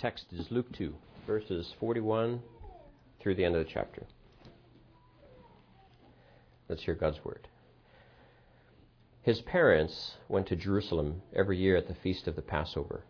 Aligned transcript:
text 0.00 0.24
is 0.32 0.50
Luke 0.50 0.72
2, 0.72 0.94
verses 1.26 1.74
41 1.78 2.40
through 3.20 3.34
the 3.34 3.44
end 3.44 3.54
of 3.54 3.62
the 3.62 3.70
chapter. 3.70 4.06
Let's 6.70 6.84
hear 6.84 6.94
God's 6.94 7.22
word. 7.22 7.48
His 9.20 9.42
parents 9.42 10.12
went 10.26 10.46
to 10.46 10.56
Jerusalem 10.56 11.20
every 11.36 11.58
year 11.58 11.76
at 11.76 11.86
the 11.86 11.94
feast 11.94 12.26
of 12.26 12.34
the 12.34 12.40
Passover. 12.40 13.04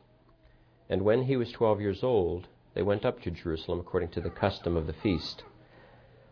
And 0.89 1.03
when 1.03 1.23
he 1.23 1.37
was 1.37 1.53
twelve 1.53 1.81
years 1.81 2.03
old, 2.03 2.49
they 2.75 2.83
went 2.83 3.05
up 3.05 3.23
to 3.23 3.31
Jerusalem 3.31 3.79
according 3.79 4.09
to 4.11 4.21
the 4.21 4.29
custom 4.29 4.77
of 4.77 4.89
the 4.89 4.93
feast. 4.93 5.45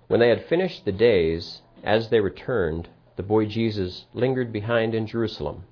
When 0.08 0.18
they 0.18 0.30
had 0.30 0.48
finished 0.48 0.84
the 0.84 0.90
days, 0.90 1.62
as 1.84 2.10
they 2.10 2.18
returned, 2.18 2.88
the 3.14 3.22
boy 3.22 3.46
Jesus 3.46 4.06
lingered 4.12 4.52
behind 4.52 4.92
in 4.92 5.06
Jerusalem, 5.06 5.62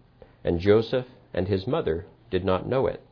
and 0.44 0.60
Joseph 0.60 1.06
and 1.34 1.48
his 1.48 1.66
mother 1.66 2.06
did 2.30 2.44
not 2.44 2.68
know 2.68 2.86
it. 2.86 3.02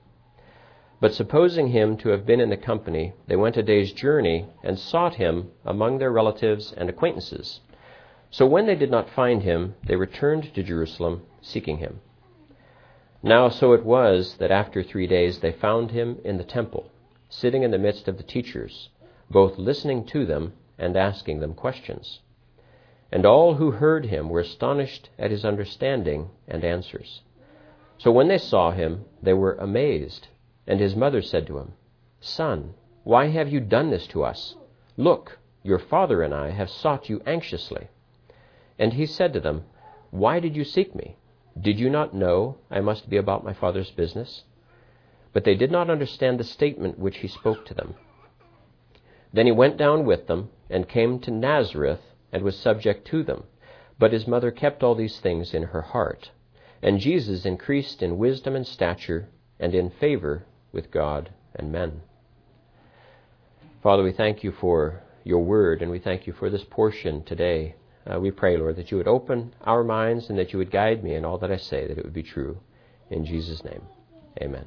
But 1.01 1.15
supposing 1.15 1.69
him 1.69 1.97
to 1.99 2.11
have 2.11 2.25
been 2.25 2.41
in 2.41 2.51
the 2.51 2.57
company, 2.57 3.13
they 3.27 3.37
went 3.37 3.57
a 3.57 3.63
day's 3.63 3.93
journey 3.93 4.47
and 4.63 4.79
sought 4.79 5.17
him 5.17 5.51
among 5.65 5.99
their 5.99 6.13
relatives 6.13 6.73
and 6.77 6.89
acquaintances. 6.89 7.61
So 8.31 8.47
when 8.47 8.67
they 8.67 8.75
did 8.75 8.91
not 8.91 9.11
find 9.11 9.43
him, 9.43 9.75
they 9.87 9.97
returned 9.97 10.55
to 10.55 10.63
Jerusalem, 10.63 11.23
seeking 11.41 11.79
him. 11.79 12.01
Now 13.23 13.49
so 13.49 13.73
it 13.73 13.85
was 13.85 14.37
that 14.37 14.51
after 14.51 14.83
three 14.83 15.07
days 15.07 15.39
they 15.39 15.53
found 15.53 15.91
him 15.91 16.19
in 16.25 16.37
the 16.37 16.45
temple, 16.45 16.91
sitting 17.29 17.63
in 17.63 17.71
the 17.71 17.79
midst 17.79 18.07
of 18.09 18.17
the 18.17 18.23
teachers, 18.23 18.91
both 19.31 19.59
listening 19.59 20.05
to 20.07 20.27
them 20.27 20.53
and 20.79 20.97
asking 20.97 21.41
them 21.41 21.55
questions. 21.55 22.21
And 23.11 23.25
all 23.25 23.55
who 23.55 23.71
heard 23.71 24.07
him 24.07 24.29
were 24.29 24.41
astonished 24.41 25.11
at 25.19 25.31
his 25.31 25.45
understanding 25.45 26.31
and 26.49 26.65
answers. 26.65 27.23
So 27.99 28.11
when 28.11 28.29
they 28.29 28.39
saw 28.39 28.73
him, 28.73 29.05
they 29.23 29.33
were 29.33 29.55
amazed. 29.55 30.29
And 30.67 30.81
his 30.81 30.97
mother 30.97 31.21
said 31.21 31.47
to 31.49 31.59
him, 31.59 31.75
Son, 32.21 32.75
why 33.03 33.27
have 33.27 33.51
you 33.51 33.61
done 33.61 33.91
this 33.91 34.07
to 34.09 34.25
us? 34.25 34.57
Look, 34.97 35.39
your 35.63 35.79
father 35.79 36.23
and 36.23 36.35
I 36.35 36.51
have 36.51 36.71
sought 36.71 37.09
you 37.11 37.21
anxiously. 37.27 37.89
And 38.79 38.95
he 38.95 39.07
said 39.07 39.33
to 39.35 39.41
them, 39.41 39.65
Why 40.11 40.41
did 40.41 40.57
you 40.57 40.65
seek 40.65 40.95
me? 40.95 41.17
Did 41.61 41.79
you 41.79 41.91
not 41.91 42.15
know 42.15 42.57
I 42.71 42.81
must 42.81 43.11
be 43.11 43.17
about 43.19 43.45
my 43.45 43.53
father's 43.53 43.91
business? 43.91 44.45
But 45.33 45.45
they 45.45 45.55
did 45.55 45.71
not 45.71 45.91
understand 45.91 46.41
the 46.41 46.45
statement 46.45 46.99
which 46.99 47.19
he 47.19 47.29
spoke 47.29 47.67
to 47.67 47.75
them. 47.75 47.95
Then 49.33 49.47
he 49.47 49.53
went 49.53 49.77
down 49.77 50.07
with 50.07 50.27
them 50.29 50.51
and 50.71 50.89
came 50.89 51.19
to 51.21 51.31
Nazareth 51.31 52.01
and 52.33 52.43
was 52.43 52.59
subject 52.59 53.07
to 53.09 53.23
them. 53.23 53.45
But 53.99 54.13
his 54.13 54.27
mother 54.27 54.51
kept 54.51 54.83
all 54.83 54.95
these 54.95 55.21
things 55.21 55.53
in 55.53 55.65
her 55.65 55.83
heart. 55.83 56.31
And 56.83 57.01
Jesus 57.01 57.45
increased 57.45 58.03
in 58.03 58.19
wisdom 58.19 58.57
and 58.57 58.67
stature 58.67 59.29
and 59.61 59.75
in 59.75 59.91
favor 59.91 60.47
with 60.75 60.91
God 60.91 61.31
and 61.55 61.73
men. 61.73 62.03
Father, 63.83 64.03
we 64.03 64.13
thank 64.13 64.43
you 64.43 64.53
for 64.53 65.01
your 65.25 65.43
word, 65.45 65.81
and 65.81 65.91
we 65.91 65.99
thank 65.99 66.27
you 66.27 66.33
for 66.33 66.51
this 66.51 66.65
portion 66.65 67.23
today. 67.25 67.77
Uh, 68.07 68.21
we 68.21 68.31
pray, 68.31 68.57
Lord, 68.57 68.77
that 68.77 68.91
you 68.91 68.99
would 68.99 69.09
open 69.09 69.55
our 69.63 69.83
minds 69.83 70.29
and 70.29 70.39
that 70.39 70.53
you 70.53 70.59
would 70.59 70.71
guide 70.71 71.03
me 71.03 71.15
in 71.15 71.25
all 71.25 71.39
that 71.39 71.51
I 71.51 71.57
say, 71.57 71.87
that 71.87 71.97
it 71.97 72.05
would 72.05 72.13
be 72.13 72.23
true. 72.23 72.59
In 73.11 73.25
Jesus' 73.25 73.65
name, 73.65 73.83
amen. 74.43 74.67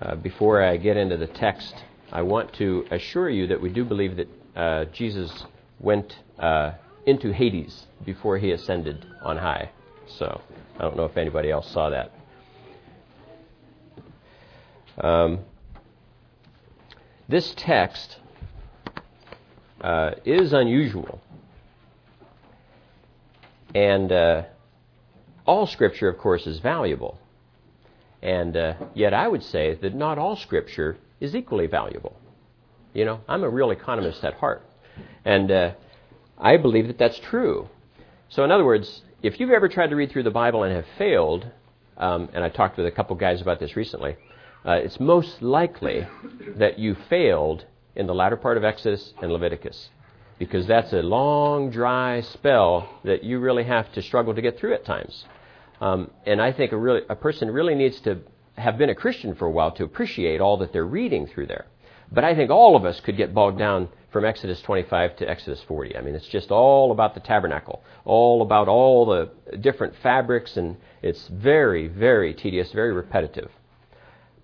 Uh, 0.00 0.16
before 0.16 0.62
I 0.62 0.76
get 0.76 0.96
into 0.96 1.16
the 1.16 1.26
text, 1.26 1.74
I 2.12 2.22
want 2.22 2.52
to 2.54 2.86
assure 2.90 3.30
you 3.30 3.46
that 3.48 3.60
we 3.60 3.70
do 3.70 3.84
believe 3.84 4.16
that 4.16 4.28
uh, 4.56 4.84
Jesus 4.86 5.44
went 5.80 6.18
uh, 6.38 6.72
into 7.06 7.32
Hades 7.32 7.86
before 8.04 8.38
he 8.38 8.50
ascended 8.52 9.06
on 9.22 9.36
high. 9.38 9.70
So 10.06 10.40
I 10.78 10.82
don't 10.82 10.96
know 10.96 11.04
if 11.04 11.16
anybody 11.16 11.50
else 11.50 11.70
saw 11.70 11.90
that. 11.90 12.12
Um, 14.98 15.40
this 17.28 17.54
text 17.56 18.18
uh, 19.80 20.12
is 20.24 20.52
unusual. 20.52 21.20
And 23.74 24.12
uh, 24.12 24.42
all 25.46 25.66
Scripture, 25.66 26.08
of 26.08 26.18
course, 26.18 26.46
is 26.46 26.58
valuable. 26.58 27.18
And 28.22 28.56
uh, 28.56 28.74
yet 28.94 29.14
I 29.14 29.26
would 29.28 29.42
say 29.42 29.74
that 29.82 29.94
not 29.94 30.18
all 30.18 30.36
Scripture 30.36 30.98
is 31.20 31.34
equally 31.34 31.66
valuable. 31.66 32.16
You 32.92 33.04
know, 33.04 33.20
I'm 33.26 33.42
a 33.42 33.50
real 33.50 33.70
economist 33.70 34.22
at 34.24 34.34
heart. 34.34 34.62
And 35.24 35.50
uh, 35.50 35.72
I 36.38 36.56
believe 36.58 36.88
that 36.88 36.98
that's 36.98 37.18
true. 37.18 37.68
So, 38.28 38.44
in 38.44 38.50
other 38.50 38.64
words, 38.64 39.02
if 39.22 39.40
you've 39.40 39.50
ever 39.50 39.68
tried 39.68 39.88
to 39.88 39.96
read 39.96 40.10
through 40.10 40.24
the 40.24 40.30
Bible 40.30 40.62
and 40.64 40.74
have 40.74 40.86
failed, 40.98 41.46
um, 41.96 42.28
and 42.34 42.44
I 42.44 42.48
talked 42.48 42.76
with 42.76 42.86
a 42.86 42.90
couple 42.90 43.16
guys 43.16 43.40
about 43.40 43.60
this 43.60 43.76
recently, 43.76 44.16
uh, 44.66 44.72
it's 44.72 45.00
most 45.00 45.42
likely 45.42 46.06
that 46.56 46.78
you 46.78 46.94
failed 47.08 47.64
in 47.96 48.06
the 48.06 48.14
latter 48.14 48.36
part 48.36 48.56
of 48.56 48.64
Exodus 48.64 49.12
and 49.20 49.32
Leviticus 49.32 49.90
because 50.38 50.66
that's 50.66 50.92
a 50.92 51.02
long, 51.02 51.70
dry 51.70 52.20
spell 52.20 52.88
that 53.04 53.22
you 53.22 53.38
really 53.38 53.64
have 53.64 53.92
to 53.92 54.02
struggle 54.02 54.34
to 54.34 54.42
get 54.42 54.58
through 54.58 54.74
at 54.74 54.84
times. 54.84 55.24
Um, 55.80 56.10
and 56.26 56.40
I 56.40 56.52
think 56.52 56.72
a, 56.72 56.76
really, 56.76 57.02
a 57.08 57.16
person 57.16 57.50
really 57.50 57.74
needs 57.74 58.00
to 58.00 58.20
have 58.56 58.78
been 58.78 58.90
a 58.90 58.94
Christian 58.94 59.34
for 59.34 59.46
a 59.46 59.50
while 59.50 59.72
to 59.72 59.84
appreciate 59.84 60.40
all 60.40 60.56
that 60.58 60.72
they're 60.72 60.84
reading 60.84 61.26
through 61.26 61.46
there. 61.46 61.66
But 62.10 62.24
I 62.24 62.34
think 62.34 62.50
all 62.50 62.76
of 62.76 62.84
us 62.84 63.00
could 63.00 63.16
get 63.16 63.32
bogged 63.32 63.58
down 63.58 63.88
from 64.10 64.24
Exodus 64.24 64.60
25 64.62 65.16
to 65.16 65.28
Exodus 65.28 65.62
40. 65.66 65.96
I 65.96 66.02
mean, 66.02 66.14
it's 66.14 66.26
just 66.26 66.50
all 66.50 66.92
about 66.92 67.14
the 67.14 67.20
tabernacle, 67.20 67.82
all 68.04 68.42
about 68.42 68.68
all 68.68 69.06
the 69.06 69.30
different 69.58 69.94
fabrics, 70.02 70.56
and 70.56 70.76
it's 71.02 71.28
very, 71.28 71.88
very 71.88 72.34
tedious, 72.34 72.70
very 72.72 72.92
repetitive. 72.92 73.50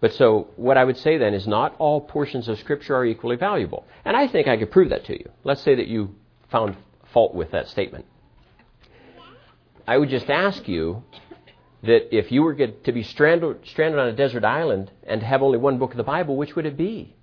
But 0.01 0.13
so, 0.15 0.49
what 0.57 0.77
I 0.77 0.85
would 0.85 0.97
say 0.97 1.19
then 1.19 1.35
is 1.35 1.47
not 1.47 1.75
all 1.79 2.01
portions 2.01 2.49
of 2.49 2.59
Scripture 2.59 2.95
are 2.95 3.05
equally 3.05 3.37
valuable. 3.37 3.85
And 4.05 4.17
I 4.17 4.29
think 4.29 4.47
I 4.47 4.57
could 4.57 4.71
prove 4.71 4.91
that 4.91 5.05
to 5.07 5.13
you. 5.13 5.29
Let's 5.43 5.63
say 5.63 5.75
that 5.75 5.89
you 5.89 6.15
found 6.51 6.77
fault 7.13 7.35
with 7.35 7.51
that 7.51 7.69
statement. 7.69 8.05
I 9.87 9.99
would 9.99 10.09
just 10.09 10.31
ask 10.31 10.69
you 10.69 11.03
that 11.83 12.15
if 12.17 12.31
you 12.31 12.43
were 12.43 12.55
to 12.55 12.93
be 12.93 13.03
stranded, 13.03 13.67
stranded 13.67 13.99
on 13.99 14.09
a 14.09 14.13
desert 14.13 14.45
island 14.45 14.91
and 15.05 15.23
have 15.23 15.43
only 15.43 15.59
one 15.59 15.79
book 15.79 15.93
of 15.93 15.97
the 15.97 16.03
Bible, 16.03 16.37
which 16.37 16.55
would 16.55 16.67
it 16.67 16.77
be? 16.77 17.17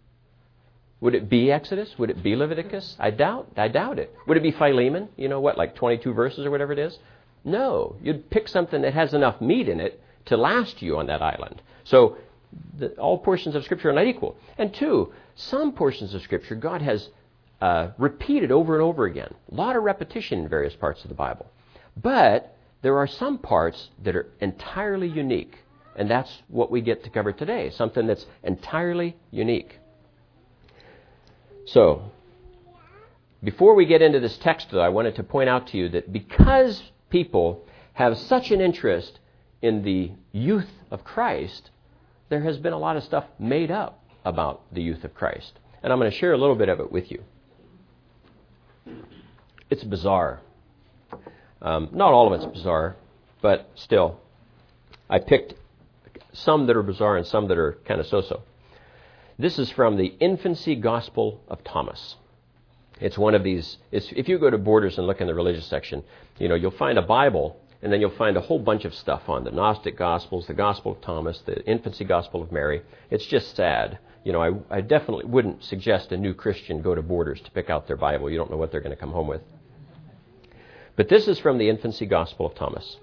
Would 1.01 1.15
it 1.15 1.29
be 1.29 1.51
Exodus? 1.51 1.93
Would 1.97 2.09
it 2.09 2.23
be 2.23 2.35
Leviticus? 2.35 2.95
I 2.99 3.11
doubt. 3.11 3.51
I 3.57 3.67
doubt 3.67 3.99
it. 3.99 4.13
Would 4.27 4.37
it 4.37 4.43
be 4.43 4.51
Philemon? 4.51 5.09
You 5.17 5.29
know 5.29 5.39
what, 5.39 5.57
like 5.57 5.75
22 5.75 6.13
verses 6.13 6.45
or 6.45 6.51
whatever 6.51 6.73
it 6.73 6.79
is? 6.79 6.97
No. 7.43 7.97
You'd 8.01 8.29
pick 8.29 8.47
something 8.47 8.81
that 8.81 8.93
has 8.93 9.13
enough 9.13 9.39
meat 9.39 9.69
in 9.69 9.79
it 9.79 10.01
to 10.25 10.37
last 10.37 10.81
you 10.81 10.97
on 10.97 11.07
that 11.07 11.21
island. 11.21 11.61
So 11.83 12.17
the, 12.77 12.89
all 12.93 13.17
portions 13.17 13.55
of 13.55 13.63
Scripture 13.63 13.89
are 13.89 13.93
not 13.93 14.07
equal. 14.07 14.37
And 14.57 14.73
two, 14.73 15.13
some 15.35 15.73
portions 15.73 16.13
of 16.13 16.21
Scripture 16.21 16.55
God 16.55 16.81
has 16.81 17.09
uh, 17.61 17.89
repeated 17.97 18.51
over 18.51 18.75
and 18.75 18.83
over 18.83 19.05
again. 19.05 19.33
A 19.51 19.55
lot 19.55 19.75
of 19.75 19.83
repetition 19.83 20.39
in 20.39 20.49
various 20.49 20.75
parts 20.75 21.03
of 21.03 21.09
the 21.09 21.15
Bible. 21.15 21.47
But 21.95 22.55
there 22.81 22.97
are 22.97 23.07
some 23.07 23.37
parts 23.37 23.89
that 24.03 24.15
are 24.15 24.27
entirely 24.41 25.07
unique. 25.07 25.57
And 25.95 26.09
that's 26.09 26.31
what 26.49 26.69
we 26.69 26.81
get 26.81 27.03
to 27.05 27.09
cover 27.09 27.31
today 27.31 27.69
something 27.69 28.05
that's 28.05 28.25
entirely 28.43 29.15
unique. 29.31 29.79
So, 31.65 32.11
before 33.43 33.75
we 33.75 33.85
get 33.85 34.01
into 34.01 34.19
this 34.19 34.37
text, 34.37 34.67
though, 34.71 34.81
I 34.81 34.89
wanted 34.89 35.15
to 35.15 35.23
point 35.23 35.49
out 35.49 35.67
to 35.67 35.77
you 35.77 35.89
that 35.89 36.11
because 36.11 36.83
people 37.09 37.65
have 37.93 38.17
such 38.17 38.51
an 38.51 38.59
interest 38.59 39.19
in 39.61 39.83
the 39.83 40.11
youth 40.31 40.69
of 40.91 41.03
Christ, 41.03 41.71
there 42.29 42.41
has 42.41 42.57
been 42.57 42.73
a 42.73 42.77
lot 42.77 42.97
of 42.97 43.03
stuff 43.03 43.25
made 43.39 43.71
up 43.71 44.03
about 44.23 44.61
the 44.73 44.81
youth 44.81 45.03
of 45.03 45.13
Christ. 45.13 45.59
And 45.83 45.93
I'm 45.93 45.99
going 45.99 46.11
to 46.11 46.17
share 46.17 46.33
a 46.33 46.37
little 46.37 46.55
bit 46.55 46.69
of 46.69 46.79
it 46.79 46.91
with 46.91 47.11
you. 47.11 47.23
It's 49.69 49.83
bizarre. 49.83 50.41
Um, 51.61 51.89
not 51.91 52.13
all 52.13 52.33
of 52.33 52.41
it's 52.41 52.51
bizarre, 52.51 52.95
but 53.41 53.69
still. 53.75 54.19
I 55.09 55.19
picked 55.19 55.53
some 56.33 56.67
that 56.67 56.75
are 56.75 56.83
bizarre 56.83 57.17
and 57.17 57.25
some 57.25 57.47
that 57.47 57.57
are 57.57 57.77
kind 57.85 57.99
of 57.99 58.07
so 58.07 58.21
so. 58.21 58.41
This 59.37 59.59
is 59.59 59.69
from 59.71 59.97
the 59.97 60.13
Infancy 60.19 60.75
Gospel 60.75 61.41
of 61.47 61.63
Thomas. 61.63 62.15
It's 63.01 63.17
one 63.17 63.35
of 63.35 63.43
these. 63.43 63.77
if 63.91 64.29
you 64.29 64.39
go 64.39 64.49
to 64.49 64.57
Borders 64.57 64.97
and 64.97 65.05
look 65.05 65.19
in 65.19 65.27
the 65.27 65.33
religious 65.33 65.65
section, 65.65 66.03
you 66.39 66.47
know 66.47 66.55
you'll 66.55 66.71
find 66.71 66.97
a 66.97 67.01
Bible 67.01 67.59
and 67.81 67.91
then 67.91 68.01
you'll 68.01 68.09
find 68.11 68.37
a 68.37 68.41
whole 68.41 68.59
bunch 68.59 68.85
of 68.85 68.93
stuff 68.93 69.27
on 69.27 69.43
the 69.43 69.51
Gnostic 69.51 69.97
Gospels, 69.97 70.47
the 70.47 70.53
Gospel 70.53 70.93
of 70.93 71.01
Thomas, 71.01 71.39
the 71.45 71.63
Infancy 71.65 72.05
Gospel 72.05 72.41
of 72.41 72.51
Mary. 72.51 72.81
It's 73.09 73.25
just 73.25 73.55
sad. 73.55 73.99
You 74.23 74.31
know, 74.31 74.41
I, 74.41 74.77
I 74.77 74.81
definitely 74.81 75.25
wouldn't 75.25 75.63
suggest 75.63 76.11
a 76.11 76.17
new 76.17 76.33
Christian 76.33 76.81
go 76.81 76.95
to 76.95 77.01
Borders 77.01 77.41
to 77.41 77.51
pick 77.51 77.69
out 77.69 77.87
their 77.87 77.97
Bible. 77.97 78.29
You 78.29 78.37
don't 78.37 78.49
know 78.49 78.57
what 78.57 78.71
they're 78.71 78.81
going 78.81 78.95
to 78.95 78.99
come 78.99 79.11
home 79.11 79.27
with. 79.27 79.41
But 80.95 81.09
this 81.09 81.27
is 81.27 81.39
from 81.39 81.57
the 81.57 81.69
Infancy 81.69 82.05
Gospel 82.05 82.47
of 82.47 82.55
Thomas. 82.55 82.97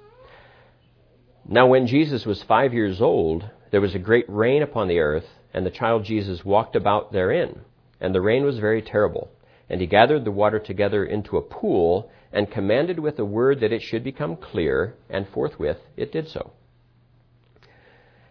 Now, 1.49 1.67
when 1.67 1.87
Jesus 1.87 2.25
was 2.25 2.43
five 2.43 2.73
years 2.73 3.01
old, 3.01 3.49
there 3.71 3.81
was 3.81 3.95
a 3.95 3.99
great 3.99 4.25
rain 4.29 4.63
upon 4.63 4.89
the 4.89 5.01
earth, 5.01 5.27
and 5.53 5.67
the 5.67 5.71
child 5.71 6.05
Jesus 6.05 6.45
walked 6.45 6.77
about 6.77 7.13
therein. 7.13 7.61
And 8.01 8.15
the 8.15 8.21
rain 8.21 8.45
was 8.45 8.59
very 8.59 8.83
terrible. 8.83 9.31
And 9.69 9.81
he 9.81 9.87
gathered 9.87 10.25
the 10.25 10.31
water 10.31 10.59
together 10.59 11.05
into 11.05 11.37
a 11.37 11.43
pool 11.43 12.11
and 12.33 12.51
commanded 12.51 12.99
with 12.99 13.19
a 13.19 13.25
word 13.25 13.61
that 13.61 13.73
it 13.73 13.83
should 13.83 14.03
become 14.03 14.37
clear, 14.37 14.95
and 15.09 15.29
forthwith 15.29 15.79
it 15.97 16.13
did 16.13 16.29
so. 16.29 16.53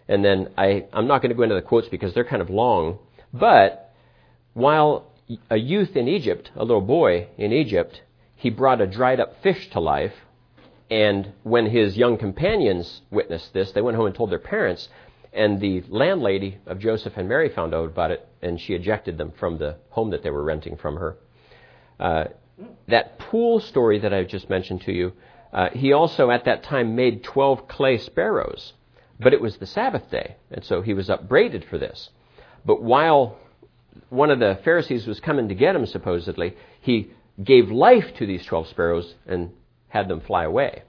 And 0.08 0.26
then 0.26 0.50
I, 0.58 0.86
I'm 0.92 1.08
not 1.08 1.22
going 1.22 1.30
to 1.30 1.36
go 1.36 1.44
into 1.44 1.56
the 1.56 1.62
quotes 1.62 1.88
because 1.88 2.14
they're 2.14 2.26
kind 2.26 2.42
of 2.42 2.50
long. 2.50 3.00
But 3.34 3.94
while 4.54 5.12
a 5.50 5.58
youth 5.58 5.96
in 5.96 6.08
Egypt, 6.08 6.52
a 6.56 6.66
little 6.66 6.82
boy 6.82 7.28
in 7.38 7.54
Egypt, 7.54 8.02
he 8.36 8.50
brought 8.50 8.82
a 8.82 8.88
dried 8.88 9.20
up 9.20 9.42
fish 9.42 9.70
to 9.72 9.80
life. 9.80 10.14
And 10.90 11.32
when 11.44 11.68
his 11.68 11.96
young 11.96 12.18
companions 12.18 13.02
witnessed 13.10 13.54
this, 13.54 13.72
they 13.72 13.82
went 13.82 13.96
home 13.96 14.08
and 14.08 14.16
told 14.16 14.32
their 14.32 14.40
parents. 14.40 14.90
And 15.34 15.62
the 15.62 15.84
landlady 15.88 16.58
of 16.66 16.80
Joseph 16.80 17.14
and 17.16 17.30
Mary 17.30 17.50
found 17.50 17.74
out 17.74 17.86
about 17.86 18.12
it, 18.12 18.28
and 18.42 18.60
she 18.60 18.74
ejected 18.74 19.18
them 19.18 19.32
from 19.40 19.58
the 19.58 19.78
home 19.90 20.10
that 20.12 20.24
they 20.24 20.30
were 20.30 20.44
renting 20.44 20.76
from 20.76 20.98
her. 20.98 21.18
Uh, 22.00 22.26
that 22.88 23.18
pool 23.18 23.60
story 23.60 24.00
that 24.00 24.14
I 24.14 24.24
just 24.24 24.50
mentioned 24.50 24.82
to 24.82 24.92
you, 24.92 25.14
uh, 25.54 25.70
he 25.70 25.94
also 25.94 26.32
at 26.32 26.46
that 26.46 26.64
time 26.64 26.96
made 26.96 27.24
12 27.24 27.68
clay 27.68 27.98
sparrows, 27.98 28.74
but 29.20 29.34
it 29.34 29.42
was 29.42 29.58
the 29.58 29.66
Sabbath 29.66 30.10
day, 30.12 30.36
and 30.52 30.64
so 30.66 30.82
he 30.82 30.94
was 30.94 31.10
upbraided 31.10 31.66
for 31.66 31.78
this. 31.78 32.10
But 32.66 32.82
while 32.82 33.38
one 34.10 34.32
of 34.32 34.40
the 34.40 34.60
Pharisees 34.64 35.08
was 35.08 35.20
coming 35.20 35.48
to 35.50 35.56
get 35.56 35.76
him, 35.76 35.86
supposedly, 35.86 36.56
he 36.82 37.12
gave 37.42 37.72
life 37.72 38.14
to 38.16 38.26
these 38.26 38.46
12 38.46 38.68
sparrows 38.68 39.16
and 39.26 39.52
had 39.88 40.08
them 40.08 40.22
fly 40.22 40.44
away. 40.44 40.84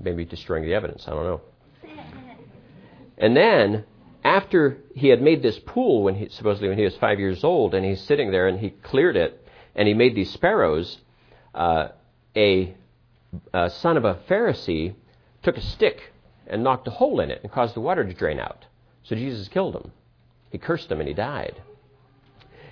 Maybe 0.00 0.24
destroying 0.24 0.64
the 0.64 0.74
evidence, 0.74 1.06
I 1.06 1.10
don't 1.10 1.24
know. 1.24 1.40
And 3.18 3.36
then, 3.36 3.84
after 4.24 4.78
he 4.94 5.08
had 5.08 5.20
made 5.20 5.42
this 5.42 5.58
pool, 5.58 6.02
when 6.02 6.14
he, 6.14 6.28
supposedly 6.28 6.68
when 6.68 6.78
he 6.78 6.84
was 6.84 6.96
five 6.96 7.18
years 7.18 7.44
old, 7.44 7.74
and 7.74 7.84
he's 7.84 8.00
sitting 8.00 8.30
there 8.30 8.48
and 8.48 8.58
he 8.58 8.70
cleared 8.70 9.16
it, 9.16 9.46
and 9.74 9.88
he 9.88 9.94
made 9.94 10.14
these 10.14 10.30
sparrows, 10.30 10.98
uh, 11.54 11.88
a, 12.36 12.74
a 13.52 13.70
son 13.70 13.96
of 13.96 14.04
a 14.04 14.14
Pharisee 14.28 14.94
took 15.42 15.56
a 15.56 15.60
stick 15.60 16.12
and 16.46 16.62
knocked 16.62 16.86
a 16.88 16.90
hole 16.90 17.20
in 17.20 17.30
it 17.30 17.40
and 17.42 17.52
caused 17.52 17.74
the 17.74 17.80
water 17.80 18.04
to 18.04 18.14
drain 18.14 18.38
out. 18.38 18.66
So 19.02 19.16
Jesus 19.16 19.48
killed 19.48 19.74
him. 19.74 19.92
He 20.50 20.58
cursed 20.58 20.90
him 20.90 21.00
and 21.00 21.08
he 21.08 21.14
died. 21.14 21.60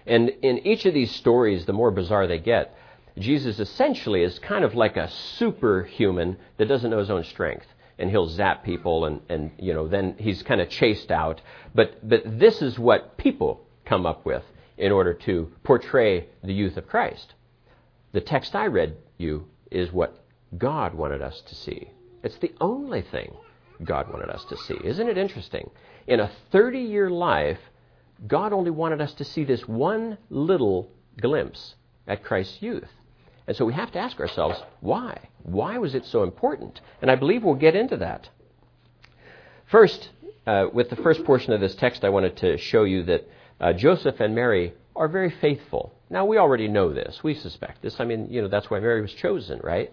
And 0.07 0.29
in 0.43 0.67
each 0.67 0.87
of 0.87 0.95
these 0.95 1.11
stories, 1.11 1.67
the 1.67 1.73
more 1.73 1.91
bizarre 1.91 2.27
they 2.27 2.39
get, 2.39 2.75
Jesus 3.19 3.59
essentially 3.59 4.23
is 4.23 4.39
kind 4.39 4.65
of 4.65 4.75
like 4.75 4.97
a 4.97 5.11
superhuman 5.11 6.37
that 6.57 6.69
doesn't 6.69 6.91
know 6.91 6.99
his 6.99 7.11
own 7.11 7.25
strength. 7.25 7.67
And 8.01 8.11
he'll 8.11 8.29
zap 8.29 8.65
people 8.65 9.05
and, 9.05 9.21
and 9.29 9.51
you 9.59 9.75
know, 9.75 9.87
then 9.87 10.17
he's 10.19 10.43
kind 10.43 10.61
of 10.61 10.69
chased 10.71 11.11
out. 11.11 11.41
But, 11.75 12.09
but 12.09 12.23
this 12.25 12.63
is 12.63 12.79
what 12.79 13.19
people 13.19 13.67
come 13.85 14.07
up 14.07 14.25
with 14.25 14.43
in 14.79 14.91
order 14.91 15.13
to 15.13 15.53
portray 15.63 16.27
the 16.43 16.55
youth 16.55 16.77
of 16.77 16.89
Christ. 16.89 17.35
The 18.13 18.21
text 18.21 18.57
I 18.57 18.67
read 18.67 18.97
you 19.19 19.47
is 19.71 19.93
what 19.93 20.25
God 20.57 20.95
wanted 20.95 21.23
us 21.23 21.43
to 21.47 21.55
see. 21.55 21.91
It's 22.23 22.39
the 22.39 22.53
only 22.61 23.03
thing 23.03 23.37
God 23.85 24.11
wanted 24.11 24.31
us 24.31 24.45
to 24.47 24.57
see. 24.57 24.77
Isn't 24.83 25.09
it 25.09 25.19
interesting? 25.19 25.71
In 26.07 26.21
a 26.21 26.31
30 26.51 26.81
year 26.81 27.11
life, 27.11 27.59
God 28.27 28.53
only 28.53 28.71
wanted 28.71 29.01
us 29.01 29.15
to 29.15 29.25
see 29.25 29.45
this 29.45 29.67
one 29.67 30.19
little 30.29 30.91
glimpse 31.21 31.75
at 32.07 32.25
Christ's 32.25 32.61
youth. 32.61 32.91
And 33.51 33.57
so 33.57 33.65
we 33.65 33.73
have 33.73 33.91
to 33.91 33.99
ask 33.99 34.21
ourselves, 34.21 34.63
why? 34.79 35.29
Why 35.43 35.79
was 35.79 35.97
it 35.97 36.07
so 36.07 36.23
important? 36.23 36.81
And 37.03 37.11
I 37.11 37.17
believe 37.17 37.43
we'll 37.43 37.57
get 37.57 37.75
into 37.75 37.97
that. 37.97 38.29
First, 39.67 40.11
uh, 40.47 40.67
with 40.73 40.89
the 40.89 40.95
first 40.95 41.25
portion 41.25 41.53
of 41.53 41.61
this 41.61 41.75
text, 41.75 42.05
I 42.05 42.11
wanted 42.11 42.37
to 42.37 42.59
show 42.59 42.85
you 42.85 43.03
that 43.07 43.29
uh, 43.61 43.73
Joseph 43.73 44.21
and 44.21 44.37
Mary 44.37 44.75
are 44.95 45.09
very 45.09 45.31
faithful. 45.31 45.93
Now, 46.09 46.27
we 46.27 46.39
already 46.39 46.69
know 46.69 46.95
this. 46.95 47.25
We 47.25 47.35
suspect 47.35 47.83
this. 47.83 47.99
I 47.99 48.05
mean, 48.05 48.29
you 48.31 48.41
know, 48.41 48.47
that's 48.47 48.71
why 48.71 48.79
Mary 48.79 49.03
was 49.03 49.13
chosen, 49.15 49.59
right? 49.65 49.93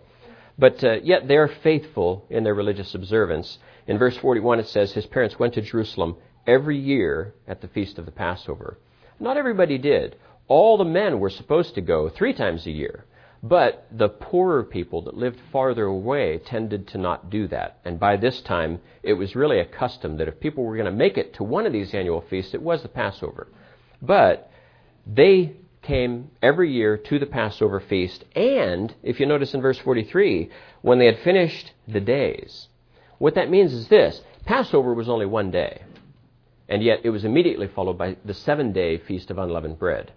But 0.59 0.83
uh, 0.83 0.99
yet 1.01 1.27
they're 1.27 1.47
faithful 1.47 2.27
in 2.29 2.43
their 2.43 2.53
religious 2.53 2.93
observance. 2.93 3.57
In 3.87 3.97
verse 3.97 4.17
41, 4.17 4.59
it 4.59 4.67
says, 4.67 4.91
His 4.91 5.07
parents 5.07 5.39
went 5.39 5.55
to 5.55 5.63
Jerusalem 5.63 6.17
every 6.45 6.77
year 6.77 7.33
at 7.47 7.61
the 7.61 7.69
feast 7.69 7.97
of 7.97 8.05
the 8.05 8.11
Passover. 8.11 8.77
Not 9.19 9.35
everybody 9.35 9.79
did. 9.79 10.15
All 10.47 10.77
the 10.77 10.85
men 10.85 11.19
were 11.19 11.31
supposed 11.31 11.73
to 11.73 11.81
go 11.81 12.07
three 12.07 12.33
times 12.33 12.67
a 12.67 12.71
year. 12.71 13.05
But 13.43 13.87
the 13.91 14.09
poorer 14.09 14.63
people 14.63 15.03
that 15.03 15.15
lived 15.15 15.39
farther 15.51 15.85
away 15.85 16.39
tended 16.39 16.87
to 16.89 16.97
not 16.97 17.29
do 17.29 17.47
that. 17.49 17.79
And 17.85 17.99
by 17.99 18.17
this 18.17 18.41
time, 18.41 18.79
it 19.03 19.13
was 19.13 19.35
really 19.35 19.59
a 19.59 19.65
custom 19.65 20.17
that 20.17 20.27
if 20.27 20.39
people 20.39 20.63
were 20.63 20.75
going 20.75 20.85
to 20.85 20.91
make 20.91 21.17
it 21.17 21.35
to 21.35 21.43
one 21.43 21.65
of 21.65 21.73
these 21.73 21.93
annual 21.93 22.21
feasts, 22.21 22.53
it 22.53 22.61
was 22.61 22.81
the 22.81 22.89
Passover. 22.89 23.47
But 24.01 24.51
they 25.05 25.53
came 25.83 26.31
every 26.41 26.71
year 26.71 26.97
to 26.97 27.19
the 27.19 27.25
Passover 27.25 27.79
feast. 27.79 28.25
And, 28.35 28.93
if 29.03 29.19
you 29.19 29.25
notice 29.25 29.53
in 29.53 29.61
verse 29.61 29.77
43, 29.79 30.49
when 30.81 30.99
they 30.99 31.05
had 31.05 31.19
finished 31.19 31.71
the 31.87 32.01
days, 32.01 32.67
what 33.19 33.35
that 33.35 33.49
means 33.49 33.73
is 33.73 33.87
this 33.87 34.21
Passover 34.45 34.93
was 34.93 35.09
only 35.09 35.25
one 35.25 35.51
day. 35.51 35.83
And 36.69 36.83
yet 36.83 37.01
it 37.03 37.11
was 37.11 37.23
immediately 37.23 37.67
followed 37.67 37.97
by 37.97 38.17
the 38.25 38.33
seven 38.33 38.73
day 38.73 38.97
feast 38.97 39.31
of 39.31 39.37
unleavened 39.37 39.79
bread. 39.79 40.11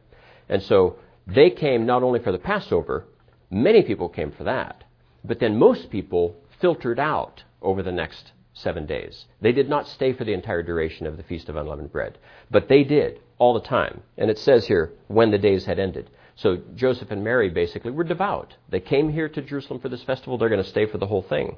And 0.49 0.63
so 0.63 0.97
they 1.27 1.51
came 1.51 1.87
not 1.87 2.03
only 2.03 2.19
for 2.19 2.33
the 2.33 2.39
Passover, 2.39 3.07
many 3.51 3.83
people 3.83 4.09
came 4.09 4.33
for 4.33 4.45
that, 4.45 4.85
but 5.25 5.41
then 5.41 5.59
most 5.59 5.91
people 5.91 6.37
filtered 6.61 6.99
out 6.99 7.43
over 7.61 7.83
the 7.83 7.93
next 7.93 8.33
seven 8.53 8.87
days. 8.87 9.27
They 9.41 9.53
did 9.53 9.69
not 9.69 9.89
stay 9.89 10.13
for 10.13 10.25
the 10.25 10.33
entire 10.33 10.63
duration 10.63 11.07
of 11.07 11.17
the 11.17 11.23
Feast 11.23 11.49
of 11.49 11.57
Unleavened 11.57 11.93
Bread, 11.93 12.19
but 12.51 12.69
they 12.69 12.85
did 12.85 13.21
all 13.39 13.55
the 13.55 13.61
time. 13.61 14.03
And 14.19 14.31
it 14.31 14.39
says 14.39 14.67
here, 14.67 14.93
when 15.09 15.31
the 15.31 15.39
days 15.39 15.65
had 15.65 15.79
ended. 15.79 16.11
So 16.37 16.59
Joseph 16.75 17.11
and 17.11 17.25
Mary 17.25 17.51
basically 17.51 17.91
were 17.91 18.05
devout. 18.05 18.55
They 18.69 18.81
came 18.81 19.11
here 19.11 19.29
to 19.29 19.43
Jerusalem 19.43 19.81
for 19.81 19.89
this 19.89 20.03
festival, 20.03 20.39
they're 20.39 20.49
going 20.49 20.63
to 20.63 20.69
stay 20.69 20.87
for 20.87 20.99
the 20.99 21.07
whole 21.07 21.23
thing. 21.23 21.57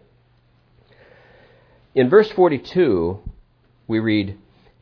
In 1.94 2.08
verse 2.08 2.30
42, 2.30 3.20
we 3.86 3.98
read, 3.98 4.38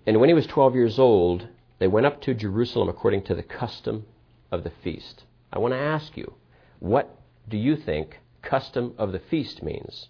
And 0.06 0.20
when 0.20 0.28
he 0.28 0.34
was 0.34 0.46
12 0.46 0.74
years 0.74 0.98
old, 0.98 1.48
they 1.78 1.88
went 1.88 2.06
up 2.06 2.20
to 2.22 2.34
Jerusalem 2.34 2.88
according 2.88 3.24
to 3.24 3.34
the 3.34 3.42
custom 3.42 4.06
of 4.50 4.64
the 4.64 4.72
feast. 4.82 5.24
I 5.52 5.58
want 5.58 5.74
to 5.74 5.78
ask 5.78 6.16
you, 6.16 6.34
what 6.80 7.14
do 7.48 7.56
you 7.56 7.76
think 7.76 8.18
custom 8.42 8.94
of 8.98 9.12
the 9.12 9.18
feast 9.18 9.62
means? 9.62 10.08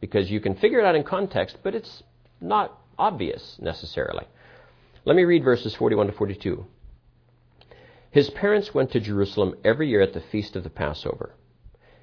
Because 0.00 0.30
you 0.30 0.40
can 0.40 0.56
figure 0.56 0.80
it 0.80 0.84
out 0.84 0.96
in 0.96 1.04
context, 1.04 1.58
but 1.62 1.74
it's 1.74 2.02
not 2.40 2.78
obvious 2.98 3.56
necessarily. 3.60 4.26
Let 5.04 5.16
me 5.16 5.24
read 5.24 5.44
verses 5.44 5.74
41 5.74 6.08
to 6.08 6.12
42. 6.12 6.66
His 8.10 8.30
parents 8.30 8.74
went 8.74 8.90
to 8.92 9.00
Jerusalem 9.00 9.54
every 9.64 9.88
year 9.88 10.02
at 10.02 10.12
the 10.12 10.20
feast 10.20 10.56
of 10.56 10.64
the 10.64 10.70
Passover. 10.70 11.34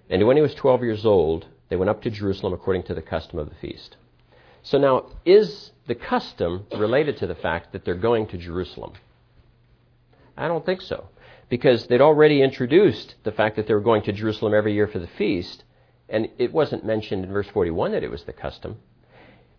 And 0.10 0.25
when 0.25 0.38
he 0.38 0.42
was 0.42 0.56
12 0.56 0.84
years 0.84 1.06
old, 1.06 1.46
they 1.69 1.75
went 1.75 1.90
up 1.90 2.02
to 2.04 2.10
Jerusalem 2.10 2.54
according 2.54 2.84
to 2.84 2.94
the 2.94 3.02
custom 3.02 3.40
of 3.40 3.50
the 3.50 3.56
feast. 3.56 3.98
So 4.64 4.78
now, 4.78 5.08
is 5.25 5.72
the 5.88 5.96
custom 5.96 6.66
related 6.78 7.18
to 7.18 7.28
the 7.28 7.36
fact 7.36 7.74
that 7.74 7.84
they're 7.84 7.96
going 7.96 8.28
to 8.28 8.38
Jerusalem? 8.38 8.94
I 10.38 10.48
don't 10.48 10.66
think 10.66 10.81
so 10.81 11.09
because 11.49 11.87
they'd 11.87 12.01
already 12.01 12.42
introduced 12.42 13.16
the 13.23 13.31
fact 13.31 13.56
that 13.56 13.68
they 13.68 13.73
were 13.73 13.80
going 13.80 14.04
to 14.04 14.11
Jerusalem 14.11 14.54
every 14.54 14.73
year 14.73 14.87
for 14.87 14.99
the 14.99 15.07
feast, 15.07 15.63
and 16.09 16.30
it 16.37 16.51
wasn't 16.51 16.85
mentioned 16.85 17.23
in 17.23 17.31
verse 17.31 17.47
41 17.54 17.92
that 17.92 18.04
it 18.04 18.11
was 18.11 18.23
the 18.23 18.33
custom. 18.33 18.77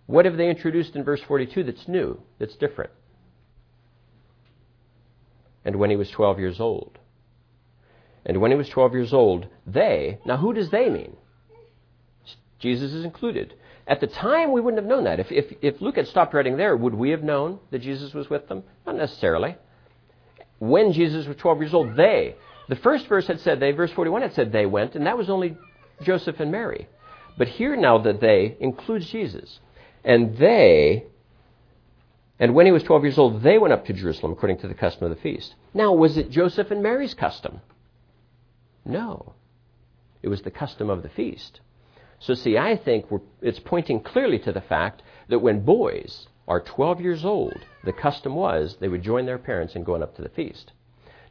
What 0.06 0.24
have 0.24 0.36
they 0.36 0.48
introduced 0.48 0.96
in 0.96 1.04
verse 1.04 1.20
42 1.22 1.64
that's 1.64 1.88
new, 1.88 2.20
that's 2.38 2.56
different? 2.56 2.90
And 5.64 5.76
when 5.76 5.90
he 5.90 5.96
was 5.96 6.10
12 6.10 6.38
years 6.38 6.60
old. 6.60 6.98
And 8.24 8.40
when 8.40 8.50
he 8.50 8.56
was 8.56 8.68
12 8.68 8.94
years 8.94 9.12
old, 9.12 9.46
they, 9.66 10.18
now 10.24 10.36
who 10.36 10.52
does 10.52 10.70
they 10.70 10.88
mean? 10.88 11.16
Jesus 12.58 12.92
is 12.92 13.04
included. 13.04 13.54
At 13.86 14.00
the 14.00 14.06
time, 14.06 14.52
we 14.52 14.60
wouldn't 14.60 14.82
have 14.82 14.88
known 14.88 15.04
that. 15.04 15.20
If, 15.20 15.30
if, 15.30 15.52
if 15.62 15.80
Luke 15.80 15.96
had 15.96 16.08
stopped 16.08 16.34
writing 16.34 16.56
there, 16.56 16.76
would 16.76 16.94
we 16.94 17.10
have 17.10 17.22
known 17.22 17.60
that 17.70 17.80
Jesus 17.80 18.12
was 18.12 18.28
with 18.28 18.48
them? 18.48 18.64
Not 18.86 18.96
necessarily 18.96 19.56
when 20.58 20.92
Jesus 20.92 21.26
was 21.26 21.36
12 21.36 21.60
years 21.60 21.74
old, 21.74 21.96
they. 21.96 22.34
The 22.68 22.76
first 22.76 23.06
verse 23.06 23.26
had 23.26 23.40
said 23.40 23.60
they, 23.60 23.72
verse 23.72 23.92
41 23.92 24.22
had 24.22 24.34
said 24.34 24.52
they 24.52 24.66
went, 24.66 24.94
and 24.94 25.06
that 25.06 25.16
was 25.16 25.30
only 25.30 25.56
Joseph 26.02 26.40
and 26.40 26.52
Mary. 26.52 26.88
But 27.36 27.48
here 27.48 27.76
now 27.76 27.98
the 27.98 28.12
they 28.12 28.56
includes 28.60 29.08
Jesus. 29.08 29.60
And 30.04 30.36
they, 30.36 31.04
and 32.38 32.54
when 32.54 32.66
he 32.66 32.72
was 32.72 32.82
12 32.82 33.04
years 33.04 33.18
old, 33.18 33.42
they 33.42 33.58
went 33.58 33.72
up 33.72 33.86
to 33.86 33.92
Jerusalem 33.92 34.32
according 34.32 34.58
to 34.58 34.68
the 34.68 34.74
custom 34.74 35.04
of 35.04 35.16
the 35.16 35.22
feast. 35.22 35.54
Now, 35.72 35.92
was 35.92 36.18
it 36.18 36.30
Joseph 36.30 36.70
and 36.70 36.82
Mary's 36.82 37.14
custom? 37.14 37.60
No. 38.84 39.34
It 40.22 40.28
was 40.28 40.42
the 40.42 40.50
custom 40.50 40.90
of 40.90 41.02
the 41.02 41.08
feast. 41.08 41.60
So, 42.20 42.34
see, 42.34 42.58
I 42.58 42.76
think 42.76 43.06
it's 43.40 43.60
pointing 43.60 44.00
clearly 44.00 44.40
to 44.40 44.52
the 44.52 44.60
fact 44.60 45.02
that 45.28 45.38
when 45.38 45.64
boys 45.64 46.26
are 46.48 46.60
12 46.60 47.00
years 47.00 47.24
old, 47.24 47.58
the 47.84 47.92
custom 47.92 48.34
was 48.34 48.76
they 48.80 48.88
would 48.88 49.02
join 49.02 49.26
their 49.26 49.38
parents 49.38 49.76
in 49.76 49.84
going 49.84 50.02
up 50.02 50.16
to 50.16 50.22
the 50.22 50.28
feast. 50.30 50.72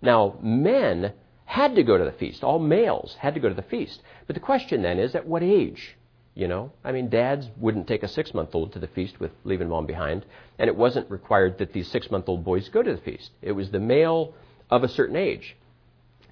Now, 0.02 0.38
men 0.42 1.14
had 1.46 1.76
to 1.76 1.84
go 1.84 1.98
to 1.98 2.04
the 2.04 2.12
feast. 2.12 2.44
All 2.44 2.60
males 2.60 3.16
had 3.20 3.34
to 3.34 3.40
go 3.40 3.50
to 3.50 3.56
the 3.56 3.62
feast. 3.64 4.02
But 4.28 4.36
the 4.36 4.40
question 4.40 4.84
then 4.84 5.00
is, 5.00 5.16
at 5.16 5.26
what 5.26 5.44
age? 5.44 5.96
You 6.36 6.48
know, 6.48 6.72
I 6.84 6.92
mean, 6.92 7.10
dads 7.10 7.48
wouldn't 7.58 7.88
take 7.88 8.04
a 8.04 8.08
six 8.08 8.32
month 8.32 8.54
old 8.54 8.74
to 8.74 8.80
the 8.80 8.88
feast 8.88 9.20
with 9.20 9.32
leaving 9.44 9.70
mom 9.70 9.88
behind, 9.88 10.24
and 10.60 10.68
it 10.68 10.76
wasn't 10.76 11.10
required 11.10 11.58
that 11.58 11.74
these 11.74 11.88
six 11.88 12.12
month 12.12 12.30
old 12.30 12.46
boys 12.46 12.70
go 12.70 12.84
to 12.84 12.92
the 12.92 13.02
feast. 13.02 13.32
It 13.42 13.54
was 13.54 13.72
the 13.72 13.80
male 13.80 14.36
of 14.70 14.84
a 14.84 14.88
certain 14.88 15.16
age. 15.16 15.58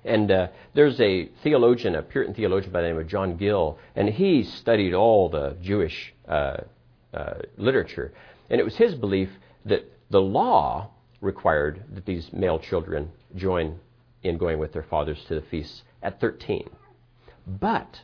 And 0.04 0.30
uh, 0.30 0.48
there's 0.76 1.02
a 1.02 1.30
theologian, 1.42 1.96
a 1.96 2.04
Puritan 2.04 2.36
theologian 2.36 2.72
by 2.72 2.82
the 2.82 2.90
name 2.90 3.00
of 3.00 3.08
John 3.08 3.38
Gill, 3.38 3.80
and 3.96 4.08
he 4.08 4.44
studied 4.44 4.94
all 4.94 5.30
the 5.30 5.58
Jewish 5.64 6.14
uh, 6.28 6.58
uh, 7.12 7.34
literature. 7.58 8.14
And 8.50 8.60
it 8.60 8.64
was 8.64 8.76
his 8.76 8.96
belief 8.96 9.30
that 9.66 9.92
the 10.10 10.22
law 10.22 10.90
required 11.22 11.84
that 11.94 12.06
these 12.06 12.32
male 12.32 12.60
children 12.60 13.12
join 13.36 13.80
in 14.24 14.38
going 14.38 14.60
with 14.60 14.74
their 14.74 14.84
fathers 14.84 15.24
to 15.28 15.36
the 15.36 15.42
feasts 15.42 15.84
at 16.02 16.20
13. 16.20 16.70
But 17.48 18.02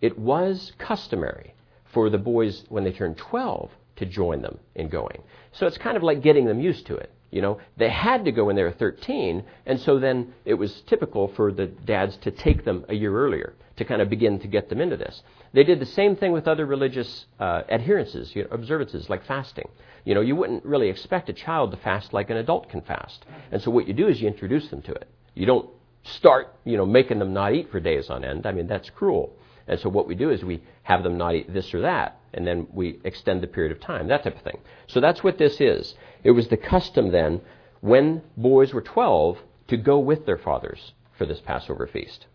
it 0.00 0.18
was 0.18 0.72
customary 0.78 1.54
for 1.92 2.10
the 2.10 2.18
boys, 2.18 2.64
when 2.68 2.84
they 2.84 2.92
turned 2.92 3.18
12, 3.18 3.70
to 3.96 4.06
join 4.06 4.42
them 4.42 4.58
in 4.74 4.88
going. 4.88 5.22
So 5.52 5.66
it's 5.66 5.78
kind 5.78 5.96
of 5.96 6.02
like 6.02 6.22
getting 6.22 6.46
them 6.46 6.60
used 6.60 6.86
to 6.86 6.96
it. 6.96 7.12
You 7.32 7.40
know, 7.40 7.58
they 7.78 7.88
had 7.88 8.26
to 8.26 8.30
go 8.30 8.44
when 8.44 8.56
they 8.56 8.62
were 8.62 8.72
13, 8.72 9.42
and 9.64 9.80
so 9.80 9.98
then 9.98 10.34
it 10.44 10.52
was 10.54 10.82
typical 10.82 11.28
for 11.28 11.50
the 11.50 11.66
dads 11.66 12.16
to 12.18 12.30
take 12.30 12.64
them 12.64 12.84
a 12.90 12.94
year 12.94 13.16
earlier 13.16 13.54
to 13.76 13.86
kind 13.86 14.02
of 14.02 14.10
begin 14.10 14.38
to 14.40 14.46
get 14.46 14.68
them 14.68 14.82
into 14.82 14.98
this. 14.98 15.22
They 15.54 15.64
did 15.64 15.80
the 15.80 15.86
same 15.86 16.14
thing 16.14 16.32
with 16.32 16.46
other 16.46 16.66
religious 16.66 17.24
uh, 17.40 17.62
adherences, 17.70 18.36
you 18.36 18.42
know, 18.42 18.50
observances 18.52 19.08
like 19.08 19.24
fasting. 19.24 19.68
You 20.04 20.14
know, 20.14 20.20
you 20.20 20.36
wouldn't 20.36 20.62
really 20.66 20.90
expect 20.90 21.30
a 21.30 21.32
child 21.32 21.70
to 21.70 21.78
fast 21.78 22.12
like 22.12 22.28
an 22.28 22.36
adult 22.36 22.68
can 22.68 22.82
fast, 22.82 23.24
and 23.50 23.62
so 23.62 23.70
what 23.70 23.88
you 23.88 23.94
do 23.94 24.08
is 24.08 24.20
you 24.20 24.28
introduce 24.28 24.68
them 24.68 24.82
to 24.82 24.92
it. 24.92 25.08
You 25.34 25.46
don't 25.46 25.70
start, 26.02 26.54
you 26.64 26.76
know, 26.76 26.84
making 26.84 27.18
them 27.18 27.32
not 27.32 27.54
eat 27.54 27.70
for 27.70 27.80
days 27.80 28.10
on 28.10 28.26
end. 28.26 28.44
I 28.44 28.52
mean, 28.52 28.66
that's 28.66 28.90
cruel. 28.90 29.32
And 29.68 29.78
so 29.80 29.88
what 29.88 30.06
we 30.06 30.14
do 30.14 30.30
is 30.30 30.44
we 30.44 30.62
have 30.82 31.02
them 31.02 31.16
not 31.16 31.34
eat 31.34 31.52
this 31.52 31.72
or 31.74 31.80
that, 31.82 32.20
and 32.34 32.46
then 32.46 32.66
we 32.72 32.98
extend 33.04 33.42
the 33.42 33.46
period 33.46 33.72
of 33.72 33.80
time, 33.80 34.08
that 34.08 34.24
type 34.24 34.36
of 34.36 34.42
thing. 34.42 34.58
So 34.88 35.00
that's 35.00 35.22
what 35.22 35.38
this 35.38 35.60
is. 35.60 35.94
It 36.24 36.32
was 36.32 36.48
the 36.48 36.56
custom 36.56 37.12
then, 37.12 37.40
when 37.80 38.22
boys 38.36 38.72
were 38.72 38.82
12, 38.82 39.38
to 39.68 39.76
go 39.76 39.98
with 39.98 40.26
their 40.26 40.38
fathers 40.38 40.92
for 41.16 41.26
this 41.26 41.40
Passover 41.40 41.86
feast. 41.86 42.26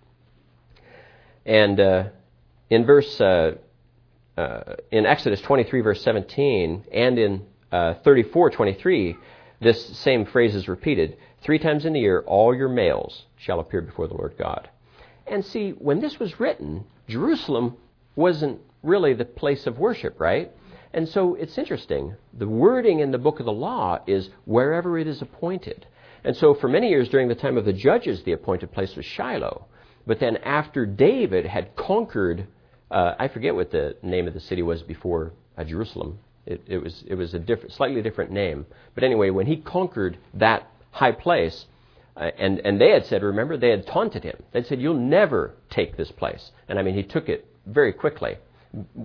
And 1.46 1.80
uh, 1.80 2.04
in 2.70 2.86
verse, 2.86 3.20
uh, 3.22 3.56
uh, 4.38 4.76
in 4.92 5.06
Exodus 5.06 5.42
23, 5.42 5.82
verse 5.82 6.02
17, 6.04 6.86
and 6.92 7.20
in 7.20 7.46
uh, 7.72 7.96
34, 8.04 8.52
23, 8.52 9.18
this 9.60 9.98
same 9.98 10.26
phrase 10.26 10.56
is 10.56 10.68
repeated. 10.68 11.18
Three 11.42 11.60
times 11.60 11.86
in 11.86 11.94
the 11.94 12.00
year, 12.00 12.24
all 12.26 12.56
your 12.56 12.70
males 12.70 13.26
shall 13.38 13.60
appear 13.60 13.82
before 13.82 14.08
the 14.08 14.14
Lord 14.14 14.36
God. 14.38 14.70
And 15.26 15.44
see, 15.44 15.72
when 15.72 16.00
this 16.00 16.20
was 16.20 16.40
written, 16.40 16.86
Jerusalem 17.08 17.78
wasn't 18.16 18.60
really 18.84 19.14
the 19.14 19.26
place 19.26 19.68
of 19.68 19.80
worship, 19.80 20.20
right? 20.20 20.52
And 20.94 21.08
so 21.08 21.36
it's 21.36 21.58
interesting. 21.58 22.16
The 22.34 22.48
wording 22.48 23.00
in 23.00 23.12
the 23.12 23.18
book 23.18 23.40
of 23.40 23.46
the 23.46 23.52
law 23.52 24.00
is 24.08 24.30
wherever 24.46 24.98
it 24.98 25.08
is 25.08 25.22
appointed. 25.22 25.86
And 26.24 26.36
so 26.36 26.54
for 26.54 26.68
many 26.68 26.90
years 26.90 27.10
during 27.10 27.28
the 27.28 27.36
time 27.36 27.58
of 27.58 27.66
the 27.66 27.74
judges, 27.74 28.24
the 28.24 28.32
appointed 28.32 28.72
place 28.72 28.96
was 28.96 29.06
Shiloh. 29.06 29.66
But 30.06 30.20
then 30.20 30.38
after 30.38 30.86
David 30.86 31.46
had 31.46 31.76
conquered, 31.76 32.48
uh, 32.90 33.16
I 33.20 33.28
forget 33.28 33.56
what 33.56 33.72
the 33.72 33.98
name 34.02 34.28
of 34.28 34.34
the 34.34 34.40
city 34.40 34.62
was 34.62 34.82
before 34.82 35.34
uh, 35.58 35.64
Jerusalem. 35.64 36.20
It, 36.46 36.64
it, 36.66 36.78
was, 36.78 37.04
it 37.06 37.16
was 37.16 37.34
a 37.34 37.40
different, 37.40 37.74
slightly 37.74 38.02
different 38.02 38.32
name. 38.32 38.66
But 38.96 39.04
anyway, 39.04 39.30
when 39.30 39.48
he 39.48 39.58
conquered 39.58 40.18
that 40.34 40.70
high 40.92 41.12
place, 41.12 41.66
uh, 42.18 42.32
and, 42.38 42.60
and 42.66 42.82
they 42.82 42.90
had 42.90 43.06
said, 43.06 43.22
remember, 43.22 43.58
they 43.58 43.70
had 43.70 43.86
taunted 43.86 44.24
him. 44.24 44.42
They 44.52 44.64
said, 44.64 44.82
You'll 44.82 44.96
never 44.96 45.54
take 45.70 45.98
this 45.98 46.12
place. 46.12 46.52
And 46.68 46.80
I 46.80 46.82
mean, 46.82 46.96
he 46.96 47.04
took 47.04 47.30
it 47.30 47.46
very 47.66 47.94
quickly, 47.94 48.38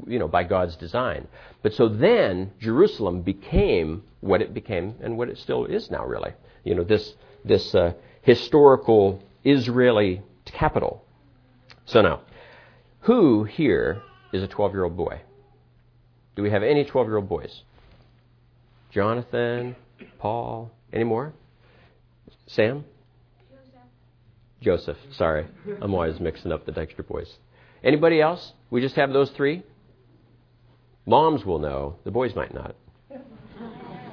you 0.07 0.19
know, 0.19 0.29
by 0.29 0.45
God's 0.45 0.77
design. 0.77 1.29
But 1.63 1.75
so 1.75 1.89
then 1.89 2.53
Jerusalem 2.59 3.21
became 3.21 4.05
what 4.21 4.41
it 4.41 4.55
became 4.55 4.95
and 5.03 5.19
what 5.19 5.29
it 5.29 5.37
still 5.39 5.67
is 5.67 5.91
now, 5.91 6.07
really. 6.07 6.33
You 6.65 6.75
know, 6.75 6.85
this, 6.85 7.15
this 7.45 7.75
uh, 7.75 7.93
historical 8.23 9.23
Israeli 9.45 10.23
capital. 10.47 11.05
So 11.85 12.01
now, 12.01 12.21
who 13.01 13.45
here 13.45 14.01
is 14.33 14.43
a 14.43 14.49
12 14.49 14.73
year 14.73 14.85
old 14.85 14.97
boy? 14.97 15.21
Do 16.35 16.43
we 16.43 16.51
have 16.51 16.63
any 16.63 16.85
12 16.85 17.09
year 17.09 17.17
old 17.17 17.29
boys? 17.29 17.63
Jonathan, 18.91 19.77
Paul, 20.19 20.71
any 20.93 21.05
more? 21.05 21.35
Sam? 22.47 22.85
Joseph, 24.63 24.97
sorry. 25.13 25.47
I'm 25.81 25.93
always 25.93 26.21
mixing 26.21 26.53
up 26.53 26.65
the 26.65 26.73
Dexter 26.73 27.03
boys. 27.03 27.31
Anybody 27.83 28.21
else? 28.21 28.53
We 28.71 28.81
just 28.81 28.95
have 28.95 29.13
those 29.13 29.31
three? 29.31 29.65
Moms 31.05 31.45
will 31.45 31.59
know. 31.59 31.97
The 32.05 32.11
boys 32.11 32.35
might 32.35 32.55
not. 32.55 32.77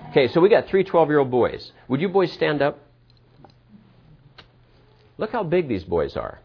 Okay, 0.10 0.28
so 0.28 0.42
we 0.42 0.50
got 0.50 0.68
three 0.68 0.84
12 0.84 1.10
year 1.10 1.20
old 1.20 1.30
boys. 1.30 1.72
Would 1.88 2.02
you 2.02 2.10
boys 2.10 2.32
stand 2.34 2.64
up? 2.64 2.80
Look 5.20 5.32
how 5.32 5.44
big 5.44 5.68
these 5.68 5.84
boys 5.84 6.18
are. 6.18 6.40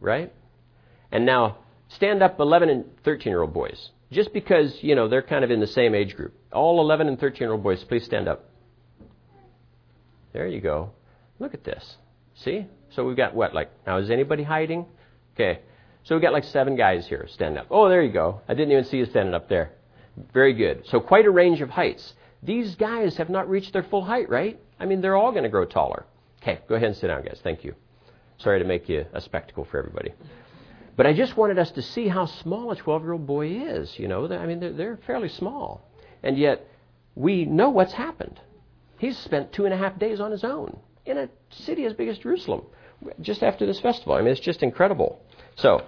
Right? 0.00 0.32
And 1.12 1.26
now, 1.26 1.58
stand 1.88 2.22
up 2.22 2.40
11 2.40 2.70
and 2.70 2.84
13 3.04 3.30
year 3.30 3.42
old 3.42 3.52
boys. 3.52 3.90
Just 4.10 4.32
because, 4.32 4.78
you 4.80 4.94
know, 4.94 5.08
they're 5.08 5.22
kind 5.22 5.44
of 5.44 5.50
in 5.50 5.60
the 5.60 5.66
same 5.66 5.94
age 5.94 6.16
group. 6.16 6.34
All 6.52 6.80
11 6.80 7.08
and 7.08 7.20
13 7.20 7.40
year 7.40 7.52
old 7.52 7.62
boys, 7.62 7.84
please 7.84 8.04
stand 8.04 8.28
up. 8.28 8.48
There 10.32 10.46
you 10.46 10.60
go. 10.60 10.90
Look 11.38 11.52
at 11.52 11.64
this. 11.64 11.96
See? 12.34 12.66
So 12.90 13.04
we've 13.04 13.16
got 13.16 13.34
what? 13.34 13.54
Like, 13.54 13.70
now 13.86 13.98
is 13.98 14.10
anybody 14.10 14.42
hiding? 14.42 14.86
Okay. 15.34 15.60
So 16.04 16.14
we've 16.14 16.22
got 16.22 16.32
like 16.32 16.44
seven 16.44 16.76
guys 16.76 17.06
here 17.06 17.26
standing 17.28 17.58
up. 17.58 17.66
Oh, 17.70 17.88
there 17.88 18.02
you 18.02 18.12
go. 18.12 18.40
I 18.48 18.54
didn't 18.54 18.72
even 18.72 18.84
see 18.84 18.98
you 18.98 19.06
standing 19.06 19.34
up 19.34 19.48
there. 19.48 19.72
Very 20.32 20.52
good. 20.52 20.86
So 20.86 21.00
quite 21.00 21.24
a 21.24 21.30
range 21.30 21.60
of 21.60 21.70
heights. 21.70 22.14
These 22.42 22.74
guys 22.74 23.16
have 23.16 23.30
not 23.30 23.48
reached 23.48 23.72
their 23.72 23.82
full 23.82 24.04
height, 24.04 24.28
right? 24.28 24.60
I 24.78 24.84
mean, 24.84 25.00
they're 25.00 25.16
all 25.16 25.30
going 25.32 25.44
to 25.44 25.48
grow 25.48 25.64
taller. 25.64 26.04
Okay, 26.42 26.60
go 26.68 26.74
ahead 26.74 26.88
and 26.88 26.96
sit 26.96 27.06
down, 27.06 27.24
guys. 27.24 27.40
Thank 27.42 27.64
you. 27.64 27.74
Sorry 28.38 28.58
to 28.58 28.66
make 28.66 28.88
you 28.88 29.06
a 29.14 29.20
spectacle 29.20 29.64
for 29.64 29.78
everybody. 29.78 30.12
But 30.96 31.06
I 31.06 31.14
just 31.14 31.36
wanted 31.36 31.58
us 31.58 31.70
to 31.72 31.82
see 31.82 32.06
how 32.06 32.26
small 32.26 32.70
a 32.70 32.76
12 32.76 33.02
year 33.02 33.12
old 33.12 33.26
boy 33.26 33.48
is. 33.48 33.98
You 33.98 34.08
know, 34.08 34.30
I 34.30 34.46
mean, 34.46 34.60
they're, 34.60 34.72
they're 34.72 34.98
fairly 35.06 35.30
small. 35.30 35.88
And 36.22 36.36
yet, 36.36 36.68
we 37.14 37.46
know 37.46 37.70
what's 37.70 37.94
happened. 37.94 38.40
He's 38.98 39.16
spent 39.18 39.52
two 39.52 39.64
and 39.64 39.72
a 39.72 39.76
half 39.76 39.98
days 39.98 40.20
on 40.20 40.30
his 40.30 40.44
own 40.44 40.78
in 41.06 41.18
a 41.18 41.28
city 41.50 41.84
as 41.84 41.92
big 41.92 42.08
as 42.08 42.18
Jerusalem 42.18 42.62
just 43.20 43.42
after 43.42 43.66
this 43.66 43.80
festival. 43.80 44.14
I 44.14 44.20
mean, 44.20 44.30
it's 44.30 44.40
just 44.40 44.62
incredible. 44.62 45.20
So, 45.56 45.82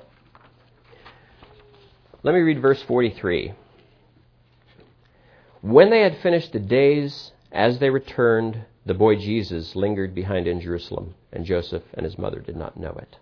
let 2.23 2.35
me 2.35 2.41
read 2.41 2.61
verse 2.61 2.83
43. 2.83 3.53
When 5.63 5.91
they 5.91 6.01
had 6.01 6.19
finished 6.19 6.53
the 6.53 6.61
days 6.61 7.33
as 7.51 7.79
they 7.79 7.91
returned, 7.91 8.65
the 8.85 8.95
boy 8.95 9.17
Jesus 9.17 9.75
lingered 9.75 10.15
behind 10.15 10.47
in 10.47 10.61
Jerusalem, 10.61 11.15
and 11.33 11.45
Joseph 11.45 11.83
and 11.95 12.05
his 12.05 12.19
mother 12.19 12.41
did 12.41 12.57
not 12.57 12.79
know 12.79 12.93
it. 12.93 13.17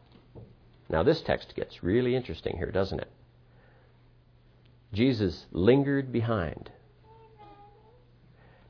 Now, 0.91 1.03
this 1.03 1.23
text 1.23 1.55
gets 1.57 1.83
really 1.83 2.15
interesting 2.15 2.57
here, 2.57 2.71
doesn't 2.71 3.01
it? 3.01 3.11
Jesus 4.93 5.47
lingered 5.53 6.13
behind. 6.13 6.71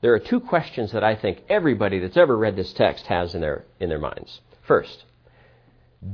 There 0.05 0.13
are 0.13 0.19
two 0.19 0.41
questions 0.41 0.93
that 0.93 1.03
I 1.03 1.15
think 1.15 1.45
everybody 1.49 1.99
that's 1.99 2.19
ever 2.19 2.37
read 2.37 2.57
this 2.57 2.75
text 2.75 3.07
has 3.07 3.35
in 3.35 3.41
their, 3.41 3.65
in 3.81 3.89
their 3.89 3.99
minds. 3.99 4.43
First, 4.69 5.03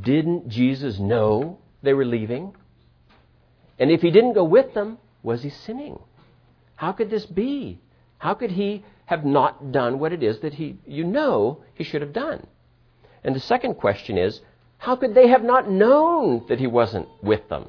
didn't 0.02 0.48
Jesus 0.48 1.00
know 1.00 1.58
they 1.82 1.92
were 1.92 2.04
leaving? 2.04 2.54
And 3.80 3.90
if 3.90 4.00
he 4.00 4.12
didn't 4.12 4.34
go 4.34 4.44
with 4.44 4.74
them, 4.74 4.98
was 5.24 5.42
he 5.42 5.50
sinning? 5.50 5.98
How 6.76 6.92
could 6.92 7.10
this 7.10 7.26
be? 7.26 7.80
How 8.18 8.34
could 8.34 8.52
he 8.52 8.84
have 9.06 9.24
not 9.24 9.72
done 9.72 9.98
what 9.98 10.12
it 10.12 10.22
is 10.22 10.38
that 10.38 10.54
he, 10.54 10.78
you 10.86 11.02
know 11.02 11.64
he 11.74 11.82
should 11.82 12.00
have 12.00 12.12
done? 12.12 12.46
And 13.24 13.34
the 13.34 13.40
second 13.40 13.74
question 13.74 14.16
is, 14.16 14.40
how 14.78 14.94
could 14.94 15.16
they 15.16 15.26
have 15.26 15.42
not 15.42 15.68
known 15.68 16.46
that 16.48 16.60
he 16.60 16.68
wasn't 16.68 17.08
with 17.24 17.48
them? 17.48 17.66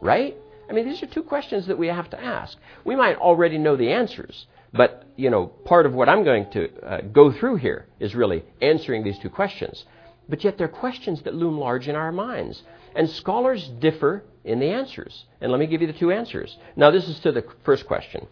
Right? 0.00 0.36
I 0.68 0.72
mean, 0.72 0.88
these 0.88 1.00
are 1.04 1.06
two 1.06 1.22
questions 1.22 1.68
that 1.68 1.78
we 1.78 1.86
have 1.86 2.10
to 2.10 2.20
ask. 2.20 2.58
We 2.84 2.96
might 2.96 3.18
already 3.18 3.56
know 3.56 3.76
the 3.76 3.92
answers, 3.92 4.46
but, 4.72 5.04
you 5.16 5.30
know, 5.30 5.46
part 5.46 5.86
of 5.86 5.94
what 5.94 6.08
I'm 6.08 6.24
going 6.24 6.50
to 6.52 6.80
uh, 6.80 7.00
go 7.00 7.32
through 7.32 7.56
here 7.56 7.86
is 7.98 8.14
really 8.14 8.44
answering 8.60 9.02
these 9.02 9.18
two 9.18 9.30
questions. 9.30 9.84
But 10.28 10.44
yet 10.44 10.58
they're 10.58 10.68
questions 10.68 11.22
that 11.22 11.34
loom 11.34 11.58
large 11.58 11.88
in 11.88 11.96
our 11.96 12.12
minds. 12.12 12.62
And 12.94 13.10
scholars 13.10 13.68
differ 13.80 14.24
in 14.44 14.60
the 14.60 14.70
answers. 14.70 15.24
And 15.40 15.50
let 15.50 15.58
me 15.58 15.66
give 15.66 15.80
you 15.80 15.88
the 15.88 15.98
two 15.98 16.12
answers. 16.12 16.56
Now, 16.76 16.90
this 16.90 17.08
is 17.08 17.18
to 17.20 17.32
the 17.32 17.44
first 17.64 17.86
question 17.86 18.26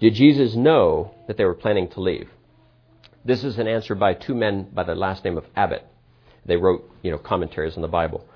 did 0.00 0.14
Jesus 0.14 0.54
know 0.56 1.14
that 1.28 1.36
they 1.36 1.44
were 1.44 1.54
planning 1.54 1.88
to 1.90 2.00
leave? 2.00 2.28
This 3.24 3.44
is 3.44 3.58
an 3.58 3.68
answer 3.68 3.94
by 3.94 4.14
two 4.14 4.34
men 4.34 4.68
by 4.74 4.82
the 4.82 4.94
last 4.94 5.24
name 5.24 5.38
of 5.38 5.46
Abbott. 5.56 5.86
They 6.44 6.56
wrote, 6.56 6.90
you 7.02 7.10
know, 7.10 7.18
commentaries 7.18 7.76
on 7.76 7.82
the 7.82 7.88
Bible. 7.88 8.26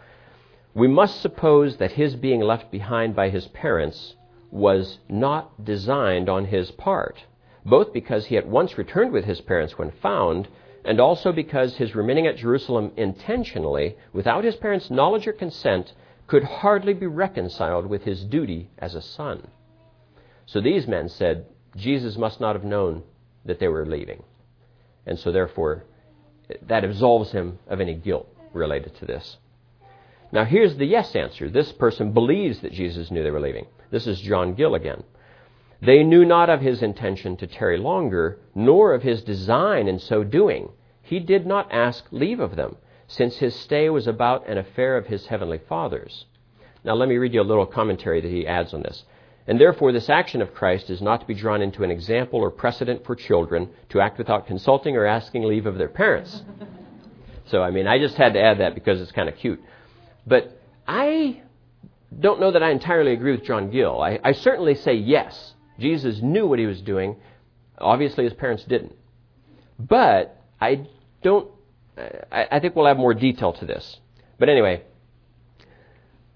We 0.73 0.89
must 0.89 1.21
suppose 1.21 1.77
that 1.77 1.93
his 1.93 2.15
being 2.15 2.41
left 2.41 2.71
behind 2.71 3.15
by 3.15 3.31
his 3.31 3.49
parents 3.49 4.15
was 4.51 4.99
not 5.09 5.65
designed 5.65 6.29
on 6.29 6.47
his 6.47 6.71
part, 6.71 7.25
both 7.65 7.93
because 7.93 8.27
he 8.27 8.37
at 8.37 8.47
once 8.47 8.79
returned 8.79 9.13
with 9.13 9.25
his 9.25 9.41
parents 9.41 9.79
when 9.79 9.91
found, 10.03 10.49
and 10.85 11.01
also 11.01 11.33
because 11.33 11.77
his 11.77 11.95
remaining 11.95 12.27
at 12.27 12.37
Jerusalem 12.37 12.93
intentionally, 12.97 13.97
without 14.13 14.45
his 14.45 14.57
parents' 14.57 14.91
knowledge 14.91 15.27
or 15.27 15.33
consent, 15.33 15.93
could 16.27 16.45
hardly 16.45 16.95
be 16.95 17.07
reconciled 17.07 17.87
with 17.87 18.03
his 18.05 18.25
duty 18.25 18.71
as 18.79 18.95
a 18.95 19.03
son. 19.03 19.49
So 20.47 20.61
these 20.61 20.87
men 20.87 21.09
said, 21.09 21.47
Jesus 21.77 22.17
must 22.17 22.41
not 22.41 22.57
have 22.57 22.65
known 22.65 23.03
that 23.45 23.59
they 23.59 23.69
were 23.69 23.87
leaving. 23.87 24.23
And 25.07 25.19
so, 25.19 25.33
therefore, 25.33 25.85
that 26.67 26.85
absolves 26.85 27.33
him 27.33 27.59
of 27.67 27.81
any 27.81 27.95
guilt 27.95 28.29
related 28.53 28.95
to 28.97 29.07
this. 29.07 29.39
Now, 30.31 30.45
here's 30.45 30.77
the 30.77 30.85
yes 30.87 31.15
answer. 31.15 31.49
This 31.49 31.73
person 31.73 32.13
believes 32.13 32.61
that 32.61 32.73
Jesus 32.73 33.11
knew 33.11 33.23
they 33.23 33.31
were 33.31 33.41
leaving. 33.41 33.67
This 33.91 34.07
is 34.07 34.21
John 34.21 34.55
Gill 34.55 34.75
again. 34.75 35.03
They 35.81 36.03
knew 36.03 36.25
not 36.25 36.51
of 36.51 36.61
his 36.61 36.83
intention 36.83 37.37
to 37.37 37.47
tarry 37.47 37.79
longer, 37.79 38.39
nor 38.55 38.95
of 38.95 39.03
his 39.03 39.23
design 39.23 39.87
in 39.87 39.99
so 39.99 40.25
doing. 40.25 40.71
He 41.03 41.21
did 41.21 41.47
not 41.47 41.73
ask 41.73 42.05
leave 42.11 42.41
of 42.41 42.57
them, 42.57 42.77
since 43.07 43.37
his 43.37 43.55
stay 43.55 43.89
was 43.89 44.07
about 44.07 44.49
an 44.49 44.59
affair 44.59 44.97
of 44.97 45.07
his 45.07 45.27
heavenly 45.27 45.59
Father's. 45.59 46.27
Now, 46.85 46.95
let 46.95 47.09
me 47.09 47.17
read 47.17 47.35
you 47.35 47.41
a 47.41 47.43
little 47.43 47.67
commentary 47.67 48.21
that 48.21 48.31
he 48.31 48.47
adds 48.47 48.75
on 48.75 48.83
this. 48.83 49.05
And 49.47 49.59
therefore, 49.59 49.93
this 49.93 50.11
action 50.11 50.43
of 50.43 50.53
Christ 50.53 50.91
is 50.91 51.01
not 51.01 51.21
to 51.21 51.27
be 51.27 51.35
drawn 51.35 51.63
into 51.63 51.83
an 51.83 51.91
example 51.91 52.41
or 52.41 52.51
precedent 52.51 53.07
for 53.07 53.15
children 53.15 53.71
to 53.89 54.01
act 54.01 54.19
without 54.19 54.47
consulting 54.47 54.97
or 54.97 55.07
asking 55.07 55.45
leave 55.45 55.65
of 55.65 55.79
their 55.79 55.89
parents. 55.89 56.43
So, 57.47 57.63
I 57.63 57.71
mean, 57.71 57.87
I 57.87 57.99
just 57.99 58.17
had 58.17 58.35
to 58.35 58.43
add 58.43 58.59
that 58.59 58.75
because 58.75 59.01
it's 59.01 59.13
kind 59.13 59.29
of 59.29 59.37
cute. 59.37 59.63
But 60.27 60.61
I 60.87 61.41
don't 62.19 62.41
know 62.41 62.51
that 62.51 62.63
I 62.63 62.71
entirely 62.71 63.13
agree 63.13 63.33
with 63.33 63.45
John 63.45 63.71
Gill. 63.71 64.03
I, 64.03 64.19
I 64.23 64.33
certainly 64.33 64.75
say 64.75 64.95
yes. 64.95 65.55
Jesus 65.79 66.21
knew 66.23 66.47
what 66.47 66.59
he 66.59 66.67
was 66.67 66.81
doing. 66.81 67.17
Obviously, 67.79 68.25
his 68.25 68.33
parents 68.35 68.65
didn't. 68.65 68.95
But 69.79 70.43
I 70.61 70.87
don't. 71.23 71.51
I, 72.31 72.61
think 72.61 72.77
we'll 72.77 72.87
have 72.87 72.97
more 72.97 73.15
detail 73.15 73.53
to 73.55 73.67
this. 73.67 73.99
But 74.39 74.49
anyway, 74.49 74.83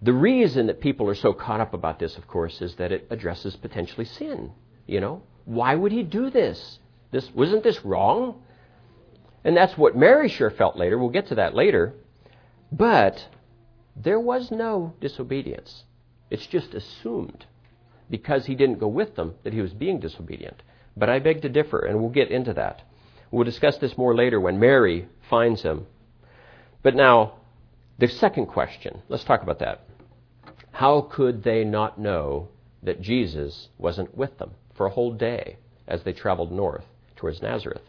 the 0.01 0.13
reason 0.13 0.67
that 0.67 0.81
people 0.81 1.09
are 1.09 1.15
so 1.15 1.33
caught 1.33 1.61
up 1.61 1.73
about 1.73 2.01
this, 2.01 2.17
of 2.17 2.27
course, 2.27 2.61
is 2.61 2.75
that 2.77 2.91
it 2.91 3.07
addresses 3.11 3.55
potentially 3.55 4.05
sin. 4.05 4.51
You 4.87 5.01
know, 5.01 5.23
why 5.45 5.77
would 5.77 5.93
he 5.93 6.03
do 6.03 6.31
this? 6.31 6.81
This 7.13 7.31
wasn't 7.33 7.63
this 7.63 7.85
wrong? 7.85 8.43
And 9.45 9.57
that's 9.57 9.77
what 9.77 9.97
Mary 9.97 10.29
sure 10.29 10.51
felt 10.51 10.77
later. 10.77 10.99
We'll 10.99 11.11
get 11.11 11.29
to 11.29 11.37
that 11.37 11.55
later. 11.55 11.95
But 12.73 13.25
there 13.95 14.21
was 14.21 14.51
no 14.51 14.95
disobedience. 15.01 15.85
It's 16.31 16.47
just 16.47 16.75
assumed 16.75 17.47
because 18.13 18.45
he 18.45 18.55
didn't 18.55 18.79
go 18.79 18.87
with 18.87 19.17
them 19.17 19.35
that 19.43 19.55
he 19.55 19.63
was 19.63 19.73
being 19.73 19.99
disobedient. 19.99 20.63
But 20.95 21.09
I 21.09 21.19
beg 21.19 21.41
to 21.43 21.49
differ, 21.49 21.79
and 21.87 21.99
we'll 21.99 22.11
get 22.11 22.31
into 22.31 22.53
that. 22.53 22.83
We'll 23.31 23.45
discuss 23.45 23.79
this 23.79 23.97
more 23.97 24.15
later 24.15 24.39
when 24.39 24.61
Mary 24.61 25.09
finds 25.31 25.63
him. 25.63 25.87
But 26.83 26.95
now, 26.95 27.37
the 27.99 28.09
second 28.09 28.47
question, 28.47 29.01
let's 29.09 29.25
talk 29.25 29.43
about 29.43 29.61
that. 29.61 29.87
How 30.73 31.09
could 31.11 31.43
they 31.43 31.65
not 31.65 31.99
know 31.99 32.49
that 32.83 33.01
Jesus 33.01 33.69
wasn't 33.79 34.15
with 34.15 34.37
them 34.37 34.51
for 34.75 34.85
a 34.85 34.91
whole 34.91 35.15
day 35.15 35.57
as 35.89 36.03
they 36.03 36.13
traveled 36.13 36.53
north 36.53 36.85
towards 37.17 37.41
Nazareth? 37.41 37.81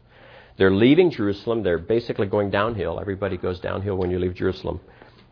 They're 0.58 0.72
leaving 0.72 1.12
Jerusalem. 1.12 1.64
They're 1.64 1.78
basically 1.78 2.28
going 2.28 2.50
downhill. 2.50 2.98
Everybody 2.98 3.36
goes 3.36 3.60
downhill 3.60 3.98
when 3.98 4.10
you 4.10 4.20
leave 4.20 4.36
Jerusalem. 4.36 4.80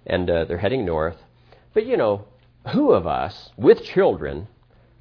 And 0.06 0.30
uh, 0.30 0.44
they're 0.46 0.58
heading 0.58 0.86
north. 0.86 1.18
But 1.74 1.86
you 1.86 1.96
know, 1.96 2.26
who 2.74 2.92
of 2.92 3.08
us 3.08 3.52
with 3.56 3.86
children 3.86 4.50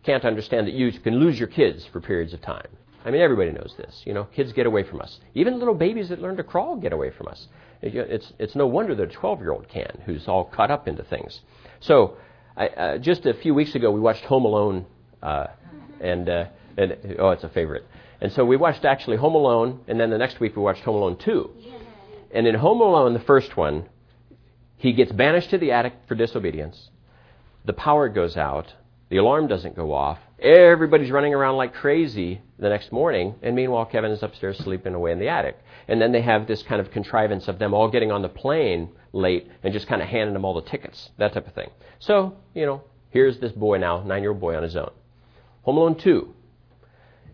can't 0.05 0.25
understand 0.25 0.67
that 0.67 0.75
you 0.75 0.91
can 1.01 1.19
lose 1.19 1.39
your 1.39 1.49
kids 1.49 1.87
for 1.93 2.01
periods 2.01 2.33
of 2.33 2.41
time? 2.41 2.69
I 3.05 3.11
mean, 3.11 3.21
everybody 3.21 3.51
knows 3.51 3.75
this. 3.77 4.03
You 4.05 4.13
know, 4.13 4.25
kids 4.25 4.53
get 4.53 4.67
away 4.67 4.83
from 4.83 5.01
us. 5.01 5.21
Even 5.35 5.59
little 5.59 5.75
babies 5.75 6.11
that 6.11 6.21
learn 6.21 6.37
to 6.37 6.45
crawl 6.45 6.77
get 6.77 6.93
away 6.93 7.11
from 7.11 7.29
us. 7.29 7.47
It's, 7.83 8.33
it's 8.39 8.55
no 8.55 8.67
wonder 8.67 8.95
that 8.95 9.11
a 9.11 9.13
12 9.13 9.41
year 9.41 9.53
old 9.53 9.69
can, 9.69 10.03
who's 10.05 10.29
all 10.29 10.45
caught 10.45 10.71
up 10.71 10.87
into 10.87 11.03
things. 11.05 11.41
So, 11.81 12.17
I, 12.57 12.67
uh, 12.69 12.99
just 12.99 13.25
a 13.25 13.35
few 13.35 13.55
weeks 13.55 13.75
ago, 13.75 13.91
we 13.91 14.01
watched 14.01 14.25
Home 14.25 14.45
Alone, 14.45 14.85
uh, 15.23 15.47
and, 16.01 16.29
uh, 16.29 16.45
and 16.77 17.17
oh, 17.19 17.31
it's 17.31 17.45
a 17.45 17.49
favorite. 17.49 17.87
And 18.21 18.31
so 18.33 18.45
we 18.45 18.57
watched 18.57 18.85
actually 18.85 19.17
Home 19.17 19.35
Alone, 19.35 19.81
and 19.89 19.99
then 19.99 20.11
the 20.11 20.19
next 20.19 20.41
week 20.41 20.57
we 20.57 20.63
watched 20.63 20.83
Home 20.83 20.97
Alone 20.97 21.17
2. 21.17 21.51
And 22.33 22.47
in 22.47 22.55
Home 22.55 22.81
Alone, 22.81 23.15
the 23.15 23.21
first 23.21 23.57
one, 23.57 23.87
he 24.77 24.93
gets 24.93 25.11
banished 25.11 25.51
to 25.51 25.59
the 25.59 25.73
attic 25.73 25.95
for 26.07 26.15
disobedience. 26.15 26.91
The 27.65 27.73
power 27.73 28.09
goes 28.09 28.37
out. 28.37 28.73
The 29.11 29.17
alarm 29.17 29.49
doesn't 29.49 29.75
go 29.75 29.93
off. 29.93 30.19
Everybody's 30.39 31.11
running 31.11 31.35
around 31.35 31.57
like 31.57 31.75
crazy 31.75 32.41
the 32.59 32.69
next 32.69 32.93
morning, 32.93 33.35
and 33.43 33.57
meanwhile, 33.57 33.85
Kevin 33.85 34.13
is 34.13 34.23
upstairs 34.23 34.57
sleeping 34.59 34.95
away 34.95 35.11
in 35.11 35.19
the 35.19 35.29
attic. 35.29 35.59
And 35.89 36.01
then 36.01 36.13
they 36.13 36.23
have 36.23 36.47
this 36.47 36.63
kind 36.63 36.81
of 36.81 36.93
contrivance 36.93 37.49
of 37.49 37.59
them 37.59 37.75
all 37.75 37.91
getting 37.91 38.13
on 38.13 38.23
the 38.23 38.29
plane 38.29 38.91
late 39.13 39.51
and 39.65 39.73
just 39.73 39.89
kind 39.89 40.01
of 40.01 40.09
handing 40.09 40.33
them 40.33 40.45
all 40.45 40.55
the 40.55 40.63
tickets, 40.63 41.11
that 41.19 41.33
type 41.33 41.49
of 41.49 41.55
thing. 41.55 41.71
So, 41.99 42.37
you 42.55 42.65
know, 42.65 42.83
here's 43.11 43.39
this 43.41 43.51
boy 43.51 43.79
now, 43.79 44.03
nine 44.05 44.23
year 44.23 44.31
old 44.31 44.41
boy 44.41 44.57
on 44.57 44.63
his 44.63 44.77
own. 44.77 44.91
Home 45.63 45.77
Alone 45.77 45.97
2. 45.97 46.33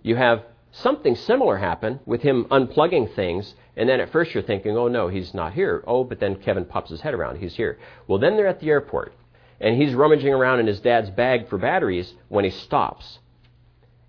You 0.03 0.17
have 0.17 0.45
something 0.73 1.15
similar 1.15 1.59
happen 1.59 2.01
with 2.07 2.23
him 2.23 2.47
unplugging 2.47 3.15
things, 3.15 3.55
and 3.77 3.87
then 3.87 4.01
at 4.01 4.11
first 4.11 4.33
you're 4.33 4.43
thinking, 4.43 4.79
oh 4.79 4.89
no, 4.89 5.09
he's 5.09 5.35
not 5.35 5.53
here. 5.53 5.85
Oh, 5.87 6.05
but 6.05 6.21
then 6.21 6.37
Kevin 6.37 6.65
pops 6.65 6.91
his 6.91 7.03
head 7.03 7.13
around, 7.13 7.37
he's 7.37 7.55
here. 7.55 7.79
Well, 8.07 8.19
then 8.19 8.37
they're 8.37 8.47
at 8.47 8.61
the 8.61 8.71
airport, 8.71 9.13
and 9.61 9.81
he's 9.81 9.95
rummaging 9.95 10.33
around 10.33 10.61
in 10.61 10.67
his 10.67 10.81
dad's 10.81 11.11
bag 11.11 11.49
for 11.49 11.59
batteries 11.59 12.13
when 12.29 12.45
he 12.45 12.51
stops. 12.51 13.19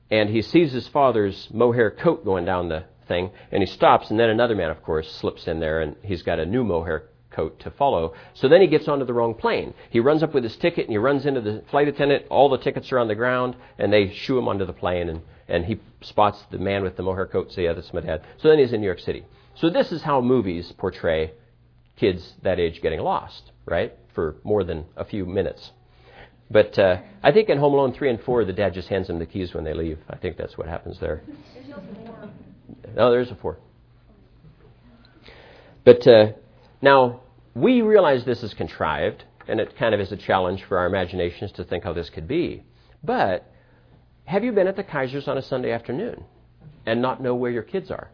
And 0.09 0.29
he 0.29 0.41
sees 0.41 0.71
his 0.71 0.87
father's 0.87 1.49
mohair 1.51 1.91
coat 1.91 2.23
going 2.23 2.45
down 2.45 2.69
the 2.69 2.85
thing, 3.07 3.31
and 3.51 3.61
he 3.61 3.67
stops, 3.67 4.09
and 4.09 4.19
then 4.19 4.29
another 4.29 4.55
man, 4.55 4.71
of 4.71 4.83
course, 4.83 5.09
slips 5.11 5.47
in 5.47 5.59
there, 5.59 5.81
and 5.81 5.95
he's 6.03 6.23
got 6.23 6.39
a 6.39 6.45
new 6.45 6.63
mohair 6.63 7.03
coat 7.29 7.59
to 7.59 7.71
follow. 7.71 8.13
So 8.33 8.47
then 8.47 8.61
he 8.61 8.67
gets 8.67 8.87
onto 8.87 9.05
the 9.05 9.13
wrong 9.13 9.33
plane. 9.33 9.73
He 9.89 9.99
runs 9.99 10.23
up 10.23 10.33
with 10.33 10.43
his 10.43 10.57
ticket, 10.57 10.85
and 10.85 10.91
he 10.91 10.97
runs 10.97 11.25
into 11.25 11.41
the 11.41 11.63
flight 11.69 11.87
attendant. 11.87 12.25
All 12.29 12.49
the 12.49 12.57
tickets 12.57 12.91
are 12.91 12.99
on 12.99 13.07
the 13.07 13.15
ground, 13.15 13.55
and 13.77 13.91
they 13.91 14.13
shoo 14.13 14.37
him 14.37 14.47
onto 14.47 14.65
the 14.65 14.73
plane, 14.73 15.09
and, 15.09 15.21
and 15.47 15.65
he 15.65 15.79
spots 16.01 16.41
the 16.51 16.57
man 16.57 16.83
with 16.83 16.97
the 16.97 17.03
mohair 17.03 17.27
coat, 17.27 17.51
say, 17.51 17.65
yeah, 17.65 17.73
that's 17.73 17.93
my 17.93 18.01
dad. 18.01 18.23
So 18.37 18.49
then 18.49 18.59
he's 18.59 18.73
in 18.73 18.81
New 18.81 18.87
York 18.87 18.99
City. 18.99 19.25
So 19.55 19.69
this 19.69 19.91
is 19.91 20.01
how 20.01 20.21
movies 20.21 20.71
portray 20.77 21.33
kids 21.95 22.35
that 22.43 22.59
age 22.59 22.81
getting 22.81 22.99
lost, 22.99 23.51
right? 23.67 23.93
For 24.15 24.37
more 24.43 24.63
than 24.63 24.85
a 24.95 25.05
few 25.05 25.25
minutes. 25.25 25.71
But 26.49 26.79
uh, 26.79 27.01
I 27.21 27.31
think 27.31 27.49
in 27.49 27.57
Home 27.57 27.73
Alone 27.73 27.93
3 27.93 28.09
and 28.09 28.21
4, 28.21 28.45
the 28.45 28.53
dad 28.53 28.73
just 28.73 28.87
hands 28.87 29.07
them 29.07 29.19
the 29.19 29.25
keys 29.25 29.53
when 29.53 29.63
they 29.63 29.73
leave. 29.73 29.99
I 30.09 30.15
think 30.17 30.37
that's 30.37 30.57
what 30.57 30.67
happens 30.67 30.99
there. 30.99 31.21
No, 32.95 33.11
there's 33.11 33.29
a 33.29 33.35
4. 33.35 33.57
But 35.83 36.07
uh, 36.07 36.31
now, 36.81 37.21
we 37.53 37.81
realize 37.81 38.23
this 38.23 38.43
is 38.43 38.53
contrived, 38.53 39.23
and 39.47 39.59
it 39.59 39.77
kind 39.77 39.93
of 39.93 39.99
is 39.99 40.11
a 40.11 40.17
challenge 40.17 40.63
for 40.63 40.77
our 40.77 40.85
imaginations 40.85 41.51
to 41.53 41.63
think 41.63 41.83
how 41.83 41.93
this 41.93 42.09
could 42.09 42.27
be. 42.27 42.63
But 43.03 43.51
have 44.25 44.43
you 44.43 44.51
been 44.51 44.67
at 44.67 44.75
the 44.75 44.83
Kaiser's 44.83 45.27
on 45.27 45.37
a 45.37 45.41
Sunday 45.41 45.71
afternoon 45.71 46.23
and 46.85 47.01
not 47.01 47.21
know 47.21 47.35
where 47.35 47.51
your 47.51 47.63
kids 47.63 47.91
are? 47.91 48.09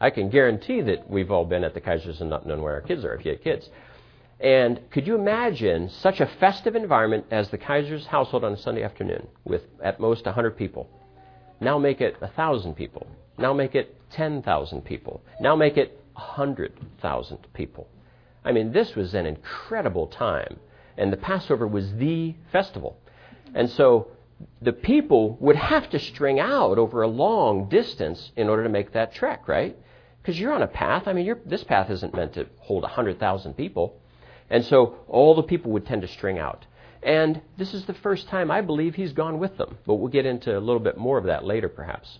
I 0.00 0.10
can 0.10 0.30
guarantee 0.30 0.80
that 0.80 1.10
we've 1.10 1.30
all 1.30 1.44
been 1.44 1.62
at 1.62 1.74
the 1.74 1.80
Kaiser's 1.80 2.20
and 2.20 2.30
not 2.30 2.46
known 2.46 2.62
where 2.62 2.74
our 2.74 2.80
kids 2.80 3.04
are 3.04 3.14
if 3.14 3.24
you 3.24 3.32
had 3.32 3.44
kids. 3.44 3.68
And 4.40 4.80
could 4.90 5.06
you 5.06 5.14
imagine 5.14 5.90
such 5.90 6.20
a 6.20 6.26
festive 6.26 6.74
environment 6.74 7.26
as 7.30 7.50
the 7.50 7.58
Kaiser's 7.58 8.06
household 8.06 8.42
on 8.42 8.54
a 8.54 8.56
Sunday 8.56 8.82
afternoon 8.82 9.28
with 9.44 9.62
at 9.82 10.00
most 10.00 10.24
100 10.24 10.56
people? 10.56 10.88
Now 11.60 11.78
make 11.78 12.00
it 12.00 12.18
1,000 12.20 12.74
people. 12.74 13.06
Now 13.36 13.52
make 13.52 13.74
it 13.74 13.94
10,000 14.12 14.82
people. 14.82 15.22
Now 15.40 15.54
make 15.54 15.76
it 15.76 16.02
100,000 16.14 17.38
people. 17.52 17.86
I 18.42 18.52
mean, 18.52 18.72
this 18.72 18.94
was 18.94 19.14
an 19.14 19.26
incredible 19.26 20.06
time. 20.06 20.58
And 20.96 21.12
the 21.12 21.18
Passover 21.18 21.66
was 21.66 21.92
the 21.96 22.34
festival. 22.50 22.96
And 23.54 23.68
so 23.68 24.08
the 24.62 24.72
people 24.72 25.36
would 25.40 25.56
have 25.56 25.90
to 25.90 25.98
string 25.98 26.40
out 26.40 26.78
over 26.78 27.02
a 27.02 27.08
long 27.08 27.68
distance 27.68 28.32
in 28.36 28.48
order 28.48 28.62
to 28.62 28.70
make 28.70 28.92
that 28.92 29.14
trek, 29.14 29.46
right? 29.46 29.76
Because 30.22 30.38
you're 30.38 30.52
on 30.52 30.62
a 30.62 30.66
path. 30.66 31.04
I 31.06 31.12
mean, 31.12 31.34
this 31.46 31.64
path 31.64 31.90
isn't 31.90 32.14
meant 32.14 32.34
to 32.34 32.46
hold 32.58 32.82
100,000 32.82 33.54
people. 33.54 33.96
And 34.50 34.64
so 34.64 34.96
all 35.08 35.34
the 35.34 35.42
people 35.42 35.72
would 35.72 35.86
tend 35.86 36.02
to 36.02 36.08
string 36.08 36.38
out. 36.38 36.66
And 37.02 37.40
this 37.56 37.72
is 37.72 37.86
the 37.86 37.94
first 37.94 38.28
time 38.28 38.50
I 38.50 38.60
believe 38.60 38.94
he's 38.94 39.12
gone 39.12 39.38
with 39.38 39.56
them. 39.56 39.78
But 39.86 39.94
we'll 39.94 40.08
get 40.08 40.26
into 40.26 40.56
a 40.56 40.60
little 40.60 40.80
bit 40.80 40.98
more 40.98 41.18
of 41.18 41.24
that 41.24 41.44
later, 41.44 41.68
perhaps. 41.68 42.18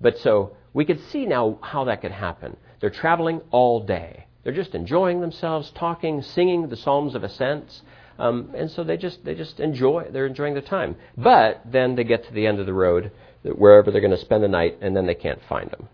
But 0.00 0.18
so 0.18 0.56
we 0.72 0.84
could 0.84 1.00
see 1.10 1.26
now 1.26 1.58
how 1.62 1.84
that 1.84 2.00
could 2.02 2.12
happen. 2.12 2.56
They're 2.80 2.90
traveling 2.90 3.40
all 3.50 3.80
day. 3.80 4.26
They're 4.42 4.52
just 4.52 4.74
enjoying 4.74 5.20
themselves, 5.20 5.72
talking, 5.74 6.20
singing 6.22 6.68
the 6.68 6.76
Psalms 6.76 7.14
of 7.14 7.24
Ascents. 7.24 7.82
Um, 8.18 8.50
and 8.54 8.70
so 8.70 8.84
they 8.84 8.96
just 8.96 9.24
they 9.24 9.34
just 9.34 9.58
enjoy 9.58 10.08
they're 10.12 10.26
enjoying 10.26 10.52
their 10.52 10.62
time. 10.62 10.96
But 11.16 11.62
then 11.64 11.96
they 11.96 12.04
get 12.04 12.26
to 12.26 12.32
the 12.32 12.46
end 12.46 12.60
of 12.60 12.66
the 12.66 12.72
road, 12.72 13.10
wherever 13.42 13.90
they're 13.90 14.00
going 14.00 14.12
to 14.12 14.18
spend 14.18 14.44
the 14.44 14.48
night, 14.48 14.78
and 14.80 14.94
then 14.94 15.06
they 15.06 15.14
can't 15.14 15.40
find 15.48 15.70
them. 15.70 15.88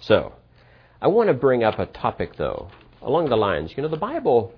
So, 0.00 0.34
I 1.00 1.08
want 1.08 1.28
to 1.28 1.34
bring 1.34 1.64
up 1.64 1.78
a 1.78 1.86
topic 1.86 2.36
though 2.36 2.70
along 3.02 3.28
the 3.28 3.36
lines. 3.36 3.76
You 3.76 3.82
know, 3.82 3.88
the 3.88 3.96
Bible 3.96 4.54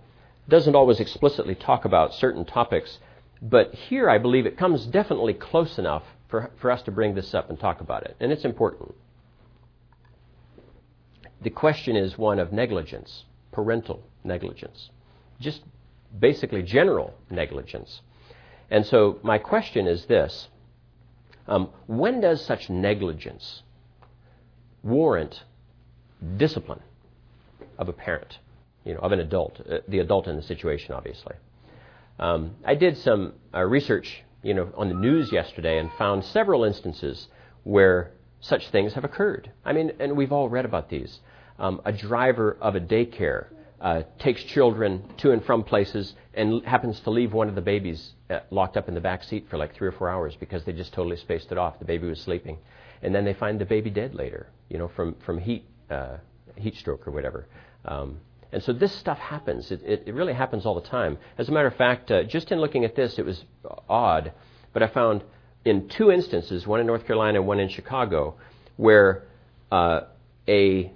doesn't 0.48 0.74
always 0.74 1.00
explicitly 1.00 1.54
talk 1.54 1.84
about 1.84 2.14
certain 2.14 2.44
topics, 2.44 2.98
but 3.42 3.74
here 3.74 4.08
I 4.08 4.18
believe 4.18 4.46
it 4.46 4.56
comes 4.58 4.86
definitely 4.86 5.34
close 5.34 5.78
enough 5.78 6.02
for, 6.28 6.50
for 6.56 6.70
us 6.70 6.82
to 6.82 6.90
bring 6.90 7.14
this 7.14 7.34
up 7.34 7.50
and 7.50 7.58
talk 7.58 7.80
about 7.80 8.04
it, 8.04 8.16
and 8.20 8.32
it's 8.32 8.44
important. 8.44 8.94
The 11.42 11.50
question 11.50 11.96
is 11.96 12.18
one 12.18 12.38
of 12.38 12.52
negligence, 12.52 13.24
parental 13.52 14.02
negligence, 14.24 14.90
just 15.40 15.62
basically 16.18 16.62
general 16.62 17.14
negligence. 17.30 18.02
And 18.70 18.84
so 18.84 19.18
my 19.22 19.38
question 19.38 19.86
is 19.86 20.04
this 20.06 20.48
um, 21.48 21.70
When 21.86 22.20
does 22.20 22.44
such 22.44 22.68
negligence 22.68 23.62
warrant 24.82 25.42
discipline 26.36 26.80
of 27.78 27.88
a 27.88 27.92
parent, 27.92 28.38
you 28.84 28.94
know, 28.94 29.00
of 29.00 29.12
an 29.12 29.20
adult, 29.20 29.60
uh, 29.60 29.78
the 29.88 29.98
adult 29.98 30.26
in 30.26 30.36
the 30.36 30.42
situation, 30.42 30.94
obviously? 30.94 31.34
Um, 32.18 32.56
I 32.64 32.74
did 32.74 32.98
some 32.98 33.32
uh, 33.54 33.62
research 33.62 34.22
you 34.42 34.54
know, 34.54 34.70
on 34.76 34.88
the 34.88 34.94
news 34.94 35.32
yesterday 35.32 35.78
and 35.78 35.90
found 35.98 36.24
several 36.24 36.64
instances 36.64 37.28
where 37.64 38.12
such 38.40 38.68
things 38.70 38.94
have 38.94 39.04
occurred. 39.04 39.50
I 39.64 39.72
mean, 39.72 39.92
and 39.98 40.16
we've 40.16 40.32
all 40.32 40.48
read 40.48 40.64
about 40.64 40.88
these. 40.88 41.20
Um, 41.58 41.82
a 41.84 41.92
driver 41.92 42.56
of 42.60 42.74
a 42.74 42.80
daycare 42.80 43.48
uh, 43.80 44.02
takes 44.18 44.42
children 44.44 45.02
to 45.18 45.32
and 45.32 45.44
from 45.44 45.62
places 45.62 46.14
and 46.34 46.64
happens 46.64 47.00
to 47.00 47.10
leave 47.10 47.32
one 47.32 47.48
of 47.48 47.54
the 47.54 47.60
babies 47.60 48.12
uh, 48.30 48.40
locked 48.50 48.76
up 48.76 48.88
in 48.88 48.94
the 48.94 49.00
back 49.00 49.24
seat 49.24 49.46
for 49.50 49.58
like 49.58 49.74
three 49.74 49.88
or 49.88 49.92
four 49.92 50.08
hours 50.08 50.34
because 50.38 50.64
they 50.64 50.72
just 50.72 50.92
totally 50.92 51.16
spaced 51.16 51.52
it 51.52 51.58
off. 51.58 51.78
The 51.78 51.84
baby 51.84 52.08
was 52.08 52.20
sleeping, 52.20 52.58
and 53.02 53.14
then 53.14 53.24
they 53.24 53.34
find 53.34 53.60
the 53.60 53.64
baby 53.64 53.90
dead 53.90 54.14
later, 54.14 54.48
you 54.70 54.78
know, 54.78 54.88
from 54.88 55.14
from 55.26 55.38
heat 55.38 55.66
uh, 55.90 56.16
heat 56.56 56.76
stroke 56.76 57.06
or 57.06 57.10
whatever. 57.10 57.46
Um, 57.84 58.20
and 58.52 58.62
so 58.62 58.72
this 58.72 58.92
stuff 58.92 59.18
happens. 59.18 59.70
It, 59.70 59.82
it, 59.82 60.04
it, 60.06 60.14
really 60.14 60.32
happens 60.32 60.66
all 60.66 60.74
the 60.74 60.88
time. 60.88 61.18
As 61.38 61.48
a 61.48 61.52
matter 61.52 61.68
of 61.68 61.76
fact, 61.76 62.10
uh, 62.10 62.24
just 62.24 62.50
in 62.50 62.60
looking 62.60 62.84
at 62.84 62.96
this, 62.96 63.18
it 63.18 63.24
was 63.24 63.44
odd, 63.88 64.32
but 64.72 64.82
I 64.82 64.88
found 64.88 65.22
in 65.64 65.88
two 65.88 66.10
instances, 66.10 66.66
one 66.66 66.80
in 66.80 66.86
North 66.86 67.06
Carolina 67.06 67.38
and 67.38 67.46
one 67.46 67.60
in 67.60 67.68
Chicago, 67.68 68.36
where 68.76 69.24
uh, 69.70 70.02
a 70.48 70.92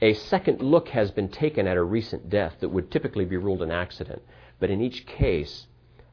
a 0.00 0.14
second 0.14 0.60
look 0.60 0.88
has 0.88 1.10
been 1.10 1.28
taken 1.28 1.66
at 1.66 1.76
a 1.76 1.82
recent 1.82 2.28
death 2.28 2.54
that 2.60 2.68
would 2.68 2.90
typically 2.90 3.24
be 3.24 3.36
ruled 3.36 3.62
an 3.62 3.70
accident. 3.70 4.22
But 4.60 4.70
in 4.70 4.80
each 4.80 5.06
case, 5.06 5.66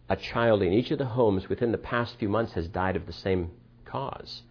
a 0.09 0.15
child 0.15 0.61
in 0.61 0.71
each 0.71 0.91
of 0.91 0.97
the 0.97 1.05
homes 1.05 1.49
within 1.49 1.71
the 1.71 1.77
past 1.77 2.17
few 2.17 2.29
months 2.29 2.53
has 2.53 2.67
died 2.67 2.95
of 2.95 3.05
the 3.05 3.13
same 3.13 3.51
cause. 3.85 4.43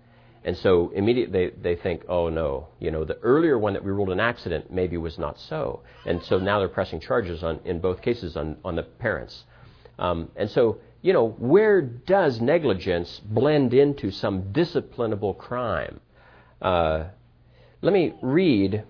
And 0.44 0.56
so 0.56 0.90
immediately 0.94 1.50
they, 1.50 1.74
they 1.74 1.82
think, 1.82 2.04
oh 2.08 2.28
no, 2.28 2.68
you 2.78 2.90
know, 2.90 3.04
the 3.04 3.18
earlier 3.18 3.58
one 3.58 3.74
that 3.74 3.84
we 3.84 3.90
ruled 3.90 4.10
an 4.10 4.20
accident 4.20 4.72
maybe 4.72 4.96
was 4.96 5.18
not 5.18 5.38
so. 5.38 5.82
And 6.06 6.22
so 6.22 6.38
now 6.38 6.58
they're 6.58 6.68
pressing 6.68 7.00
charges 7.00 7.42
on, 7.42 7.60
in 7.64 7.80
both 7.80 8.00
cases 8.00 8.36
on, 8.36 8.56
on 8.64 8.76
the 8.76 8.82
parents. 8.82 9.44
Um, 9.98 10.30
and 10.36 10.50
so, 10.50 10.78
you 11.02 11.12
know, 11.12 11.28
where 11.38 11.82
does 11.82 12.40
negligence 12.40 13.20
blend 13.24 13.74
into 13.74 14.10
some 14.10 14.52
disciplinable 14.52 15.36
crime? 15.36 16.00
Uh, 16.60 17.04
let 17.82 17.92
me 17.92 18.14
read 18.22 18.84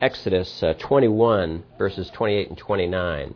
Exodus 0.00 0.62
uh, 0.62 0.74
21, 0.74 1.64
verses 1.78 2.10
28 2.10 2.48
and 2.48 2.58
29. 2.58 3.34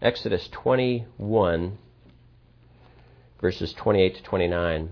Exodus 0.00 0.48
21, 0.48 1.78
verses 3.40 3.72
28 3.72 4.16
to 4.16 4.22
29. 4.22 4.90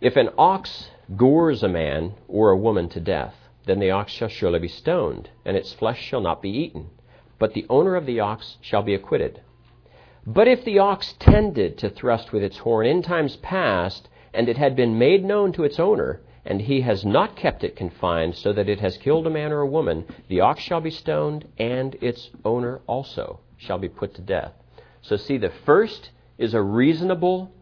If 0.00 0.16
an 0.16 0.30
ox 0.36 0.90
gores 1.16 1.62
a 1.62 1.68
man 1.68 2.14
or 2.28 2.50
a 2.50 2.56
woman 2.56 2.88
to 2.90 3.00
death, 3.00 3.34
then 3.66 3.78
the 3.78 3.90
ox 3.90 4.12
shall 4.12 4.28
surely 4.28 4.58
be 4.58 4.68
stoned, 4.68 5.30
and 5.44 5.56
its 5.56 5.72
flesh 5.72 6.00
shall 6.02 6.20
not 6.20 6.42
be 6.42 6.50
eaten, 6.50 6.90
but 7.38 7.54
the 7.54 7.66
owner 7.68 7.96
of 7.96 8.06
the 8.06 8.20
ox 8.20 8.58
shall 8.60 8.82
be 8.82 8.94
acquitted. 8.94 9.40
But 10.26 10.48
if 10.48 10.64
the 10.64 10.78
ox 10.80 11.14
tended 11.18 11.78
to 11.78 11.90
thrust 11.90 12.32
with 12.32 12.42
its 12.42 12.58
horn 12.58 12.86
in 12.86 13.02
times 13.02 13.36
past, 13.36 14.08
and 14.34 14.48
it 14.48 14.56
had 14.56 14.74
been 14.74 14.98
made 14.98 15.24
known 15.24 15.52
to 15.52 15.64
its 15.64 15.78
owner, 15.78 16.20
and 16.44 16.60
he 16.60 16.80
has 16.82 17.04
not 17.04 17.36
kept 17.36 17.64
it 17.64 17.76
confined 17.76 18.34
so 18.34 18.52
that 18.52 18.68
it 18.68 18.80
has 18.80 18.98
killed 18.98 19.26
a 19.26 19.30
man 19.30 19.52
or 19.52 19.60
a 19.60 19.66
woman, 19.66 20.04
the 20.28 20.40
ox 20.40 20.62
shall 20.62 20.80
be 20.80 20.90
stoned, 20.90 21.46
and 21.58 21.96
its 22.00 22.30
owner 22.44 22.80
also 22.86 23.40
shall 23.56 23.78
be 23.78 23.88
put 23.88 24.14
to 24.14 24.22
death. 24.22 24.52
So, 25.00 25.16
see, 25.16 25.38
the 25.38 25.52
first 25.64 26.10
is 26.38 26.54
a 26.54 26.60
reasonable 26.62 27.52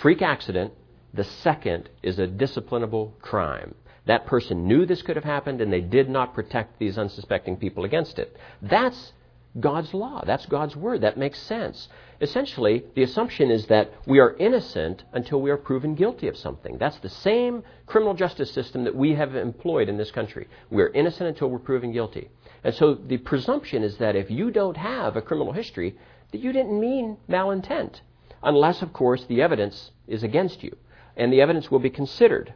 freak 0.00 0.22
accident, 0.22 0.72
the 1.12 1.24
second 1.24 1.88
is 2.02 2.18
a 2.18 2.26
disciplinable 2.26 3.12
crime. 3.20 3.74
That 4.06 4.26
person 4.26 4.66
knew 4.66 4.84
this 4.84 5.02
could 5.02 5.16
have 5.16 5.24
happened, 5.24 5.60
and 5.60 5.72
they 5.72 5.80
did 5.80 6.08
not 6.10 6.34
protect 6.34 6.78
these 6.78 6.98
unsuspecting 6.98 7.56
people 7.56 7.84
against 7.84 8.18
it. 8.18 8.36
That's 8.60 9.12
God's 9.58 9.94
law. 9.94 10.22
That's 10.26 10.46
God's 10.46 10.74
word. 10.74 11.02
That 11.02 11.16
makes 11.16 11.38
sense. 11.38 11.88
Essentially, 12.20 12.84
the 12.94 13.02
assumption 13.02 13.50
is 13.50 13.66
that 13.66 13.92
we 14.06 14.18
are 14.18 14.36
innocent 14.36 15.04
until 15.12 15.40
we 15.40 15.50
are 15.50 15.56
proven 15.56 15.94
guilty 15.94 16.26
of 16.26 16.36
something. 16.36 16.76
That's 16.78 16.98
the 16.98 17.08
same 17.08 17.62
criminal 17.86 18.14
justice 18.14 18.50
system 18.50 18.84
that 18.84 18.96
we 18.96 19.14
have 19.14 19.36
employed 19.36 19.88
in 19.88 19.96
this 19.96 20.10
country. 20.10 20.48
We 20.70 20.82
are 20.82 20.88
innocent 20.88 21.28
until 21.28 21.50
we're 21.50 21.58
proven 21.60 21.92
guilty. 21.92 22.28
And 22.64 22.74
so 22.74 22.94
the 22.94 23.18
presumption 23.18 23.82
is 23.82 23.96
that 23.98 24.16
if 24.16 24.30
you 24.30 24.50
don't 24.50 24.76
have 24.76 25.16
a 25.16 25.22
criminal 25.22 25.52
history, 25.52 25.96
that 26.34 26.42
you 26.42 26.52
didn't 26.52 26.80
mean 26.80 27.16
malintent. 27.28 28.00
Unless, 28.42 28.82
of 28.82 28.92
course, 28.92 29.24
the 29.26 29.40
evidence 29.40 29.92
is 30.08 30.24
against 30.24 30.64
you. 30.64 30.76
And 31.16 31.32
the 31.32 31.40
evidence 31.40 31.70
will 31.70 31.78
be 31.78 31.90
considered. 31.90 32.52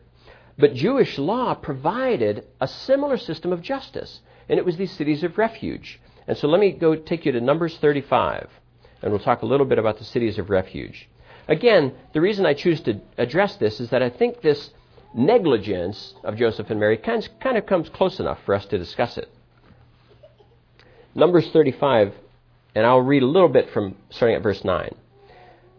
But 0.58 0.74
Jewish 0.74 1.16
law 1.16 1.54
provided 1.54 2.44
a 2.60 2.66
similar 2.66 3.16
system 3.16 3.52
of 3.52 3.62
justice, 3.62 4.20
and 4.48 4.58
it 4.58 4.64
was 4.64 4.76
these 4.76 4.90
cities 4.90 5.22
of 5.22 5.38
refuge. 5.38 6.00
And 6.26 6.36
so 6.36 6.48
let 6.48 6.58
me 6.58 6.72
go 6.72 6.96
take 6.96 7.24
you 7.24 7.30
to 7.30 7.40
Numbers 7.40 7.78
35, 7.78 8.50
and 9.00 9.12
we'll 9.12 9.20
talk 9.20 9.42
a 9.42 9.46
little 9.46 9.64
bit 9.64 9.78
about 9.78 9.98
the 9.98 10.04
cities 10.04 10.40
of 10.40 10.50
refuge. 10.50 11.08
Again, 11.46 11.92
the 12.14 12.20
reason 12.20 12.46
I 12.46 12.54
choose 12.54 12.80
to 12.80 13.00
address 13.16 13.54
this 13.54 13.78
is 13.78 13.90
that 13.90 14.02
I 14.02 14.10
think 14.10 14.40
this 14.40 14.70
negligence 15.14 16.14
of 16.24 16.34
Joseph 16.34 16.68
and 16.70 16.80
Mary 16.80 16.96
kind 16.96 17.24
of, 17.24 17.38
kind 17.38 17.56
of 17.56 17.64
comes 17.64 17.88
close 17.90 18.18
enough 18.18 18.40
for 18.44 18.56
us 18.56 18.66
to 18.66 18.76
discuss 18.76 19.16
it. 19.16 19.30
Numbers 21.14 21.48
35, 21.52 22.12
and 22.78 22.86
I'll 22.86 23.00
read 23.00 23.24
a 23.24 23.26
little 23.26 23.48
bit 23.48 23.70
from 23.70 23.96
starting 24.08 24.36
at 24.36 24.42
verse 24.44 24.62
9. 24.62 24.94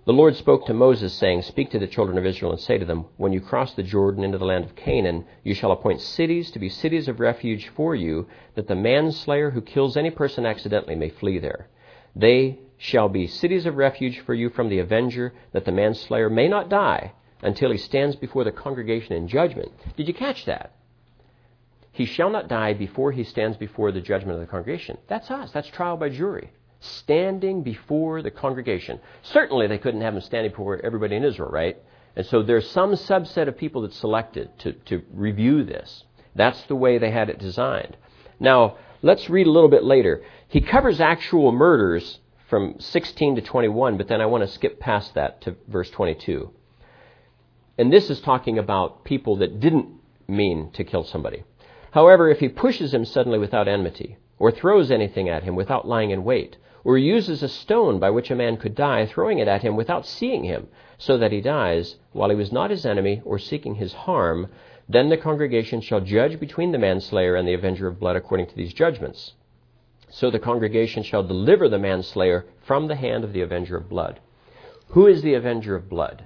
The 0.04 0.12
Lord 0.12 0.36
spoke 0.36 0.66
to 0.66 0.74
Moses, 0.74 1.14
saying, 1.14 1.44
Speak 1.44 1.72
to 1.72 1.80
the 1.80 1.88
children 1.88 2.18
of 2.18 2.26
Israel 2.26 2.52
and 2.52 2.60
say 2.60 2.78
to 2.78 2.84
them, 2.84 3.06
When 3.16 3.32
you 3.32 3.40
cross 3.40 3.74
the 3.74 3.84
Jordan 3.84 4.26
into 4.26 4.38
the 4.38 4.44
land 4.44 4.66
of 4.66 4.76
Canaan, 4.76 5.24
you 5.42 5.54
shall 5.54 5.72
appoint 5.72 6.02
cities 6.02 6.52
to 6.52 6.60
be 6.60 6.68
cities 6.68 7.08
of 7.08 7.22
refuge 7.22 7.70
for 7.70 7.96
you, 7.96 8.28
that 8.56 8.68
the 8.68 8.76
manslayer 8.76 9.52
who 9.52 9.62
kills 9.62 9.96
any 9.96 10.10
person 10.10 10.46
accidentally 10.46 10.96
may 10.96 11.08
flee 11.08 11.40
there. 11.40 11.70
They 12.18 12.60
shall 12.78 13.08
be 13.08 13.28
cities 13.28 13.66
of 13.66 13.78
refuge 13.78 14.20
for 14.20 14.34
you 14.34 14.50
from 14.50 14.68
the 14.68 14.80
avenger, 14.80 15.34
that 15.54 15.64
the 15.64 15.72
manslayer 15.72 16.30
may 16.30 16.50
not 16.50 16.68
die 16.68 17.14
until 17.42 17.72
he 17.72 17.78
stands 17.78 18.18
before 18.18 18.44
the 18.44 18.52
congregation 18.52 19.14
in 19.14 19.30
judgment. 19.30 19.72
Did 19.96 20.10
you 20.10 20.14
catch 20.14 20.44
that? 20.48 20.74
He 21.94 22.04
shall 22.04 22.30
not 22.30 22.50
die 22.50 22.74
before 22.74 23.14
he 23.14 23.24
stands 23.24 23.56
before 23.56 23.94
the 23.94 24.02
judgment 24.02 24.36
of 24.36 24.42
the 24.42 24.52
congregation. 24.52 24.98
That's 25.08 25.32
us. 25.32 25.54
That's 25.54 25.70
trial 25.70 25.96
by 25.96 26.10
jury 26.10 26.52
standing 26.80 27.64
before 27.64 28.22
the 28.22 28.32
congregation. 28.32 29.00
Certainly, 29.24 29.68
they 29.68 29.78
couldn't 29.78 30.02
have 30.02 30.16
him 30.16 30.22
standing 30.22 30.52
before 30.52 30.80
everybody 30.84 31.16
in 31.16 31.24
Israel, 31.24 31.50
right? 31.50 31.78
And 32.16 32.26
so 32.26 32.42
there's 32.42 32.70
some 32.70 32.94
subset 32.94 33.48
of 33.48 33.58
people 33.58 33.82
that's 33.82 33.98
selected 33.98 34.58
to, 34.60 34.74
to 34.74 35.04
review 35.14 35.64
this. 35.64 36.04
That's 36.36 36.62
the 36.64 36.76
way 36.76 36.98
they 36.98 37.12
had 37.12 37.30
it 37.30 37.40
designed. 37.40 37.98
Now, 38.40 38.78
let's 39.02 39.30
read 39.30 39.48
a 39.48 39.52
little 39.52 39.70
bit 39.70 39.84
later. 39.84 40.24
He 40.48 40.62
covers 40.62 41.00
actual 41.00 41.52
murders 41.52 42.20
from 42.50 42.76
16 42.80 43.36
to 43.36 43.42
21, 43.42 43.98
but 43.98 44.08
then 44.08 44.22
I 44.22 44.26
want 44.26 44.44
to 44.44 44.48
skip 44.48 44.80
past 44.80 45.14
that 45.16 45.42
to 45.42 45.56
verse 45.68 45.90
22. 45.90 46.52
And 47.78 47.94
this 47.94 48.10
is 48.10 48.20
talking 48.22 48.58
about 48.58 49.04
people 49.06 49.38
that 49.38 49.60
didn't 49.60 49.88
mean 50.28 50.72
to 50.72 50.84
kill 50.84 51.04
somebody. 51.04 51.44
However, 51.92 52.30
if 52.30 52.40
he 52.40 52.50
pushes 52.50 52.94
him 52.94 53.06
suddenly 53.06 53.40
without 53.40 53.68
enmity, 53.68 54.18
or 54.40 54.52
throws 54.52 54.90
anything 54.90 55.30
at 55.30 55.44
him 55.44 55.56
without 55.56 55.88
lying 55.88 56.12
in 56.12 56.24
wait, 56.24 56.58
or 56.84 56.98
uses 56.98 57.44
a 57.44 57.50
stone 57.50 58.00
by 58.00 58.10
which 58.10 58.32
a 58.32 58.36
man 58.36 58.58
could 58.58 58.76
die, 58.76 59.06
throwing 59.06 59.40
it 59.40 59.48
at 59.48 59.62
him 59.62 59.76
without 59.76 60.06
seeing 60.06 60.44
him, 60.44 60.68
so 60.98 61.18
that 61.18 61.32
he 61.32 61.42
dies, 61.42 61.98
while 62.12 62.30
he 62.30 62.36
was 62.36 62.52
not 62.52 62.72
his 62.72 62.86
enemy 62.86 63.22
or 63.26 63.40
seeking 63.40 63.76
his 63.76 63.94
harm, 63.94 64.48
then 64.88 65.10
the 65.10 65.18
congregation 65.18 65.82
shall 65.82 66.02
judge 66.02 66.40
between 66.40 66.72
the 66.72 66.78
manslayer 66.78 67.36
and 67.36 67.48
the 67.48 67.54
avenger 67.54 67.88
of 67.88 68.00
blood 68.00 68.16
according 68.16 68.48
to 68.48 68.56
these 68.56 68.74
judgments. 68.74 69.34
So 70.10 70.32
the 70.32 70.40
congregation 70.40 71.04
shall 71.04 71.24
deliver 71.24 71.70
the 71.70 71.78
manslayer 71.78 72.46
from 72.66 72.88
the 72.88 72.96
hand 72.96 73.24
of 73.24 73.34
the 73.34 73.42
avenger 73.42 73.78
of 73.78 73.88
blood. 73.88 74.20
Who 74.90 75.06
is 75.06 75.22
the 75.22 75.36
avenger 75.36 75.76
of 75.76 75.88
blood? 75.88 76.26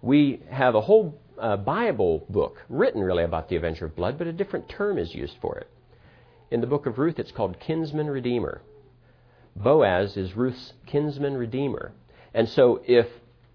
We 0.00 0.40
have 0.48 0.74
a 0.74 0.80
whole 0.80 1.20
uh, 1.38 1.56
Bible 1.58 2.24
book 2.30 2.64
written 2.68 3.02
really 3.02 3.24
about 3.24 3.48
the 3.48 3.56
avenger 3.56 3.84
of 3.84 3.96
blood, 3.96 4.16
but 4.16 4.26
a 4.26 4.32
different 4.32 4.68
term 4.68 4.96
is 4.96 5.14
used 5.14 5.36
for 5.40 5.58
it. 5.58 5.68
In 6.50 6.60
the 6.60 6.66
book 6.66 6.86
of 6.86 6.98
Ruth, 6.98 7.18
it's 7.18 7.32
called 7.32 7.60
kinsman 7.60 8.08
redeemer. 8.08 8.62
Boaz 9.54 10.16
is 10.16 10.36
Ruth's 10.36 10.72
kinsman 10.86 11.36
redeemer. 11.36 11.92
And 12.32 12.48
so 12.48 12.80
if, 12.86 13.06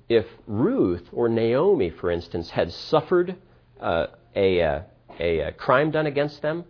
if 0.09 0.25
Ruth 0.45 1.07
or 1.11 1.29
Naomi, 1.29 1.89
for 1.89 2.11
instance, 2.11 2.49
had 2.51 2.71
suffered 2.71 3.35
uh, 3.79 4.07
a, 4.35 4.61
uh, 4.61 4.81
a, 5.19 5.39
a 5.39 5.51
crime 5.53 5.91
done 5.91 6.05
against 6.05 6.41
them, 6.41 6.65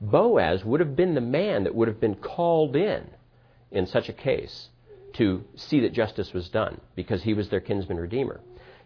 Boaz 0.00 0.64
would 0.64 0.80
have 0.80 0.94
been 0.94 1.14
the 1.14 1.20
man 1.20 1.64
that 1.64 1.74
would 1.74 1.88
have 1.88 2.00
been 2.00 2.16
called 2.16 2.76
in 2.76 3.10
in 3.70 3.86
such 3.86 4.08
a 4.08 4.12
case 4.12 4.68
to 5.14 5.44
see 5.56 5.80
that 5.80 5.92
justice 5.92 6.32
was 6.32 6.48
done 6.48 6.80
because 6.94 7.22
he 7.22 7.34
was 7.34 7.48
their 7.48 7.60
kinsman 7.60 7.98
redeemer. 7.98 8.40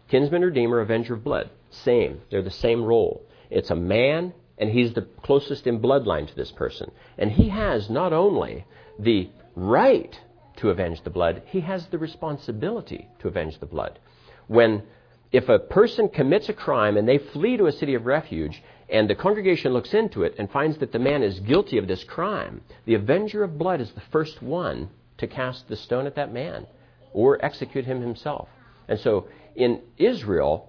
Kinsman 0.09 0.43
redeemer, 0.43 0.79
avenger 0.79 1.15
of 1.15 1.23
blood, 1.23 1.49
same. 1.69 2.21
They're 2.31 2.41
the 2.41 2.49
same 2.49 2.83
role. 2.83 3.23
It's 3.49 3.69
a 3.69 3.75
man 3.75 4.33
and 4.59 4.69
he's 4.69 4.93
the 4.93 5.07
closest 5.23 5.65
in 5.67 5.79
bloodline 5.79 6.27
to 6.27 6.35
this 6.35 6.51
person. 6.51 6.91
And 7.17 7.31
he 7.31 7.49
has 7.49 7.89
not 7.89 8.13
only 8.13 8.65
the 8.99 9.29
right 9.55 10.19
to 10.57 10.69
avenge 10.69 11.03
the 11.03 11.09
blood, 11.09 11.43
he 11.45 11.61
has 11.61 11.87
the 11.87 11.97
responsibility 11.97 13.07
to 13.19 13.29
avenge 13.29 13.59
the 13.59 13.65
blood. 13.65 13.99
When 14.47 14.83
if 15.31 15.47
a 15.47 15.59
person 15.59 16.09
commits 16.09 16.49
a 16.49 16.53
crime 16.53 16.97
and 16.97 17.07
they 17.07 17.19
flee 17.19 17.57
to 17.57 17.67
a 17.67 17.71
city 17.71 17.93
of 17.93 18.05
refuge, 18.05 18.61
and 18.89 19.09
the 19.09 19.15
congregation 19.15 19.71
looks 19.71 19.93
into 19.93 20.23
it 20.23 20.35
and 20.39 20.49
finds 20.49 20.79
that 20.79 20.91
the 20.91 20.99
man 20.99 21.21
is 21.21 21.39
guilty 21.39 21.77
of 21.77 21.87
this 21.87 22.03
crime, 22.03 22.61
the 22.85 22.95
avenger 22.95 23.43
of 23.43 23.57
blood 23.57 23.79
is 23.79 23.91
the 23.91 24.01
first 24.11 24.41
one 24.41 24.89
to 25.19 25.27
cast 25.27 25.67
the 25.67 25.75
stone 25.75 26.07
at 26.07 26.15
that 26.15 26.33
man 26.33 26.65
or 27.13 27.43
execute 27.45 27.85
him 27.85 28.01
himself. 28.01 28.49
And 28.87 28.99
so 28.99 29.27
in 29.55 29.81
Israel, 29.97 30.68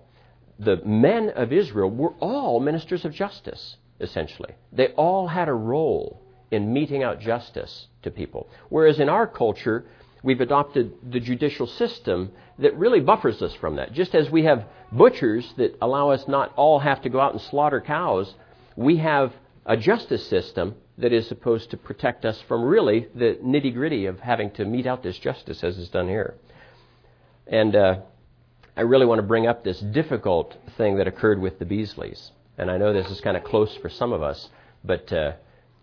the 0.61 0.77
men 0.85 1.31
of 1.31 1.53
Israel 1.53 1.90
were 1.90 2.12
all 2.20 2.61
ministers 2.61 3.05
of 3.05 3.14
justice, 3.14 3.77
essentially. 3.99 4.55
They 4.73 4.88
all 4.88 5.27
had 5.27 5.49
a 5.49 5.55
role 5.55 6.23
in 6.51 6.73
meting 6.73 7.03
out 7.03 7.20
justice 7.20 7.87
to 8.03 8.11
people. 8.11 8.49
Whereas 8.68 9.01
in 9.01 9.09
our 9.09 9.27
culture, 9.27 9.87
we've 10.23 10.40
adopted 10.40 10.92
the 11.11 11.20
judicial 11.20 11.66
system 11.66 12.33
that 12.59 12.77
really 12.77 13.01
buffers 13.01 13.40
us 13.40 13.55
from 13.55 13.77
that. 13.77 13.92
Just 13.92 14.14
as 14.14 14.29
we 14.31 14.44
have 14.44 14.66
butchers 14.92 15.51
that 15.57 15.77
allow 15.81 16.11
us 16.11 16.29
not 16.29 16.53
all 16.57 16.79
have 16.81 17.01
to 17.03 17.09
go 17.09 17.20
out 17.20 17.33
and 17.33 17.40
slaughter 17.40 17.81
cows, 17.81 18.35
we 18.77 18.99
have 18.99 19.33
a 19.64 19.77
justice 19.77 20.27
system 20.27 20.75
that 20.99 21.12
is 21.12 21.27
supposed 21.27 21.70
to 21.70 21.77
protect 21.79 22.27
us 22.27 22.38
from 22.49 22.62
really 22.64 23.09
the 23.14 23.38
nitty 23.42 23.73
gritty 23.73 24.05
of 24.07 24.20
having 24.20 24.51
to 24.51 24.64
mete 24.66 24.87
out 24.87 25.03
this 25.03 25.18
justice 25.18 25.64
as 25.64 25.79
is 25.79 25.88
done 25.88 26.09
here. 26.09 26.35
And 27.46 27.75
uh, 27.75 28.01
I 28.76 28.83
really 28.83 29.06
want 29.06 29.18
to 29.18 29.26
bring 29.26 29.46
up 29.46 29.64
this 29.64 29.80
difficult 29.80 30.56
thing 30.76 30.96
that 30.96 31.09
occurred 31.09 31.40
with 31.40 31.59
the 31.59 31.64
Beasleys. 31.64 32.30
And 32.56 32.70
I 32.70 32.78
know 32.78 32.92
this 32.92 33.11
is 33.11 33.20
kind 33.20 33.37
of 33.37 33.44
close 33.44 33.74
for 33.76 33.88
some 33.88 34.12
of 34.12 34.22
us, 34.22 34.48
but 34.85 35.12
uh, 35.12 35.33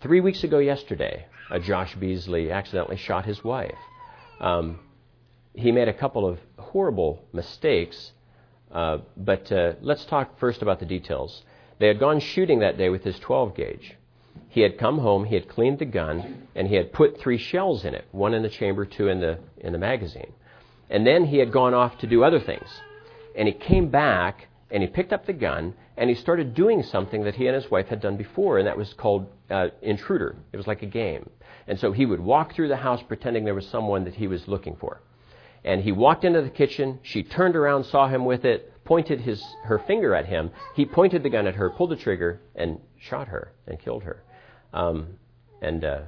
three 0.02 0.21
weeks 0.21 0.43
ago 0.43 0.60
yesterday, 0.60 1.26
Josh 1.63 1.95
Beasley 1.95 2.52
accidentally 2.52 2.97
shot 2.97 3.26
his 3.26 3.43
wife. 3.43 3.78
Um, 4.39 4.80
he 5.54 5.71
made 5.71 5.88
a 5.88 5.93
couple 5.93 6.28
of 6.28 6.39
horrible 6.60 7.23
mistakes, 7.34 8.12
uh, 8.71 9.00
but 9.15 9.52
uh, 9.52 9.73
let's 9.82 10.06
talk 10.06 10.38
first 10.39 10.62
about 10.62 10.80
the 10.80 10.86
details. 10.86 11.43
They 11.80 11.88
had 11.88 12.00
gone 12.00 12.19
shooting 12.19 12.60
that 12.60 12.78
day 12.78 12.89
with 12.89 13.04
his 13.04 13.17
12 13.19 13.56
gauge. 13.56 13.95
He 14.50 14.62
had 14.62 14.78
come 14.78 15.00
home, 15.00 15.26
he 15.26 15.36
had 15.36 15.50
cleaned 15.50 15.80
the 15.80 15.86
gun, 15.86 16.47
and 16.56 16.67
he 16.67 16.76
had 16.76 16.93
put 16.93 17.19
three 17.19 17.38
shells 17.38 17.86
in 17.86 17.93
it 17.95 18.06
one 18.12 18.34
in 18.34 18.43
the 18.43 18.50
chamber, 18.50 18.86
two 18.86 19.08
in 19.08 19.19
the, 19.19 19.39
in 19.60 19.73
the 19.73 19.80
magazine. 19.80 20.34
And 20.89 21.06
then 21.06 21.26
he 21.26 21.38
had 21.38 21.52
gone 21.52 21.73
off 21.73 21.97
to 22.00 22.08
do 22.08 22.23
other 22.23 22.39
things. 22.39 22.67
And 23.36 23.47
he 23.47 23.54
came 23.54 23.89
back 23.89 24.47
and 24.71 24.82
he 24.82 24.88
picked 24.88 25.13
up 25.13 25.26
the 25.26 25.34
gun 25.34 25.73
and 25.97 26.10
he 26.10 26.15
started 26.15 26.54
doing 26.54 26.84
something 26.84 27.23
that 27.23 27.36
he 27.36 27.47
and 27.47 27.56
his 27.56 27.69
wife 27.71 27.88
had 27.88 28.02
done 28.02 28.17
before, 28.17 28.60
and 28.60 28.67
that 28.67 28.78
was 28.78 28.93
called 28.93 29.28
uh, 29.50 29.69
intruder. 29.82 30.36
It 30.52 30.58
was 30.58 30.67
like 30.67 30.84
a 30.84 30.88
game. 30.88 31.28
And 31.67 31.80
so 31.80 31.91
he 31.91 32.06
would 32.06 32.19
walk 32.19 32.54
through 32.54 32.67
the 32.67 32.78
house 32.78 33.02
pretending 33.08 33.45
there 33.45 33.56
was 33.56 33.67
someone 33.67 34.04
that 34.06 34.13
he 34.15 34.28
was 34.28 34.47
looking 34.47 34.76
for. 34.76 35.02
And 35.63 35.82
he 35.82 35.91
walked 35.91 36.23
into 36.23 36.41
the 36.41 36.50
kitchen. 36.50 37.00
She 37.02 37.23
turned 37.23 37.56
around, 37.56 37.86
saw 37.86 38.08
him 38.08 38.26
with 38.26 38.45
it, 38.45 38.71
pointed 38.86 39.21
his, 39.21 39.43
her 39.63 39.80
finger 39.80 40.13
at 40.13 40.28
him. 40.28 40.52
He 40.76 40.86
pointed 40.86 41.23
the 41.23 41.30
gun 41.30 41.47
at 41.47 41.56
her, 41.56 41.71
pulled 41.71 41.89
the 41.89 41.95
trigger, 41.95 42.41
and 42.56 42.80
shot 43.00 43.28
her 43.28 43.52
and 43.65 43.80
killed 43.80 44.04
her. 44.04 44.23
Um, 44.71 45.17
and, 45.62 45.84
uh, 45.84 46.02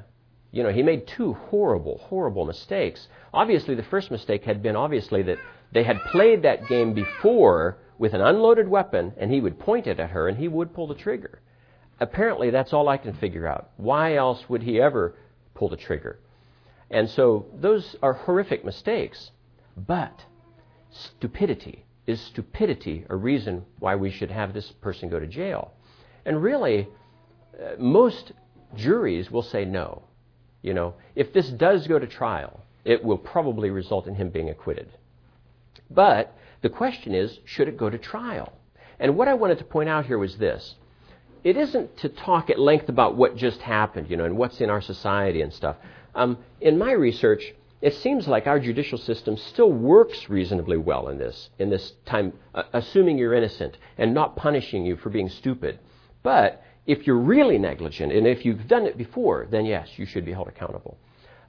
you 0.51 0.63
know, 0.63 0.71
he 0.71 0.81
made 0.81 1.07
two 1.07 1.33
horrible, 1.33 1.99
horrible 1.99 2.45
mistakes. 2.45 3.07
Obviously, 3.33 3.75
the 3.75 3.83
first 3.83 4.09
mistake 4.09 4.43
had 4.43 4.63
been 4.63 4.75
obviously 4.75 5.21
that 5.23 5.37
they 5.71 5.83
had 5.83 6.01
played 6.11 6.41
that 6.41 6.67
game 6.67 6.93
before 6.93 7.77
with 7.99 8.13
an 8.13 8.21
unloaded 8.21 8.67
weapon, 8.67 9.13
and 9.17 9.31
he 9.31 9.41
would 9.41 9.59
point 9.59 9.85
it 9.85 9.99
at 9.99 10.09
her, 10.09 10.27
and 10.27 10.37
he 10.37 10.47
would 10.47 10.73
pull 10.73 10.87
the 10.87 10.95
trigger. 10.95 11.39
Apparently, 11.99 12.49
that's 12.49 12.73
all 12.73 12.87
I 12.89 12.97
can 12.97 13.13
figure 13.13 13.45
out. 13.45 13.69
Why 13.77 14.15
else 14.15 14.49
would 14.49 14.63
he 14.63 14.81
ever 14.81 15.15
pull 15.53 15.69
the 15.69 15.77
trigger? 15.77 16.19
And 16.89 17.09
so, 17.09 17.45
those 17.53 17.95
are 18.01 18.13
horrific 18.13 18.65
mistakes. 18.65 19.31
But 19.77 20.23
stupidity 20.89 21.85
is 22.07 22.19
stupidity 22.19 23.05
a 23.09 23.15
reason 23.15 23.65
why 23.77 23.95
we 23.95 24.09
should 24.09 24.31
have 24.31 24.53
this 24.53 24.71
person 24.81 25.09
go 25.09 25.19
to 25.19 25.27
jail? 25.27 25.73
And 26.25 26.41
really, 26.41 26.87
uh, 27.61 27.75
most 27.77 28.31
juries 28.75 29.29
will 29.29 29.43
say 29.43 29.65
no. 29.65 30.03
You 30.61 30.73
know, 30.73 30.95
if 31.15 31.31
this 31.33 31.49
does 31.49 31.87
go 31.87 31.99
to 31.99 32.07
trial, 32.07 32.61
it 32.83 33.03
will 33.03 33.17
probably 33.17 33.69
result 33.69 34.07
in 34.07 34.15
him 34.15 34.29
being 34.29 34.49
acquitted. 34.49 34.89
But 35.89 36.35
the 36.61 36.69
question 36.69 37.13
is, 37.13 37.39
should 37.45 37.67
it 37.67 37.77
go 37.77 37.89
to 37.89 37.97
trial? 37.97 38.53
And 38.99 39.15
what 39.15 39.27
I 39.27 39.33
wanted 39.33 39.59
to 39.59 39.63
point 39.63 39.89
out 39.89 40.05
here 40.05 40.17
was 40.17 40.37
this. 40.37 40.75
It 41.43 41.55
isn't 41.55 41.97
to 41.97 42.09
talk 42.09 42.49
at 42.49 42.59
length 42.59 42.89
about 42.89 43.15
what 43.15 43.37
just 43.37 43.61
happened, 43.61 44.09
you 44.09 44.17
know, 44.17 44.25
and 44.25 44.37
what's 44.37 44.59
in 44.59 44.69
our 44.69 44.81
society 44.81 45.41
and 45.41 45.53
stuff. 45.53 45.77
Um, 46.13 46.37
in 46.59 46.77
my 46.77 46.91
research, 46.91 47.53
it 47.81 47.93
seems 47.95 48.27
like 48.27 48.45
our 48.45 48.59
judicial 48.59 48.97
system 48.97 49.37
still 49.37 49.71
works 49.71 50.29
reasonably 50.29 50.75
well 50.75 51.07
in 51.07 51.17
this, 51.17 51.49
in 51.59 51.69
this 51.69 51.93
time, 52.05 52.33
uh, 52.53 52.63
assuming 52.73 53.17
you're 53.17 53.33
innocent 53.33 53.77
and 53.97 54.13
not 54.13 54.35
punishing 54.35 54.85
you 54.85 54.97
for 54.97 55.09
being 55.09 55.29
stupid. 55.29 55.79
But 56.21 56.61
if 56.89 57.05
you're 57.05 57.19
really 57.35 57.59
negligent 57.59 58.11
and 58.11 58.25
if 58.25 58.43
you've 58.43 58.67
done 58.67 58.87
it 58.87 58.97
before, 58.97 59.47
then 59.51 59.63
yes, 59.63 59.87
you 59.97 60.07
should 60.07 60.25
be 60.25 60.33
held 60.33 60.47
accountable. 60.47 60.97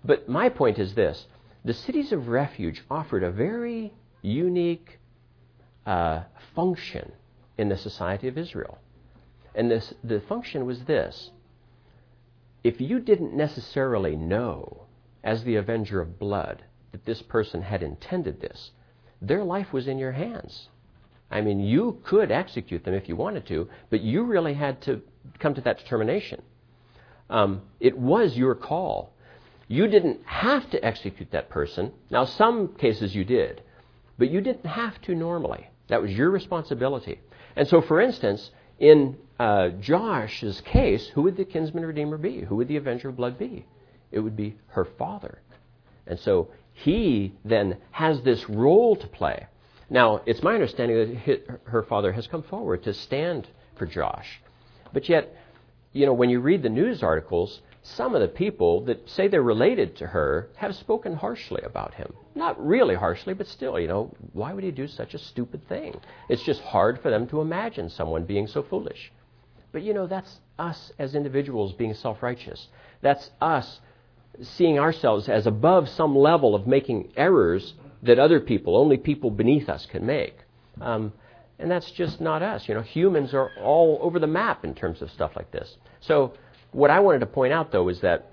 But 0.04 0.28
my 0.28 0.50
point 0.50 0.78
is 0.78 0.94
this 0.94 1.26
the 1.64 1.72
cities 1.72 2.12
of 2.12 2.28
refuge 2.28 2.82
offered 2.90 3.22
a 3.22 3.30
very 3.30 3.94
unique 4.20 4.98
uh, 5.86 6.24
function 6.54 7.12
in 7.56 7.70
the 7.70 7.76
society 7.78 8.28
of 8.28 8.36
Israel. 8.36 8.76
And 9.54 9.70
this, 9.70 9.94
the 10.04 10.20
function 10.20 10.66
was 10.66 10.84
this 10.84 11.30
if 12.62 12.78
you 12.78 13.00
didn't 13.00 13.34
necessarily 13.34 14.16
know, 14.16 14.82
as 15.24 15.44
the 15.44 15.56
avenger 15.56 16.02
of 16.02 16.18
blood, 16.18 16.64
that 16.92 17.06
this 17.06 17.22
person 17.22 17.62
had 17.62 17.82
intended 17.82 18.42
this, 18.42 18.72
their 19.22 19.42
life 19.42 19.72
was 19.72 19.88
in 19.88 19.96
your 19.96 20.12
hands. 20.12 20.68
I 21.30 21.40
mean, 21.40 21.60
you 21.60 22.00
could 22.04 22.30
execute 22.30 22.84
them 22.84 22.94
if 22.94 23.08
you 23.08 23.16
wanted 23.16 23.46
to, 23.46 23.68
but 23.88 24.00
you 24.00 24.24
really 24.24 24.54
had 24.54 24.80
to 24.82 25.02
come 25.38 25.54
to 25.54 25.60
that 25.62 25.78
determination. 25.78 26.42
Um, 27.28 27.62
it 27.78 27.96
was 27.96 28.36
your 28.36 28.54
call. 28.54 29.12
You 29.68 29.86
didn't 29.86 30.20
have 30.24 30.68
to 30.70 30.84
execute 30.84 31.30
that 31.30 31.48
person. 31.48 31.92
Now, 32.10 32.24
some 32.24 32.74
cases 32.74 33.14
you 33.14 33.24
did, 33.24 33.62
but 34.18 34.30
you 34.30 34.40
didn't 34.40 34.66
have 34.66 35.00
to 35.02 35.14
normally. 35.14 35.68
That 35.88 36.02
was 36.02 36.10
your 36.10 36.30
responsibility. 36.30 37.20
And 37.54 37.68
so, 37.68 37.80
for 37.80 38.00
instance, 38.00 38.50
in 38.80 39.16
uh, 39.38 39.68
Josh's 39.80 40.60
case, 40.62 41.06
who 41.14 41.22
would 41.22 41.36
the 41.36 41.44
kinsman 41.44 41.86
redeemer 41.86 42.18
be? 42.18 42.40
Who 42.40 42.56
would 42.56 42.68
the 42.68 42.76
avenger 42.76 43.08
of 43.08 43.16
blood 43.16 43.38
be? 43.38 43.64
It 44.10 44.18
would 44.18 44.36
be 44.36 44.56
her 44.68 44.84
father. 44.84 45.40
And 46.06 46.18
so 46.18 46.50
he 46.72 47.34
then 47.44 47.76
has 47.92 48.22
this 48.22 48.48
role 48.48 48.96
to 48.96 49.06
play. 49.06 49.46
Now, 49.90 50.22
it's 50.24 50.42
my 50.42 50.54
understanding 50.54 51.20
that 51.26 51.60
her 51.64 51.82
father 51.82 52.12
has 52.12 52.28
come 52.28 52.44
forward 52.44 52.84
to 52.84 52.94
stand 52.94 53.48
for 53.76 53.86
Josh. 53.86 54.40
But 54.92 55.08
yet, 55.08 55.34
you 55.92 56.06
know, 56.06 56.12
when 56.12 56.30
you 56.30 56.38
read 56.40 56.62
the 56.62 56.68
news 56.68 57.02
articles, 57.02 57.60
some 57.82 58.14
of 58.14 58.20
the 58.20 58.28
people 58.28 58.84
that 58.84 59.08
say 59.08 59.26
they're 59.26 59.42
related 59.42 59.96
to 59.96 60.06
her 60.06 60.50
have 60.56 60.76
spoken 60.76 61.14
harshly 61.14 61.62
about 61.62 61.94
him. 61.94 62.12
Not 62.36 62.64
really 62.64 62.94
harshly, 62.94 63.34
but 63.34 63.48
still, 63.48 63.80
you 63.80 63.88
know, 63.88 64.14
why 64.32 64.52
would 64.52 64.62
he 64.62 64.70
do 64.70 64.86
such 64.86 65.14
a 65.14 65.18
stupid 65.18 65.66
thing? 65.68 65.98
It's 66.28 66.42
just 66.42 66.60
hard 66.60 67.00
for 67.00 67.10
them 67.10 67.26
to 67.28 67.40
imagine 67.40 67.90
someone 67.90 68.24
being 68.24 68.46
so 68.46 68.62
foolish. 68.62 69.10
But, 69.72 69.82
you 69.82 69.94
know, 69.94 70.06
that's 70.06 70.40
us 70.58 70.92
as 70.98 71.14
individuals 71.14 71.72
being 71.72 71.94
self 71.94 72.22
righteous. 72.22 72.68
That's 73.02 73.30
us 73.40 73.80
seeing 74.42 74.78
ourselves 74.78 75.28
as 75.28 75.46
above 75.46 75.88
some 75.88 76.16
level 76.16 76.54
of 76.54 76.66
making 76.66 77.12
errors 77.16 77.74
that 78.02 78.18
other 78.18 78.40
people, 78.40 78.76
only 78.76 78.96
people 78.96 79.30
beneath 79.30 79.68
us, 79.68 79.86
can 79.86 80.06
make. 80.06 80.36
Um, 80.80 81.12
and 81.58 81.70
that's 81.70 81.90
just 81.90 82.20
not 82.20 82.42
us. 82.42 82.68
You 82.68 82.74
know, 82.74 82.82
humans 82.82 83.34
are 83.34 83.50
all 83.60 83.98
over 84.02 84.18
the 84.18 84.26
map 84.26 84.64
in 84.64 84.74
terms 84.74 85.02
of 85.02 85.10
stuff 85.10 85.32
like 85.36 85.50
this. 85.50 85.76
So, 86.00 86.32
what 86.72 86.90
I 86.90 87.00
wanted 87.00 87.18
to 87.20 87.26
point 87.26 87.52
out, 87.52 87.72
though, 87.72 87.88
is 87.88 88.00
that 88.00 88.30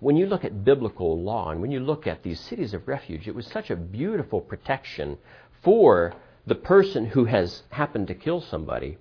when 0.00 0.16
you 0.16 0.26
look 0.26 0.44
at 0.44 0.64
biblical 0.64 1.20
law 1.20 1.50
and 1.50 1.60
when 1.60 1.70
you 1.70 1.80
look 1.80 2.06
at 2.06 2.22
these 2.22 2.40
cities 2.40 2.72
of 2.74 2.88
refuge, 2.88 3.28
it 3.28 3.34
was 3.34 3.46
such 3.46 3.70
a 3.70 3.76
beautiful 3.76 4.40
protection 4.40 5.18
for 5.62 6.14
the 6.46 6.54
person 6.54 7.06
who 7.06 7.24
has 7.26 7.62
happened 7.70 8.08
to 8.08 8.14
kill 8.14 8.40
somebody. 8.40 8.96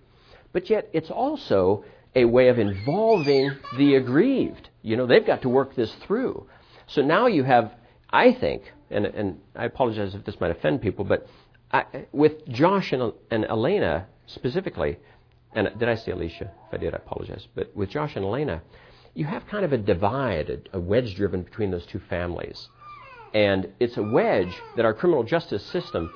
But 0.52 0.70
yet, 0.70 0.90
it's 0.94 1.10
also 1.10 1.86
a 2.16 2.26
way 2.26 2.50
of 2.50 2.60
involving 2.60 3.52
the 3.78 3.96
aggrieved. 3.96 4.70
You 4.82 4.98
know, 4.98 5.06
they've 5.06 5.26
got 5.26 5.44
to 5.44 5.50
work 5.50 5.76
this 5.76 5.94
through. 6.06 6.48
So 6.88 7.02
now 7.02 7.28
you 7.28 7.44
have, 7.44 7.72
I 8.10 8.34
think, 8.34 8.64
and, 8.90 9.06
and 9.06 9.40
I 9.56 9.66
apologize 9.66 10.16
if 10.16 10.24
this 10.26 10.40
might 10.40 10.52
offend 10.52 10.82
people, 10.82 11.06
but 11.06 11.28
I, 11.72 11.84
with 12.12 12.48
Josh 12.48 12.94
and, 12.94 13.12
and 13.30 13.46
Elena 13.46 14.08
specifically, 14.26 14.98
and 15.54 15.70
did 15.78 15.90
I 15.90 15.96
say 15.96 16.12
Alicia? 16.12 16.52
If 16.68 16.74
I 16.74 16.78
did, 16.78 16.94
I 16.94 16.98
apologize. 16.98 17.48
But 17.56 17.76
with 17.76 17.90
Josh 17.90 18.16
and 18.16 18.24
Elena, 18.24 18.62
you 19.14 19.26
have 19.26 19.48
kind 19.48 19.66
of 19.66 19.74
a 19.74 19.78
divide, 19.78 20.70
a, 20.72 20.80
wedge 20.80 21.16
driven 21.16 21.42
between 21.42 21.72
those 21.72 21.86
two 21.86 22.00
families. 22.00 22.70
And 23.34 23.74
it's 23.80 23.98
a 23.98 24.04
wedge 24.04 24.54
that 24.76 24.86
our 24.86 24.94
criminal 24.94 25.24
justice 25.24 25.66
system 25.66 26.14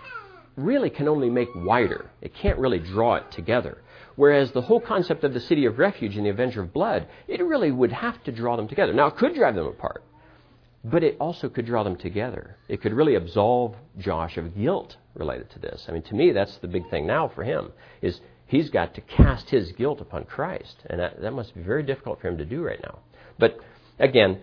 really 0.56 0.90
can 0.90 1.08
only 1.08 1.30
make 1.30 1.50
wider. 1.56 2.10
It 2.22 2.34
can't 2.34 2.60
really 2.60 2.80
draw 2.80 3.16
it 3.16 3.32
together. 3.32 3.82
Whereas 4.16 4.52
the 4.52 4.62
whole 4.62 4.80
concept 4.80 5.24
of 5.24 5.34
the 5.34 5.40
city 5.40 5.66
of 5.66 5.80
refuge 5.80 6.18
and 6.18 6.26
the 6.26 6.30
Avenger 6.30 6.62
of 6.62 6.74
Blood, 6.74 7.08
it 7.28 7.44
really 7.44 7.72
would 7.72 7.92
have 7.92 8.24
to 8.26 8.32
draw 8.32 8.56
them 8.56 8.68
together. 8.68 8.94
Now, 8.94 9.08
it 9.08 9.16
could 9.16 9.34
drive 9.34 9.56
them 9.56 9.66
apart, 9.66 10.04
but 10.84 11.04
it 11.04 11.18
also 11.20 11.48
could 11.48 11.66
draw 11.66 11.84
them 11.84 11.96
together. 11.96 12.58
It 12.68 12.82
could 12.82 12.94
really 12.94 13.16
absolve 13.16 13.76
Josh 13.98 14.38
of 14.38 14.56
guilt 14.56 14.98
related 15.14 15.52
to 15.52 15.60
this. 15.60 15.86
I 15.88 15.92
mean, 15.92 16.02
to 16.04 16.16
me, 16.16 16.32
that's 16.32 16.58
the 16.58 16.68
big 16.68 16.90
thing 16.90 17.06
now 17.06 17.28
for 17.34 17.44
him, 17.44 17.72
is 18.02 18.20
he's 18.48 18.70
got 18.70 18.96
to 18.96 19.02
cast 19.02 19.50
his 19.50 19.72
guilt 19.74 20.02
upon 20.02 20.26
Christ. 20.26 20.76
And 20.88 21.00
that, 21.00 21.22
that 21.22 21.32
must 21.32 21.54
be 21.54 21.62
very 21.62 21.84
difficult 21.84 22.20
for 22.22 22.28
him 22.28 22.38
to 22.38 22.46
do 22.46 22.64
right 22.64 22.82
now. 22.82 23.00
But 23.38 23.60
again, 24.00 24.40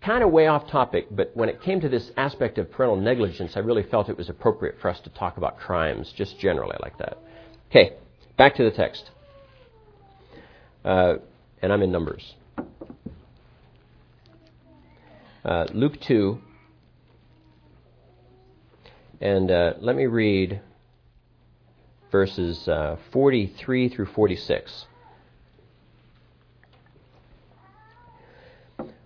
kind 0.00 0.22
of 0.22 0.30
way 0.30 0.46
off 0.46 0.68
topic, 0.70 1.06
but 1.10 1.32
when 1.34 1.48
it 1.48 1.62
came 1.62 1.80
to 1.80 1.88
this 1.88 2.10
aspect 2.16 2.58
of 2.58 2.70
parental 2.70 2.96
negligence, 2.96 3.52
I 3.56 3.60
really 3.60 3.82
felt 3.84 4.08
it 4.08 4.16
was 4.16 4.28
appropriate 4.28 4.76
for 4.80 4.88
us 4.88 5.00
to 5.00 5.10
talk 5.10 5.36
about 5.36 5.58
crimes, 5.58 6.12
just 6.16 6.38
generally 6.38 6.76
like 6.80 6.96
that. 6.98 7.18
Okay, 7.70 7.94
back 8.36 8.56
to 8.56 8.64
the 8.64 8.70
text. 8.70 9.10
Uh, 10.84 11.14
and 11.62 11.72
I'm 11.72 11.82
in 11.82 11.92
Numbers. 11.92 12.34
Uh, 15.44 15.66
Luke 15.72 15.98
2. 16.00 16.38
And 19.22 19.50
uh, 19.50 19.74
let 19.80 19.96
me 19.96 20.06
read 20.06 20.60
verses 22.10 22.68
uh, 22.68 22.96
43 23.12 23.88
through 23.88 24.06
46. 24.06 24.86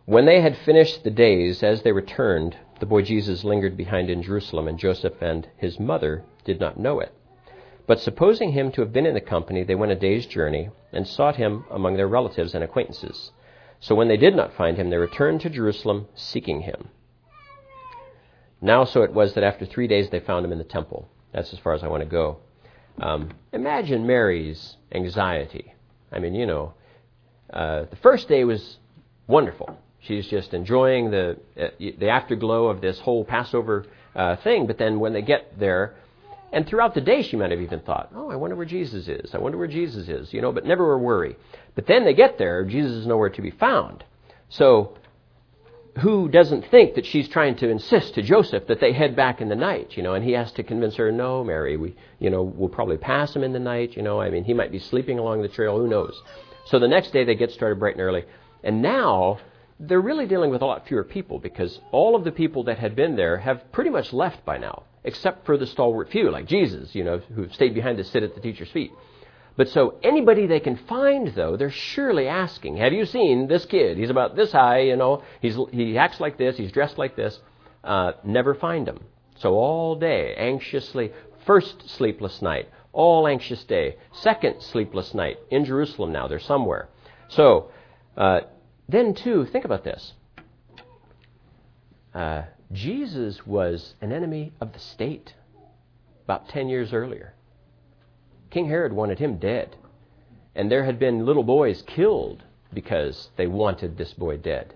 When 0.07 0.27
they 0.27 0.41
had 0.41 0.57
finished 0.59 1.05
the 1.05 1.11
days, 1.11 1.63
as 1.63 1.83
they 1.83 1.93
returned, 1.93 2.57
the 2.81 2.87
boy 2.87 3.03
Jesus 3.03 3.45
lingered 3.45 3.77
behind 3.77 4.11
in 4.11 4.23
Jerusalem, 4.23 4.69
and 4.69 4.79
Joseph 4.79 5.23
and 5.23 5.49
his 5.57 5.79
mother 5.79 6.25
did 6.45 6.61
not 6.61 6.79
know 6.79 7.01
it. 7.01 7.13
But 7.87 8.01
supposing 8.01 8.53
him 8.53 8.73
to 8.73 8.81
have 8.81 8.93
been 8.93 9.07
in 9.07 9.15
the 9.15 9.21
company, 9.21 9.63
they 9.63 9.75
went 9.75 9.93
a 9.93 9.97
day's 9.97 10.27
journey 10.27 10.71
and 10.93 11.07
sought 11.07 11.37
him 11.37 11.65
among 11.71 11.97
their 11.97 12.09
relatives 12.09 12.55
and 12.55 12.65
acquaintances. 12.65 13.31
So 13.85 13.95
when 13.95 14.09
they 14.09 14.17
did 14.17 14.35
not 14.35 14.55
find 14.55 14.79
him, 14.79 14.89
they 14.89 14.97
returned 14.97 15.43
to 15.43 15.51
Jerusalem 15.51 16.09
seeking 16.15 16.63
him. 16.63 16.89
Now, 18.63 18.87
so 18.87 19.03
it 19.03 19.13
was 19.13 19.35
that 19.35 19.45
after 19.45 19.67
three 19.67 19.87
days 19.87 20.09
they 20.09 20.21
found 20.21 20.43
him 20.43 20.53
in 20.53 20.59
the 20.59 20.65
temple. 20.65 21.07
That's 21.35 21.53
as 21.53 21.59
far 21.59 21.75
as 21.75 21.83
I 21.83 21.89
want 21.89 22.03
to 22.03 22.09
go. 22.09 22.39
Um, 22.99 23.33
imagine 23.53 24.07
Mary's 24.07 24.79
anxiety. 24.91 25.75
I 26.11 26.19
mean, 26.19 26.35
you 26.35 26.47
know, 26.47 26.73
uh, 27.53 27.85
the 27.91 27.97
first 27.97 28.27
day 28.27 28.45
was 28.45 28.79
wonderful. 29.27 29.77
She's 30.01 30.27
just 30.29 30.55
enjoying 30.55 31.11
the 31.11 31.37
uh, 31.61 31.69
the 31.79 32.09
afterglow 32.09 32.69
of 32.69 32.81
this 32.81 32.99
whole 33.01 33.23
Passover 33.23 33.85
uh, 34.17 34.37
thing. 34.37 34.67
But 34.67 34.79
then 34.79 34.99
when 34.99 35.13
they 35.13 35.23
get 35.23 35.59
there, 35.59 35.95
and 36.55 36.67
throughout 36.67 36.95
the 36.95 37.01
day, 37.01 37.23
she 37.23 37.37
might 37.37 37.51
have 37.51 37.61
even 37.61 37.81
thought, 37.81 38.11
"Oh, 38.15 38.31
I 38.31 38.37
wonder 38.37 38.57
where 38.57 38.67
Jesus 38.67 39.09
is. 39.09 39.35
I 39.35 39.39
wonder 39.39 39.59
where 39.59 39.67
Jesus 39.67 40.09
is." 40.09 40.33
You 40.33 40.41
know, 40.41 40.53
but 40.53 40.65
never 40.65 40.93
a 40.93 40.99
worry. 40.99 41.37
But 41.75 41.87
then 41.87 42.05
they 42.05 42.15
get 42.15 42.39
there, 42.39 42.65
Jesus 42.65 42.93
is 42.93 43.07
nowhere 43.07 43.31
to 43.31 43.43
be 43.43 43.51
found. 43.51 44.05
So, 44.49 44.95
who 45.99 46.29
doesn't 46.29 46.67
think 46.67 46.95
that 46.95 47.07
she's 47.07 47.29
trying 47.29 47.57
to 47.57 47.69
insist 47.69 48.15
to 48.15 48.23
Joseph 48.23 48.67
that 48.67 48.81
they 48.81 48.93
head 48.93 49.15
back 49.15 49.41
in 49.41 49.49
the 49.49 49.57
night? 49.57 49.97
You 49.97 50.03
know, 50.03 50.15
and 50.15 50.25
he 50.25 50.33
has 50.33 50.53
to 50.53 50.63
convince 50.63 50.97
her, 50.97 51.13
"No, 51.13 51.45
Mary, 51.45 51.77
we, 51.77 51.95
you 52.19 52.31
know, 52.31 52.43
we'll 52.43 52.69
probably 52.69 52.97
pass 52.97 53.35
him 53.35 53.45
in 53.45 53.53
the 53.53 53.59
night. 53.61 53.97
You 53.97 54.03
know, 54.03 54.21
I 54.21 54.31
mean, 54.31 54.45
he 54.45 54.55
might 54.55 54.73
be 54.73 54.79
sleeping 54.79 55.19
along 55.19 55.43
the 55.43 55.49
trail. 55.49 55.79
Who 55.79 55.89
knows?" 55.89 56.23
So 56.67 56.79
the 56.79 56.89
next 56.89 57.13
day 57.13 57.25
they 57.25 57.35
get 57.35 57.51
started 57.51 57.79
bright 57.79 57.95
and 57.95 58.03
early, 58.03 58.25
and 58.63 58.81
now 58.81 59.39
they're 59.79 60.01
really 60.01 60.27
dealing 60.27 60.51
with 60.51 60.63
a 60.63 60.67
lot 60.67 60.87
fewer 60.87 61.05
people 61.05 61.39
because 61.39 61.81
all 61.91 62.15
of 62.15 62.25
the 62.25 62.33
people 62.33 62.65
that 62.65 62.79
had 62.79 62.95
been 62.95 63.17
there 63.17 63.39
have 63.39 63.71
pretty 63.73 63.91
much 63.91 64.13
left 64.13 64.45
by 64.45 64.57
now, 64.57 64.85
except 65.05 65.47
for 65.47 65.57
the 65.57 65.67
stalwart 65.67 66.11
few, 66.11 66.31
like 66.31 66.47
Jesus, 66.47 66.95
you 66.95 67.05
know, 67.05 67.19
who 67.35 67.49
stayed 67.51 67.75
behind 67.75 67.99
to 67.99 68.05
sit 68.05 68.23
at 68.23 68.35
the 68.35 68.41
teacher's 68.41 68.71
feet. 68.71 68.91
But 69.57 69.69
so 69.69 69.99
anybody 70.03 70.47
they 70.47 70.61
can 70.61 70.77
find, 70.77 71.29
though, 71.29 71.57
they're 71.57 71.71
surely 71.71 72.27
asking, 72.27 72.79
"Have 72.79 72.93
you 72.93 73.05
seen 73.07 73.47
this 73.47 73.65
kid? 73.67 73.97
He's 73.99 74.11
about 74.11 74.35
this 74.35 74.51
high, 74.51 74.81
you 74.81 74.97
know. 74.97 75.23
He's 75.41 75.57
he 75.71 75.97
acts 75.97 76.19
like 76.19 76.39
this. 76.39 76.57
He's 76.57 76.73
dressed 76.73 76.99
like 76.99 77.15
this." 77.15 77.39
Uh, 77.85 78.13
never 78.25 78.55
find 78.55 78.89
him. 78.89 79.01
So 79.37 79.55
all 79.55 79.95
day, 79.95 80.35
anxiously, 80.37 81.13
first 81.47 81.89
sleepless 81.91 82.41
night, 82.41 82.69
all 82.93 83.29
anxious 83.29 83.63
day, 83.65 83.97
second 84.13 84.63
sleepless 84.63 85.15
night 85.15 85.39
in 85.51 85.65
Jerusalem. 85.65 86.11
Now 86.13 86.27
they're 86.27 86.41
somewhere. 86.41 86.89
So 87.29 87.71
uh, 88.17 88.41
then, 88.89 89.15
too, 89.15 89.47
think 89.47 89.65
about 89.65 89.85
this. 89.85 90.15
Uh, 92.15 92.43
Jesus 92.73 93.47
was 93.47 93.95
an 94.01 94.13
enemy 94.13 94.53
of 94.61 94.73
the 94.73 94.79
state 94.79 95.35
about 96.25 96.49
10 96.49 96.69
years 96.69 96.93
earlier. 96.93 97.35
King 98.51 98.69
Herod 98.69 98.93
wanted 98.93 99.19
him 99.19 99.39
dead. 99.39 99.77
And 100.55 100.71
there 100.71 100.85
had 100.85 100.99
been 100.99 101.27
little 101.27 101.43
boys 101.43 101.83
killed 101.83 102.45
because 102.73 103.31
they 103.37 103.47
wanted 103.47 103.97
this 103.97 104.13
boy 104.15 104.37
dead. 104.37 104.75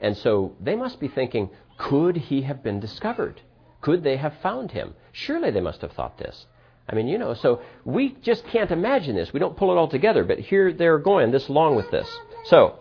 And 0.00 0.16
so 0.16 0.56
they 0.60 0.74
must 0.74 1.00
be 1.00 1.08
thinking, 1.08 1.50
could 1.76 2.16
he 2.16 2.42
have 2.42 2.62
been 2.62 2.80
discovered? 2.80 3.40
Could 3.80 4.02
they 4.02 4.16
have 4.16 4.34
found 4.42 4.72
him? 4.72 4.94
Surely 5.12 5.50
they 5.50 5.60
must 5.60 5.82
have 5.82 5.92
thought 5.92 6.18
this. 6.18 6.46
I 6.88 6.94
mean, 6.94 7.08
you 7.08 7.18
know, 7.18 7.34
so 7.34 7.62
we 7.84 8.16
just 8.22 8.46
can't 8.46 8.70
imagine 8.70 9.16
this. 9.16 9.32
We 9.32 9.40
don't 9.40 9.56
pull 9.56 9.70
it 9.72 9.76
all 9.78 9.88
together, 9.88 10.24
but 10.24 10.38
here 10.38 10.72
they're 10.72 10.98
going 10.98 11.30
this 11.30 11.48
long 11.48 11.76
with 11.76 11.90
this. 11.90 12.08
So, 12.44 12.78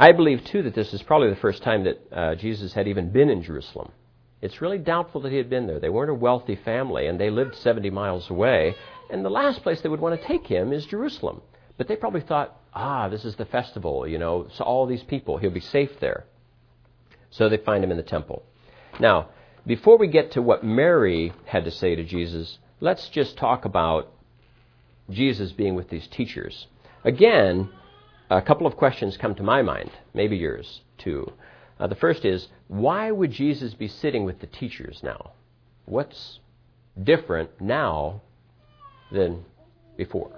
I 0.00 0.12
believe, 0.12 0.42
too, 0.46 0.62
that 0.62 0.74
this 0.74 0.94
is 0.94 1.02
probably 1.02 1.28
the 1.28 1.36
first 1.36 1.62
time 1.62 1.84
that 1.84 2.08
uh, 2.10 2.34
Jesus 2.34 2.72
had 2.72 2.88
even 2.88 3.10
been 3.10 3.28
in 3.28 3.42
Jerusalem. 3.42 3.92
It's 4.40 4.62
really 4.62 4.78
doubtful 4.78 5.20
that 5.20 5.30
he 5.30 5.36
had 5.36 5.50
been 5.50 5.66
there. 5.66 5.78
They 5.78 5.90
weren't 5.90 6.10
a 6.10 6.14
wealthy 6.14 6.56
family, 6.56 7.06
and 7.06 7.20
they 7.20 7.28
lived 7.28 7.54
70 7.56 7.90
miles 7.90 8.30
away. 8.30 8.74
And 9.10 9.22
the 9.22 9.28
last 9.28 9.62
place 9.62 9.82
they 9.82 9.90
would 9.90 10.00
want 10.00 10.18
to 10.18 10.26
take 10.26 10.46
him 10.46 10.72
is 10.72 10.86
Jerusalem. 10.86 11.42
But 11.76 11.86
they 11.86 11.96
probably 11.96 12.22
thought, 12.22 12.58
ah, 12.72 13.10
this 13.10 13.26
is 13.26 13.36
the 13.36 13.44
festival, 13.44 14.08
you 14.08 14.16
know, 14.16 14.48
so 14.54 14.64
all 14.64 14.86
these 14.86 15.02
people, 15.02 15.36
he'll 15.36 15.50
be 15.50 15.60
safe 15.60 15.90
there. 16.00 16.24
So 17.28 17.50
they 17.50 17.58
find 17.58 17.84
him 17.84 17.90
in 17.90 17.98
the 17.98 18.02
temple. 18.02 18.42
Now, 19.00 19.28
before 19.66 19.98
we 19.98 20.08
get 20.08 20.32
to 20.32 20.40
what 20.40 20.64
Mary 20.64 21.34
had 21.44 21.64
to 21.66 21.70
say 21.70 21.94
to 21.94 22.04
Jesus, 22.04 22.58
let's 22.80 23.10
just 23.10 23.36
talk 23.36 23.66
about 23.66 24.10
Jesus 25.10 25.52
being 25.52 25.74
with 25.74 25.90
these 25.90 26.06
teachers. 26.06 26.68
Again, 27.04 27.68
a 28.30 28.42
couple 28.42 28.66
of 28.66 28.76
questions 28.76 29.16
come 29.16 29.34
to 29.34 29.42
my 29.42 29.60
mind, 29.60 29.90
maybe 30.14 30.36
yours 30.36 30.82
too. 30.98 31.32
Uh, 31.78 31.86
the 31.86 31.96
first 31.96 32.24
is 32.24 32.48
why 32.68 33.10
would 33.10 33.32
Jesus 33.32 33.74
be 33.74 33.88
sitting 33.88 34.24
with 34.24 34.40
the 34.40 34.46
teachers 34.46 35.00
now? 35.02 35.32
What's 35.86 36.38
different 37.02 37.60
now 37.60 38.22
than 39.10 39.44
before? 39.96 40.30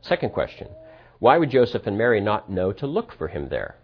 Second 0.00 0.32
question 0.32 0.68
why 1.18 1.36
would 1.36 1.50
Joseph 1.50 1.86
and 1.86 1.98
Mary 1.98 2.20
not 2.20 2.50
know 2.50 2.72
to 2.72 2.86
look 2.86 3.12
for 3.12 3.28
him 3.28 3.50
there? 3.50 3.76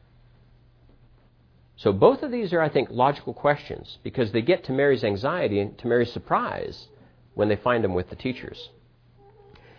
So 1.76 1.92
both 1.92 2.22
of 2.22 2.32
these 2.32 2.54
are, 2.54 2.62
I 2.62 2.70
think, 2.70 2.88
logical 2.90 3.34
questions 3.34 3.98
because 4.02 4.32
they 4.32 4.40
get 4.40 4.64
to 4.64 4.72
Mary's 4.72 5.04
anxiety 5.04 5.60
and 5.60 5.76
to 5.78 5.86
Mary's 5.86 6.10
surprise 6.10 6.88
when 7.34 7.48
they 7.48 7.56
find 7.56 7.84
him 7.84 7.92
with 7.92 8.08
the 8.08 8.16
teachers. 8.16 8.70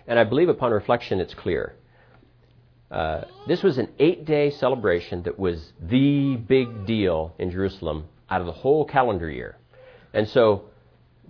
And 0.06 0.20
I 0.20 0.24
believe 0.24 0.50
upon 0.50 0.72
reflection 0.72 1.20
it's 1.20 1.34
clear. 1.34 1.74
Uh, 2.90 3.22
this 3.48 3.64
was 3.64 3.78
an 3.78 3.90
eight 4.00 4.26
day 4.26 4.50
celebration 4.50 5.24
that 5.24 5.38
was 5.38 5.74
the 5.82 6.36
big 6.36 6.86
deal 6.86 7.34
in 7.38 7.52
Jerusalem 7.52 8.06
out 8.30 8.42
of 8.42 8.48
the 8.48 8.54
whole 8.54 8.86
calendar 8.86 9.30
year. 9.30 9.58
And 10.14 10.28
so 10.28 10.66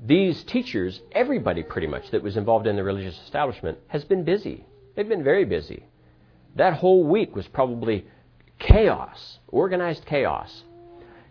these 0.06 0.44
teachers, 0.44 1.02
everybody 1.12 1.64
pretty 1.64 1.88
much 1.88 2.12
that 2.12 2.22
was 2.22 2.38
involved 2.38 2.68
in 2.68 2.76
the 2.76 2.84
religious 2.84 3.20
establishment, 3.26 3.80
has 3.88 4.04
been 4.04 4.24
busy. 4.24 4.66
They've 4.96 5.10
been 5.10 5.24
very 5.24 5.46
busy. 5.46 5.84
That 6.56 6.74
whole 6.74 7.04
week 7.04 7.36
was 7.36 7.48
probably 7.48 8.06
chaos, 8.60 9.40
organized 9.48 10.06
chaos. 10.06 10.64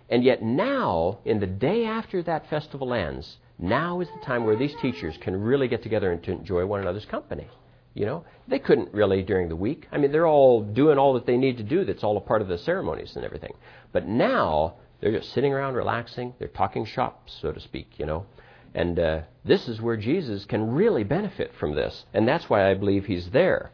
And 0.08 0.22
yet 0.22 0.42
now, 0.42 1.18
in 1.24 1.40
the 1.40 1.46
day 1.46 1.84
after 1.84 2.22
that 2.24 2.48
festival 2.48 2.94
ends, 2.94 3.38
now 3.58 4.00
is 4.00 4.08
the 4.08 4.24
time 4.24 4.44
where 4.44 4.56
these 4.56 4.74
teachers 4.80 5.16
can 5.20 5.40
really 5.40 5.68
get 5.68 5.82
together 5.82 6.12
and 6.12 6.22
to 6.24 6.32
enjoy 6.32 6.66
one 6.66 6.80
another's 6.80 7.06
company. 7.06 7.48
You 7.96 8.04
know, 8.04 8.24
they 8.46 8.59
couldn't 8.59 8.92
really 8.92 9.22
during 9.22 9.48
the 9.48 9.56
week. 9.56 9.88
I 9.90 9.96
mean, 9.96 10.12
they're 10.12 10.26
all 10.26 10.62
doing 10.62 10.98
all 10.98 11.14
that 11.14 11.24
they 11.24 11.38
need 11.38 11.56
to 11.56 11.62
do. 11.62 11.82
That's 11.87 12.04
all 12.04 12.18
a 12.18 12.20
part 12.20 12.42
of 12.42 12.48
the 12.48 12.59
ceremonies 12.59 13.16
and 13.16 13.24
everything. 13.24 13.54
But 13.90 14.06
now 14.06 14.74
they're 15.00 15.18
just 15.18 15.32
sitting 15.32 15.54
around 15.54 15.74
relaxing. 15.74 16.35
They're 16.38 16.48
talking 16.48 16.85
shop, 16.85 17.30
so 17.40 17.52
to 17.52 17.59
speak. 17.59 17.98
You 17.98 18.04
know, 18.04 18.26
and 18.74 18.98
uh, 18.98 19.20
this 19.46 19.66
is 19.66 19.80
where 19.80 19.96
Jesus 19.96 20.44
can 20.44 20.72
really 20.72 21.04
benefit 21.04 21.52
from 21.59 21.74
this, 21.74 22.04
and 22.12 22.28
that's 22.28 22.50
why 22.50 22.70
I 22.70 22.74
believe 22.74 23.06
he's 23.06 23.30
there. 23.30 23.72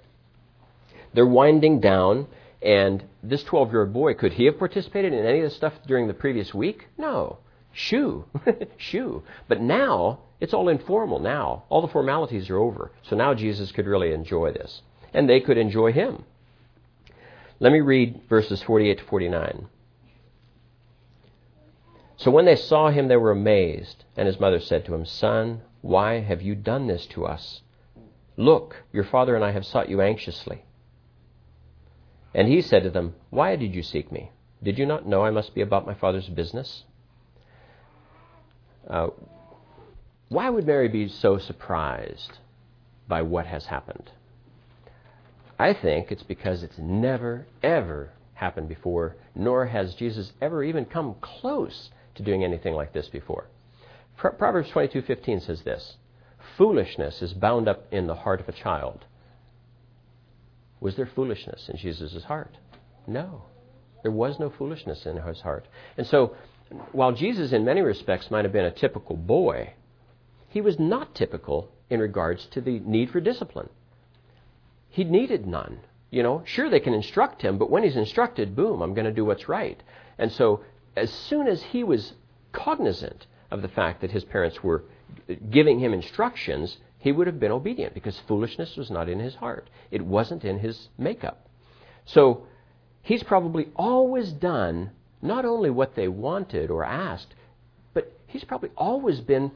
They're 1.12 1.26
winding 1.26 1.80
down, 1.80 2.28
and 2.62 3.02
this 3.24 3.42
12-year-old 3.42 3.92
boy 3.92 4.14
could 4.14 4.34
he 4.34 4.44
have 4.44 4.58
participated 4.58 5.12
in 5.12 5.26
any 5.26 5.40
of 5.40 5.50
the 5.50 5.56
stuff 5.56 5.74
during 5.88 6.06
the 6.06 6.14
previous 6.14 6.54
week? 6.54 6.86
No. 6.96 7.38
Shoo, 7.72 8.26
shoo. 8.76 9.22
But 9.48 9.60
now 9.60 10.20
it's 10.40 10.52
all 10.52 10.68
informal 10.68 11.18
now. 11.18 11.64
All 11.68 11.80
the 11.80 11.88
formalities 11.88 12.50
are 12.50 12.58
over. 12.58 12.92
So 13.02 13.16
now 13.16 13.34
Jesus 13.34 13.72
could 13.72 13.86
really 13.86 14.12
enjoy 14.12 14.52
this. 14.52 14.82
And 15.14 15.28
they 15.28 15.40
could 15.40 15.58
enjoy 15.58 15.92
him. 15.92 16.24
Let 17.60 17.72
me 17.72 17.80
read 17.80 18.22
verses 18.28 18.62
48 18.62 18.98
to 18.98 19.04
49. 19.04 19.68
So 22.16 22.30
when 22.30 22.44
they 22.44 22.56
saw 22.56 22.90
him, 22.90 23.08
they 23.08 23.16
were 23.16 23.30
amazed. 23.30 24.04
And 24.16 24.26
his 24.26 24.40
mother 24.40 24.60
said 24.60 24.84
to 24.86 24.94
him, 24.94 25.04
Son, 25.04 25.62
why 25.80 26.20
have 26.20 26.42
you 26.42 26.54
done 26.54 26.86
this 26.86 27.06
to 27.06 27.24
us? 27.24 27.62
Look, 28.36 28.76
your 28.92 29.04
father 29.04 29.34
and 29.34 29.44
I 29.44 29.52
have 29.52 29.66
sought 29.66 29.88
you 29.88 30.00
anxiously. 30.00 30.64
And 32.34 32.48
he 32.48 32.62
said 32.62 32.82
to 32.84 32.90
them, 32.90 33.14
Why 33.30 33.56
did 33.56 33.74
you 33.74 33.82
seek 33.82 34.10
me? 34.10 34.30
Did 34.62 34.78
you 34.78 34.86
not 34.86 35.06
know 35.06 35.24
I 35.24 35.30
must 35.30 35.54
be 35.54 35.60
about 35.60 35.86
my 35.86 35.94
father's 35.94 36.28
business? 36.28 36.84
Uh, 38.88 39.08
why 40.28 40.48
would 40.48 40.66
Mary 40.66 40.88
be 40.88 41.08
so 41.08 41.38
surprised 41.38 42.38
by 43.08 43.22
what 43.22 43.46
has 43.46 43.66
happened? 43.66 44.10
I 45.58 45.74
think 45.74 46.10
it's 46.10 46.22
because 46.22 46.62
it's 46.62 46.78
never, 46.78 47.46
ever 47.62 48.10
happened 48.34 48.68
before, 48.68 49.16
nor 49.34 49.66
has 49.66 49.94
Jesus 49.94 50.32
ever 50.40 50.64
even 50.64 50.84
come 50.84 51.14
close 51.20 51.90
to 52.14 52.22
doing 52.22 52.42
anything 52.42 52.74
like 52.74 52.92
this 52.92 53.08
before. 53.08 53.46
Proverbs 54.16 54.70
22:15 54.70 55.40
says 55.40 55.62
this: 55.62 55.96
"Foolishness 56.56 57.22
is 57.22 57.32
bound 57.34 57.68
up 57.68 57.84
in 57.92 58.06
the 58.06 58.14
heart 58.14 58.40
of 58.40 58.48
a 58.48 58.52
child." 58.52 59.04
Was 60.80 60.96
there 60.96 61.06
foolishness 61.06 61.68
in 61.68 61.76
Jesus' 61.76 62.24
heart? 62.24 62.56
No. 63.06 63.42
There 64.02 64.10
was 64.10 64.40
no 64.40 64.50
foolishness 64.50 65.06
in 65.06 65.16
his 65.16 65.40
heart. 65.40 65.66
And 65.96 66.06
so, 66.06 66.36
while 66.92 67.12
Jesus, 67.12 67.52
in 67.52 67.64
many 67.64 67.80
respects, 67.80 68.30
might 68.30 68.44
have 68.44 68.52
been 68.52 68.64
a 68.64 68.70
typical 68.70 69.16
boy, 69.16 69.74
he 70.48 70.60
was 70.60 70.78
not 70.78 71.14
typical 71.14 71.70
in 71.88 72.00
regards 72.00 72.46
to 72.46 72.60
the 72.60 72.80
need 72.80 73.10
for 73.10 73.20
discipline. 73.20 73.68
He 74.88 75.04
needed 75.04 75.46
none. 75.46 75.80
You 76.10 76.22
know, 76.22 76.42
sure, 76.44 76.68
they 76.68 76.80
can 76.80 76.92
instruct 76.92 77.40
him, 77.40 77.56
but 77.56 77.70
when 77.70 77.82
he's 77.82 77.96
instructed, 77.96 78.54
boom, 78.54 78.82
I'm 78.82 78.92
going 78.92 79.06
to 79.06 79.12
do 79.12 79.24
what's 79.24 79.48
right. 79.48 79.82
And 80.18 80.30
so, 80.30 80.62
as 80.94 81.10
soon 81.10 81.48
as 81.48 81.62
he 81.62 81.82
was 81.82 82.12
cognizant 82.52 83.26
of 83.50 83.62
the 83.62 83.68
fact 83.68 84.02
that 84.02 84.10
his 84.10 84.24
parents 84.24 84.62
were 84.62 84.84
giving 85.50 85.78
him 85.78 85.94
instructions, 85.94 86.76
he 86.98 87.12
would 87.12 87.26
have 87.26 87.40
been 87.40 87.50
obedient 87.50 87.94
because 87.94 88.18
foolishness 88.28 88.76
was 88.76 88.90
not 88.90 89.08
in 89.08 89.18
his 89.18 89.34
heart. 89.36 89.70
It 89.90 90.02
wasn't 90.02 90.44
in 90.44 90.58
his 90.58 90.88
makeup. 90.98 91.48
So, 92.04 92.46
he's 93.00 93.22
probably 93.22 93.68
always 93.74 94.32
done 94.32 94.90
not 95.22 95.44
only 95.44 95.70
what 95.70 95.94
they 95.94 96.08
wanted 96.08 96.70
or 96.70 96.84
asked, 96.84 97.34
but 97.94 98.12
he's 98.26 98.44
probably 98.44 98.70
always 98.76 99.20
been 99.20 99.52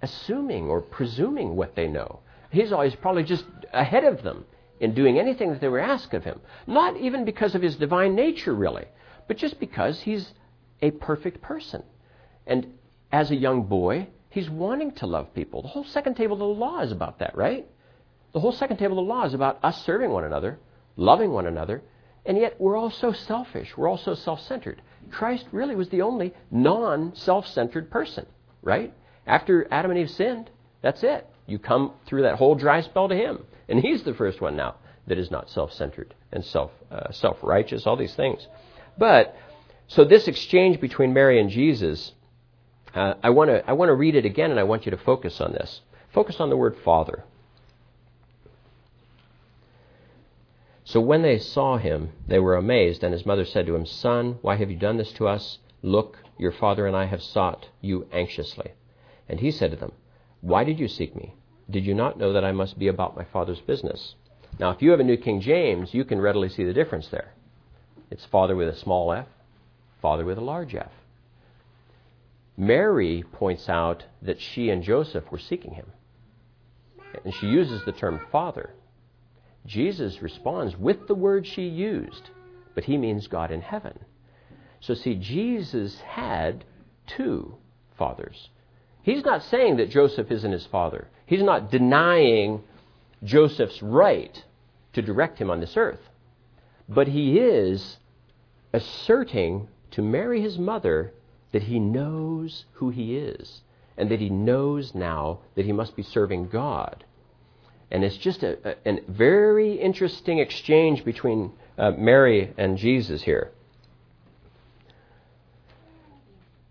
assuming 0.00 0.68
or 0.68 0.80
presuming 0.80 1.54
what 1.54 1.76
they 1.76 1.86
know. 1.86 2.20
He's 2.50 2.72
always 2.72 2.94
probably 2.94 3.22
just 3.22 3.44
ahead 3.72 4.04
of 4.04 4.22
them 4.22 4.44
in 4.80 4.94
doing 4.94 5.18
anything 5.18 5.50
that 5.50 5.60
they 5.60 5.68
were 5.68 5.78
asked 5.78 6.12
of 6.12 6.24
him. 6.24 6.40
Not 6.66 6.96
even 6.96 7.24
because 7.24 7.54
of 7.54 7.62
his 7.62 7.76
divine 7.76 8.14
nature, 8.14 8.54
really, 8.54 8.86
but 9.28 9.36
just 9.36 9.60
because 9.60 10.00
he's 10.00 10.32
a 10.80 10.90
perfect 10.90 11.40
person. 11.40 11.82
And 12.46 12.66
as 13.12 13.30
a 13.30 13.36
young 13.36 13.64
boy, 13.64 14.08
he's 14.30 14.50
wanting 14.50 14.92
to 14.92 15.06
love 15.06 15.32
people. 15.34 15.62
The 15.62 15.68
whole 15.68 15.84
second 15.84 16.16
table 16.16 16.34
of 16.34 16.40
the 16.40 16.60
law 16.60 16.80
is 16.80 16.90
about 16.90 17.20
that, 17.20 17.36
right? 17.36 17.66
The 18.32 18.40
whole 18.40 18.52
second 18.52 18.78
table 18.78 18.98
of 18.98 19.06
the 19.06 19.12
law 19.12 19.24
is 19.24 19.34
about 19.34 19.60
us 19.62 19.84
serving 19.84 20.10
one 20.10 20.24
another, 20.24 20.58
loving 20.96 21.30
one 21.30 21.46
another, 21.46 21.82
and 22.24 22.38
yet 22.38 22.60
we're 22.60 22.76
all 22.76 22.90
so 22.90 23.12
selfish. 23.12 23.76
We're 23.76 23.88
all 23.88 23.98
so 23.98 24.14
self 24.14 24.40
centered. 24.42 24.80
Christ 25.10 25.46
really 25.52 25.74
was 25.74 25.88
the 25.88 26.02
only 26.02 26.32
non 26.50 27.14
self 27.14 27.46
centered 27.46 27.90
person, 27.90 28.26
right? 28.62 28.92
After 29.26 29.66
Adam 29.70 29.90
and 29.90 30.00
Eve 30.00 30.10
sinned, 30.10 30.50
that's 30.82 31.02
it. 31.02 31.26
You 31.46 31.58
come 31.58 31.92
through 32.06 32.22
that 32.22 32.36
whole 32.36 32.54
dry 32.54 32.80
spell 32.80 33.08
to 33.08 33.14
him. 33.14 33.44
And 33.68 33.80
he's 33.80 34.02
the 34.02 34.14
first 34.14 34.40
one 34.40 34.56
now 34.56 34.76
that 35.06 35.18
is 35.18 35.30
not 35.30 35.50
self 35.50 35.72
centered 35.72 36.14
and 36.32 36.44
self 36.44 36.70
uh, 36.90 37.32
righteous, 37.42 37.86
all 37.86 37.96
these 37.96 38.14
things. 38.14 38.46
But, 38.98 39.36
so 39.88 40.04
this 40.04 40.28
exchange 40.28 40.80
between 40.80 41.12
Mary 41.12 41.40
and 41.40 41.50
Jesus, 41.50 42.12
uh, 42.94 43.14
I 43.22 43.30
want 43.30 43.50
to 43.50 43.68
I 43.68 43.72
wanna 43.72 43.94
read 43.94 44.14
it 44.14 44.24
again 44.24 44.50
and 44.50 44.60
I 44.60 44.64
want 44.64 44.84
you 44.84 44.90
to 44.90 44.98
focus 44.98 45.40
on 45.40 45.52
this. 45.52 45.80
Focus 46.12 46.40
on 46.40 46.50
the 46.50 46.56
word 46.56 46.76
Father. 46.84 47.24
So 50.92 51.00
when 51.00 51.22
they 51.22 51.38
saw 51.38 51.78
him, 51.78 52.10
they 52.28 52.38
were 52.38 52.54
amazed, 52.54 53.02
and 53.02 53.14
his 53.14 53.24
mother 53.24 53.46
said 53.46 53.64
to 53.64 53.74
him, 53.74 53.86
Son, 53.86 54.38
why 54.42 54.56
have 54.56 54.70
you 54.70 54.76
done 54.76 54.98
this 54.98 55.10
to 55.14 55.26
us? 55.26 55.56
Look, 55.80 56.18
your 56.36 56.52
father 56.52 56.86
and 56.86 56.94
I 56.94 57.06
have 57.06 57.22
sought 57.22 57.70
you 57.80 58.06
anxiously. 58.12 58.72
And 59.26 59.40
he 59.40 59.50
said 59.50 59.70
to 59.70 59.76
them, 59.78 59.92
Why 60.42 60.64
did 60.64 60.78
you 60.78 60.88
seek 60.88 61.16
me? 61.16 61.34
Did 61.70 61.86
you 61.86 61.94
not 61.94 62.18
know 62.18 62.34
that 62.34 62.44
I 62.44 62.52
must 62.52 62.78
be 62.78 62.88
about 62.88 63.16
my 63.16 63.24
Father's 63.24 63.62
business? 63.62 64.16
Now, 64.58 64.68
if 64.68 64.82
you 64.82 64.90
have 64.90 65.00
a 65.00 65.04
New 65.04 65.16
King 65.16 65.40
James, 65.40 65.94
you 65.94 66.04
can 66.04 66.20
readily 66.20 66.50
see 66.50 66.64
the 66.64 66.74
difference 66.74 67.08
there. 67.08 67.32
It's 68.10 68.26
Father 68.26 68.54
with 68.54 68.68
a 68.68 68.76
small 68.76 69.12
f, 69.12 69.28
Father 70.02 70.26
with 70.26 70.36
a 70.36 70.44
large 70.44 70.74
f. 70.74 70.92
Mary 72.54 73.24
points 73.32 73.66
out 73.66 74.04
that 74.20 74.42
she 74.42 74.68
and 74.68 74.82
Joseph 74.82 75.32
were 75.32 75.38
seeking 75.38 75.72
him. 75.72 75.90
And 77.24 77.32
she 77.32 77.46
uses 77.46 77.82
the 77.86 77.92
term 77.92 78.20
Father. 78.30 78.74
Jesus 79.66 80.20
responds 80.22 80.76
with 80.76 81.06
the 81.06 81.14
word 81.14 81.46
she 81.46 81.62
used, 81.62 82.30
but 82.74 82.84
he 82.84 82.96
means 82.96 83.26
God 83.28 83.50
in 83.50 83.60
heaven. 83.60 83.98
So, 84.80 84.94
see, 84.94 85.14
Jesus 85.14 86.00
had 86.00 86.64
two 87.06 87.54
fathers. 87.96 88.50
He's 89.02 89.24
not 89.24 89.42
saying 89.44 89.76
that 89.76 89.90
Joseph 89.90 90.30
isn't 90.30 90.52
his 90.52 90.66
father. 90.66 91.08
He's 91.26 91.42
not 91.42 91.70
denying 91.70 92.62
Joseph's 93.22 93.82
right 93.82 94.44
to 94.92 95.02
direct 95.02 95.38
him 95.40 95.50
on 95.50 95.60
this 95.60 95.76
earth. 95.76 96.00
But 96.88 97.08
he 97.08 97.38
is 97.38 97.98
asserting 98.72 99.68
to 99.92 100.02
Mary, 100.02 100.40
his 100.40 100.58
mother, 100.58 101.12
that 101.52 101.64
he 101.64 101.78
knows 101.78 102.64
who 102.74 102.90
he 102.90 103.16
is 103.16 103.62
and 103.96 104.10
that 104.10 104.20
he 104.20 104.30
knows 104.30 104.94
now 104.94 105.40
that 105.54 105.66
he 105.66 105.72
must 105.72 105.94
be 105.94 106.02
serving 106.02 106.48
God. 106.48 107.04
And 107.92 108.04
it's 108.04 108.16
just 108.16 108.42
a, 108.42 108.70
a, 108.70 108.90
a 108.90 109.00
very 109.06 109.74
interesting 109.74 110.38
exchange 110.38 111.04
between 111.04 111.52
uh, 111.76 111.90
Mary 111.90 112.52
and 112.56 112.78
Jesus 112.78 113.22
here. 113.22 113.52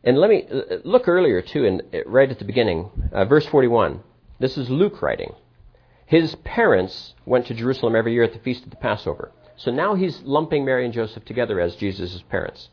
And 0.04 0.18
let 0.18 0.32
me 0.32 0.48
uh, 0.52 0.78
look 0.84 1.08
earlier, 1.08 1.44
too, 1.44 1.64
in, 1.64 1.82
uh, 1.94 2.00
right 2.08 2.30
at 2.30 2.40
the 2.40 2.46
beginning, 2.46 2.90
uh, 3.14 3.26
verse 3.26 3.46
41. 3.46 4.02
This 4.40 4.58
is 4.58 4.72
Luke 4.72 5.04
writing. 5.04 5.36
His 6.08 6.34
parents 6.44 7.14
went 7.24 7.46
to 7.46 7.54
Jerusalem 7.54 7.96
every 7.96 8.14
year 8.14 8.24
at 8.24 8.34
the 8.34 8.40
feast 8.40 8.64
of 8.64 8.72
the 8.72 8.78
Passover. 8.78 9.32
So 9.58 9.70
now 9.70 9.94
he's 9.94 10.24
lumping 10.24 10.66
Mary 10.66 10.86
and 10.86 10.94
Joseph 10.94 11.24
together 11.24 11.60
as 11.60 11.76
Jesus' 11.76 12.24
parents. 12.30 12.70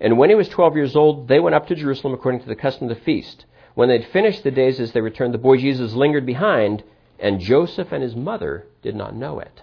And 0.00 0.18
when 0.18 0.28
he 0.28 0.34
was 0.34 0.48
12 0.48 0.74
years 0.74 0.96
old, 0.96 1.28
they 1.28 1.38
went 1.38 1.54
up 1.54 1.68
to 1.68 1.76
Jerusalem 1.76 2.14
according 2.14 2.40
to 2.40 2.48
the 2.48 2.56
custom 2.56 2.90
of 2.90 2.98
the 2.98 3.04
feast. 3.04 3.44
When 3.74 3.88
they'd 3.88 4.08
finished 4.08 4.42
the 4.42 4.50
days 4.50 4.80
as 4.80 4.90
they 4.90 5.00
returned, 5.00 5.34
the 5.34 5.38
boy 5.38 5.58
Jesus 5.58 5.92
lingered 5.92 6.26
behind, 6.26 6.82
and 7.18 7.40
Joseph 7.40 7.92
and 7.92 8.02
his 8.02 8.14
mother 8.14 8.66
did 8.82 8.94
not 8.94 9.14
know 9.14 9.40
it. 9.40 9.62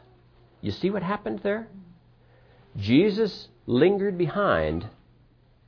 You 0.61 0.71
see 0.71 0.89
what 0.89 1.03
happened 1.03 1.39
there? 1.43 1.67
Jesus 2.77 3.49
lingered 3.65 4.17
behind, 4.17 4.87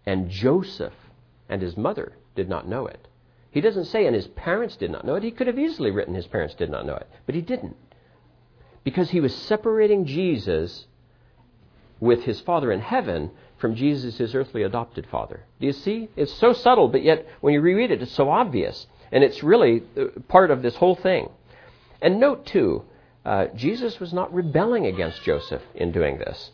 and 0.05 0.29
Joseph 0.29 0.93
and 1.47 1.61
his 1.61 1.77
mother 1.77 2.13
did 2.35 2.49
not 2.49 2.67
know 2.67 2.87
it. 2.87 3.07
He 3.51 3.61
doesn't 3.61 3.85
say, 3.85 4.05
and 4.05 4.15
his 4.15 4.27
parents 4.27 4.75
did 4.75 4.91
not 4.91 5.05
know 5.05 5.15
it. 5.15 5.23
He 5.23 5.31
could 5.31 5.47
have 5.47 5.59
easily 5.59 5.91
written, 5.91 6.13
his 6.13 6.27
parents 6.27 6.55
did 6.55 6.69
not 6.69 6.85
know 6.85 6.95
it, 6.95 7.07
but 7.25 7.35
he 7.35 7.41
didn't. 7.41 7.77
Because 8.83 9.09
he 9.09 9.21
was 9.21 9.33
separating 9.33 10.05
Jesus 10.05 10.87
with 11.99 12.23
his 12.23 12.41
Father 12.41 12.71
in 12.71 12.81
heaven 12.81 13.31
from 13.57 13.75
Jesus, 13.75 14.17
his 14.17 14.35
earthly 14.35 14.63
adopted 14.63 15.07
father. 15.07 15.43
Do 15.59 15.67
you 15.67 15.73
see? 15.73 16.09
It's 16.15 16.33
so 16.33 16.53
subtle, 16.53 16.89
but 16.89 17.03
yet 17.03 17.25
when 17.41 17.53
you 17.53 17.61
reread 17.61 17.91
it, 17.91 18.01
it's 18.01 18.11
so 18.11 18.29
obvious. 18.29 18.85
And 19.11 19.23
it's 19.23 19.41
really 19.41 19.83
uh, 19.97 20.19
part 20.27 20.51
of 20.51 20.61
this 20.61 20.75
whole 20.75 20.95
thing. 20.95 21.29
And 22.01 22.19
note, 22.19 22.45
too, 22.45 22.83
uh, 23.25 23.47
Jesus 23.55 23.99
was 23.99 24.13
not 24.13 24.33
rebelling 24.33 24.85
against 24.85 25.23
Joseph 25.23 25.63
in 25.73 25.91
doing 25.91 26.17
this. 26.17 26.51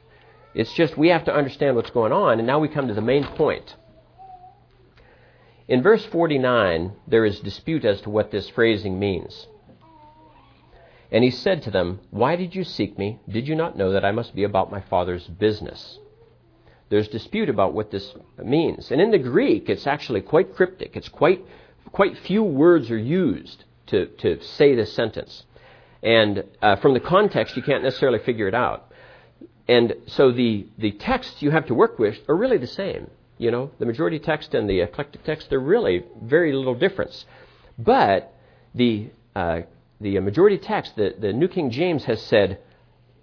It's 0.54 0.74
just 0.74 0.98
we 0.98 1.10
have 1.10 1.26
to 1.26 1.36
understand 1.36 1.76
what's 1.76 1.90
going 1.90 2.12
on, 2.14 2.40
and 2.40 2.48
now 2.48 2.60
we 2.60 2.68
come 2.68 2.88
to 2.88 2.94
the 2.94 3.02
main 3.02 3.26
point. 3.26 3.76
In 5.68 5.82
verse 5.82 6.06
49, 6.06 6.94
there 7.08 7.26
is 7.26 7.40
dispute 7.40 7.86
as 7.86 8.02
to 8.02 8.10
what 8.10 8.32
this 8.32 8.50
phrasing 8.50 9.00
means. 9.00 9.48
And 11.12 11.24
he 11.24 11.32
said 11.32 11.64
to 11.64 11.72
them, 11.72 12.00
Why 12.10 12.36
did 12.36 12.56
you 12.56 12.64
seek 12.64 12.98
me? 12.98 13.20
Did 13.28 13.48
you 13.48 13.56
not 13.56 13.78
know 13.78 13.92
that 13.92 14.06
I 14.06 14.12
must 14.12 14.36
be 14.36 14.44
about 14.44 14.72
my 14.72 14.82
Father's 14.82 15.28
business? 15.28 16.00
There's 16.90 17.08
dispute 17.08 17.50
about 17.50 17.74
what 17.74 17.92
this 17.92 18.14
means. 18.44 18.92
And 18.92 19.00
in 19.00 19.12
the 19.12 19.18
Greek, 19.18 19.70
it's 19.70 19.88
actually 19.88 20.22
quite 20.22 20.56
cryptic. 20.56 20.96
It's 20.96 21.10
quite, 21.10 21.46
quite 21.92 22.18
few 22.18 22.44
words 22.44 22.92
are 22.92 22.98
used 22.98 23.64
to, 23.92 24.08
to 24.08 24.42
say 24.42 24.76
this 24.76 24.94
sentence. 24.94 25.46
And 26.04 26.44
uh, 26.62 26.78
from 26.78 26.94
the 26.94 27.00
context, 27.00 27.56
you 27.56 27.64
can't 27.64 27.84
necessarily 27.84 28.20
figure 28.20 28.48
it 28.48 28.56
out. 28.56 28.92
And 29.68 29.94
so 30.08 30.32
the, 30.32 30.68
the 30.78 30.92
texts 30.92 31.42
you 31.42 31.52
have 31.52 31.68
to 31.68 31.74
work 31.74 32.00
with 32.00 32.18
are 32.28 32.36
really 32.36 32.58
the 32.58 32.68
same. 32.68 33.10
You 33.38 33.52
know, 33.52 33.72
the 33.80 33.86
majority 33.86 34.20
text 34.20 34.54
and 34.54 34.70
the 34.70 34.82
eclectic 34.82 35.24
text, 35.24 35.50
they're 35.50 35.60
really 35.60 36.04
very 36.22 36.54
little 36.54 36.76
difference. 36.76 37.26
But 37.78 38.34
the, 38.76 39.10
uh, 39.36 39.62
the 40.00 40.20
majority 40.20 40.58
text, 40.58 40.96
the, 40.96 41.16
the 41.18 41.34
New 41.34 41.48
King 41.48 41.70
James 41.70 42.04
has 42.06 42.22
said, 42.22 42.60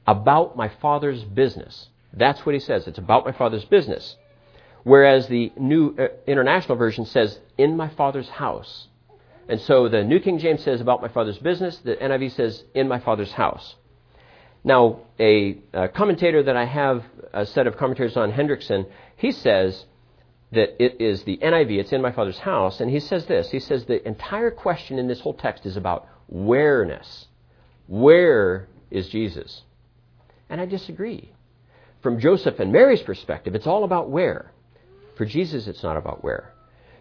about 0.06 0.56
my 0.56 0.68
father's 0.68 1.22
business. 1.22 1.88
That's 2.12 2.44
what 2.46 2.54
he 2.54 2.60
says. 2.60 2.86
It's 2.86 2.98
about 2.98 3.26
my 3.26 3.32
father's 3.32 3.66
business. 3.66 4.16
Whereas 4.82 5.28
the 5.28 5.52
New 5.58 5.94
uh, 5.98 6.08
International 6.26 6.78
Version 6.78 7.04
says, 7.04 7.38
in 7.58 7.76
my 7.76 7.88
father's 7.90 8.28
house. 8.28 8.87
And 9.48 9.60
so 9.62 9.88
the 9.88 10.04
New 10.04 10.20
King 10.20 10.38
James 10.38 10.62
says, 10.62 10.80
about 10.80 11.00
my 11.00 11.08
father's 11.08 11.38
business. 11.38 11.78
The 11.78 11.96
NIV 11.96 12.36
says, 12.36 12.64
in 12.74 12.86
my 12.86 13.00
father's 13.00 13.32
house. 13.32 13.76
Now, 14.62 15.00
a, 15.18 15.58
a 15.72 15.88
commentator 15.88 16.42
that 16.42 16.56
I 16.56 16.66
have, 16.66 17.04
a 17.32 17.46
set 17.46 17.66
of 17.66 17.76
commentaries 17.76 18.16
on 18.16 18.32
Hendriksen, 18.32 18.86
he 19.16 19.32
says, 19.32 19.86
that 20.52 20.82
it 20.82 21.00
is 21.00 21.24
the 21.24 21.36
NIV, 21.38 21.78
it's 21.78 21.92
in 21.92 22.00
my 22.00 22.12
Father's 22.12 22.38
house, 22.38 22.80
and 22.80 22.90
he 22.90 23.00
says 23.00 23.26
this. 23.26 23.50
He 23.50 23.60
says 23.60 23.84
the 23.84 24.06
entire 24.06 24.50
question 24.50 24.98
in 24.98 25.06
this 25.06 25.20
whole 25.20 25.34
text 25.34 25.66
is 25.66 25.76
about 25.76 26.08
whereness. 26.28 27.26
Where 27.86 28.68
is 28.90 29.08
Jesus? 29.08 29.62
And 30.48 30.60
I 30.60 30.66
disagree. 30.66 31.32
From 32.02 32.18
Joseph 32.18 32.60
and 32.60 32.72
Mary's 32.72 33.02
perspective, 33.02 33.54
it's 33.54 33.66
all 33.66 33.84
about 33.84 34.08
where. 34.08 34.52
For 35.16 35.26
Jesus, 35.26 35.66
it's 35.66 35.82
not 35.82 35.96
about 35.96 36.24
where. 36.24 36.54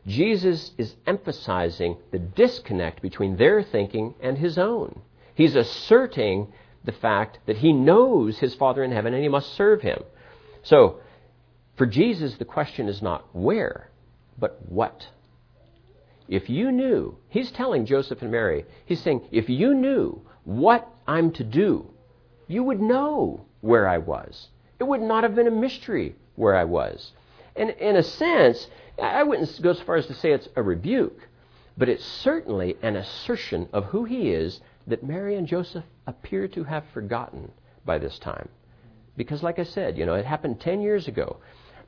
Jesus 0.08 0.72
is 0.78 0.96
emphasizing 1.06 1.98
the 2.12 2.20
disconnect 2.20 3.02
between 3.02 3.36
their 3.36 3.62
thinking 3.62 4.16
and 4.22 4.38
his 4.38 4.58
own. 4.58 5.02
He's 5.36 5.56
asserting 5.56 6.54
the 6.86 6.94
fact 6.94 7.40
that 7.46 7.58
he 7.58 7.74
knows 7.74 8.40
his 8.40 8.56
Father 8.56 8.84
in 8.84 8.92
heaven 8.92 9.14
and 9.14 9.22
he 9.22 9.30
must 9.30 9.54
serve 9.54 9.82
him. 9.82 10.02
So, 10.64 11.02
for 11.76 11.86
Jesus, 11.86 12.36
the 12.36 12.46
question 12.46 12.88
is 12.88 13.02
not 13.02 13.26
where, 13.36 13.92
but 14.40 14.58
what. 14.70 15.08
If 16.28 16.50
you 16.50 16.72
knew, 16.72 17.18
he's 17.30 17.52
telling 17.52 17.86
Joseph 17.86 18.22
and 18.22 18.32
Mary, 18.32 18.66
he's 18.86 19.02
saying, 19.02 19.28
if 19.32 19.50
you 19.50 19.74
knew 19.74 20.22
what 20.46 20.88
I'm 21.06 21.32
to 21.34 21.44
do, 21.44 21.92
you 22.48 22.64
would 22.64 22.82
know 22.82 23.46
where 23.62 23.88
I 23.88 23.98
was. 23.98 24.48
It 24.80 24.86
would 24.86 25.02
not 25.02 25.24
have 25.24 25.36
been 25.36 25.48
a 25.48 25.52
mystery 25.52 26.16
where 26.36 26.56
I 26.56 26.64
was. 26.64 27.12
And 27.56 27.72
in 27.72 27.96
a 27.96 28.04
sense, 28.04 28.68
I 29.02 29.24
wouldn't 29.24 29.62
go 29.62 29.72
as 29.72 29.80
far 29.82 29.96
as 29.96 30.08
to 30.08 30.14
say 30.14 30.32
it's 30.32 30.50
a 30.56 30.64
rebuke, 30.64 31.28
but 31.78 31.90
it's 31.90 32.04
certainly 32.04 32.76
an 32.82 32.96
assertion 32.96 33.70
of 33.72 33.86
who 33.86 34.06
he 34.06 34.30
is 34.30 34.60
that 34.88 35.04
Mary 35.04 35.36
and 35.36 35.48
Joseph 35.48 35.84
appear 36.08 36.48
to 36.50 36.64
have 36.64 36.84
forgotten 36.94 37.52
by 37.86 37.98
this 37.98 38.18
time. 38.20 38.50
Because, 39.16 39.44
like 39.44 39.60
I 39.60 39.64
said, 39.64 39.98
you 39.98 40.06
know, 40.06 40.16
it 40.16 40.26
happened 40.26 40.60
10 40.60 40.82
years 40.82 41.08
ago. 41.08 41.38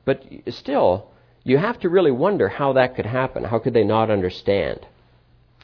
But 0.04 0.24
still, 0.50 1.10
you 1.44 1.58
have 1.58 1.78
to 1.80 1.88
really 1.88 2.10
wonder 2.10 2.48
how 2.48 2.74
that 2.74 2.96
could 2.96 3.06
happen. 3.06 3.44
How 3.44 3.58
could 3.58 3.74
they 3.74 3.84
not 3.84 4.10
understand? 4.10 4.86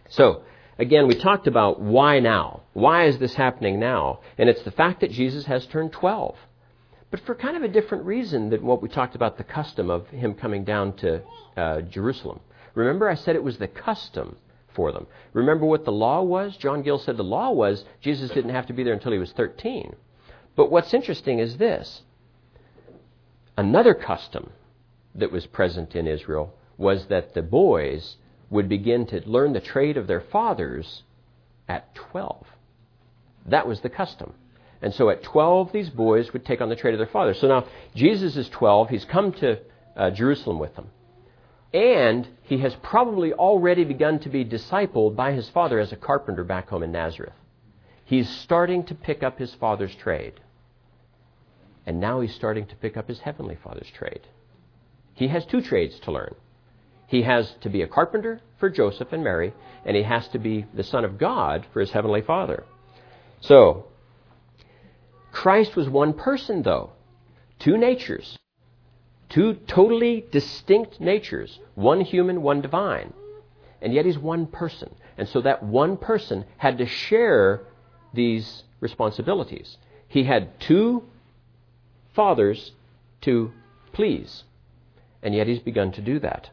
So, 0.09 0.43
again, 0.79 1.07
we 1.07 1.15
talked 1.15 1.47
about 1.47 1.81
why 1.81 2.21
now? 2.21 2.63
Why 2.73 3.07
is 3.07 3.19
this 3.19 3.35
happening 3.35 3.81
now? 3.81 4.21
And 4.39 4.49
it's 4.49 4.63
the 4.63 4.71
fact 4.71 5.01
that 5.01 5.11
Jesus 5.11 5.47
has 5.47 5.67
turned 5.67 5.93
12 5.93 6.37
but 7.11 7.21
for 7.21 7.35
kind 7.35 7.57
of 7.57 7.63
a 7.63 7.69
different 7.69 8.05
reason 8.05 8.51
than 8.51 8.65
what 8.65 8.83
we 8.83 8.89
talked 8.89 9.15
about 9.15 9.39
the 9.39 9.45
custom 9.45 9.91
of 9.91 10.09
him 10.09 10.35
coming 10.35 10.65
down 10.65 10.95
to 10.97 11.23
uh, 11.57 11.81
Jerusalem. 11.83 12.41
Remember, 12.75 13.09
I 13.09 13.15
said 13.15 13.37
it 13.37 13.45
was 13.45 13.59
the 13.59 13.69
custom 13.69 14.37
for 14.75 14.93
them. 14.93 15.07
Remember 15.33 15.65
what 15.65 15.85
the 15.85 15.93
law 15.93 16.23
was? 16.23 16.57
John 16.57 16.83
Gill 16.83 16.99
said 16.99 17.17
the 17.17 17.25
law 17.25 17.51
was 17.51 17.85
Jesus 18.01 18.31
didn't 18.31 18.55
have 18.55 18.67
to 18.67 18.73
be 18.73 18.85
there 18.85 18.93
until 18.93 19.13
he 19.13 19.19
was 19.19 19.33
13. 19.33 19.95
But 20.55 20.71
what's 20.71 20.95
interesting 20.95 21.39
is 21.39 21.57
this 21.57 22.03
another 23.57 23.95
custom 23.95 24.51
that 25.15 25.33
was 25.33 25.47
present 25.47 25.95
in 25.95 26.07
Israel 26.07 26.55
was 26.77 27.07
that 27.07 27.35
the 27.35 27.43
boys 27.43 28.17
would 28.51 28.69
begin 28.69 29.07
to 29.07 29.29
learn 29.29 29.53
the 29.53 29.61
trade 29.61 29.97
of 29.97 30.07
their 30.07 30.21
fathers 30.21 31.03
at 31.69 31.95
12. 31.95 32.47
That 33.47 33.67
was 33.67 33.81
the 33.81 33.89
custom. 33.89 34.35
And 34.83 34.95
so 34.95 35.11
at 35.11 35.23
12, 35.23 35.73
these 35.73 35.91
boys 35.91 36.33
would 36.33 36.45
take 36.45 36.61
on 36.61 36.69
the 36.69 36.77
trade 36.77 36.95
of 36.95 36.99
their 36.99 37.07
father. 37.07 37.35
So 37.35 37.49
now 37.49 37.67
Jesus 37.95 38.37
is 38.37 38.49
12. 38.51 38.91
He's 38.91 39.05
come 39.05 39.33
to 39.35 39.59
uh, 39.97 40.11
Jerusalem 40.11 40.59
with 40.59 40.75
them. 40.77 40.89
And 41.73 42.29
he 42.43 42.59
has 42.59 42.75
probably 42.83 43.33
already 43.33 43.85
begun 43.85 44.19
to 44.21 44.29
be 44.29 44.45
discipled 44.45 45.17
by 45.17 45.33
his 45.33 45.49
father 45.51 45.79
as 45.79 45.93
a 45.93 45.97
carpenter 45.97 46.45
back 46.45 46.69
home 46.69 46.83
in 46.83 46.93
Nazareth. 46.93 47.35
He's 48.05 48.29
starting 48.29 48.85
to 48.85 48.95
pick 48.95 49.23
up 49.23 49.39
his 49.39 49.53
father's 49.55 49.95
trade. 49.95 50.35
And 51.85 52.01
now 52.01 52.21
he's 52.21 52.35
starting 52.35 52.67
to 52.67 52.77
pick 52.77 52.97
up 52.97 53.09
his 53.09 53.21
heavenly 53.21 53.59
father's 53.63 53.91
trade. 53.91 54.21
He 55.15 55.29
has 55.29 55.45
two 55.47 55.61
trades 55.61 55.99
to 56.01 56.13
learn. 56.13 56.35
He 57.07 57.23
has 57.23 57.53
to 57.61 57.71
be 57.71 57.83
a 57.83 57.87
carpenter 57.87 58.41
for 58.59 58.69
Joseph 58.69 59.13
and 59.13 59.23
Mary, 59.23 59.53
and 59.85 59.97
he 59.97 60.03
has 60.03 60.27
to 60.29 60.39
be 60.39 60.67
the 60.75 60.83
Son 60.83 61.05
of 61.05 61.19
God 61.19 61.67
for 61.73 61.81
his 61.81 61.91
heavenly 61.91 62.23
Father. 62.23 62.65
So, 63.41 63.87
Christ 65.37 65.77
was 65.77 65.87
one 65.87 66.15
person, 66.15 66.63
though. 66.63 66.93
Two 67.59 67.77
natures. 67.77 68.39
Two 69.29 69.53
totally 69.67 70.25
distinct 70.33 70.99
natures. 70.99 71.61
One 71.75 72.01
human, 72.01 72.41
one 72.41 72.63
divine. 72.63 73.13
And 73.83 73.93
yet 73.93 74.07
he's 74.07 74.19
one 74.19 74.47
person. 74.47 74.95
And 75.19 75.29
so 75.29 75.43
that 75.43 75.63
one 75.63 75.99
person 75.99 76.47
had 76.57 76.79
to 76.79 76.87
share 76.87 77.61
these 78.15 78.63
responsibilities. 78.81 79.77
He 80.09 80.25
had 80.25 80.59
two 80.59 81.05
fathers 82.15 82.73
to 83.21 83.53
please. 83.93 84.45
And 85.23 85.35
yet 85.35 85.49
he's 85.49 85.61
begun 85.61 85.93
to 85.93 86.01
do 86.01 86.19
that. 86.21 86.49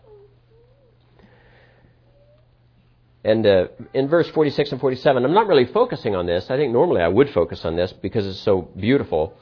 And 3.24 3.46
uh, 3.46 3.68
in 3.94 4.10
verse 4.10 4.30
46 4.30 4.74
and 4.74 4.82
47, 4.82 5.24
I'm 5.24 5.34
not 5.34 5.48
really 5.48 5.66
focusing 5.66 6.16
on 6.16 6.26
this. 6.26 6.50
I 6.50 6.58
think 6.58 6.74
normally 6.74 7.02
I 7.02 7.08
would 7.08 7.30
focus 7.30 7.64
on 7.64 7.76
this 7.76 7.94
because 7.94 8.26
it's 8.28 8.42
so 8.42 8.62
beautiful. 8.62 9.34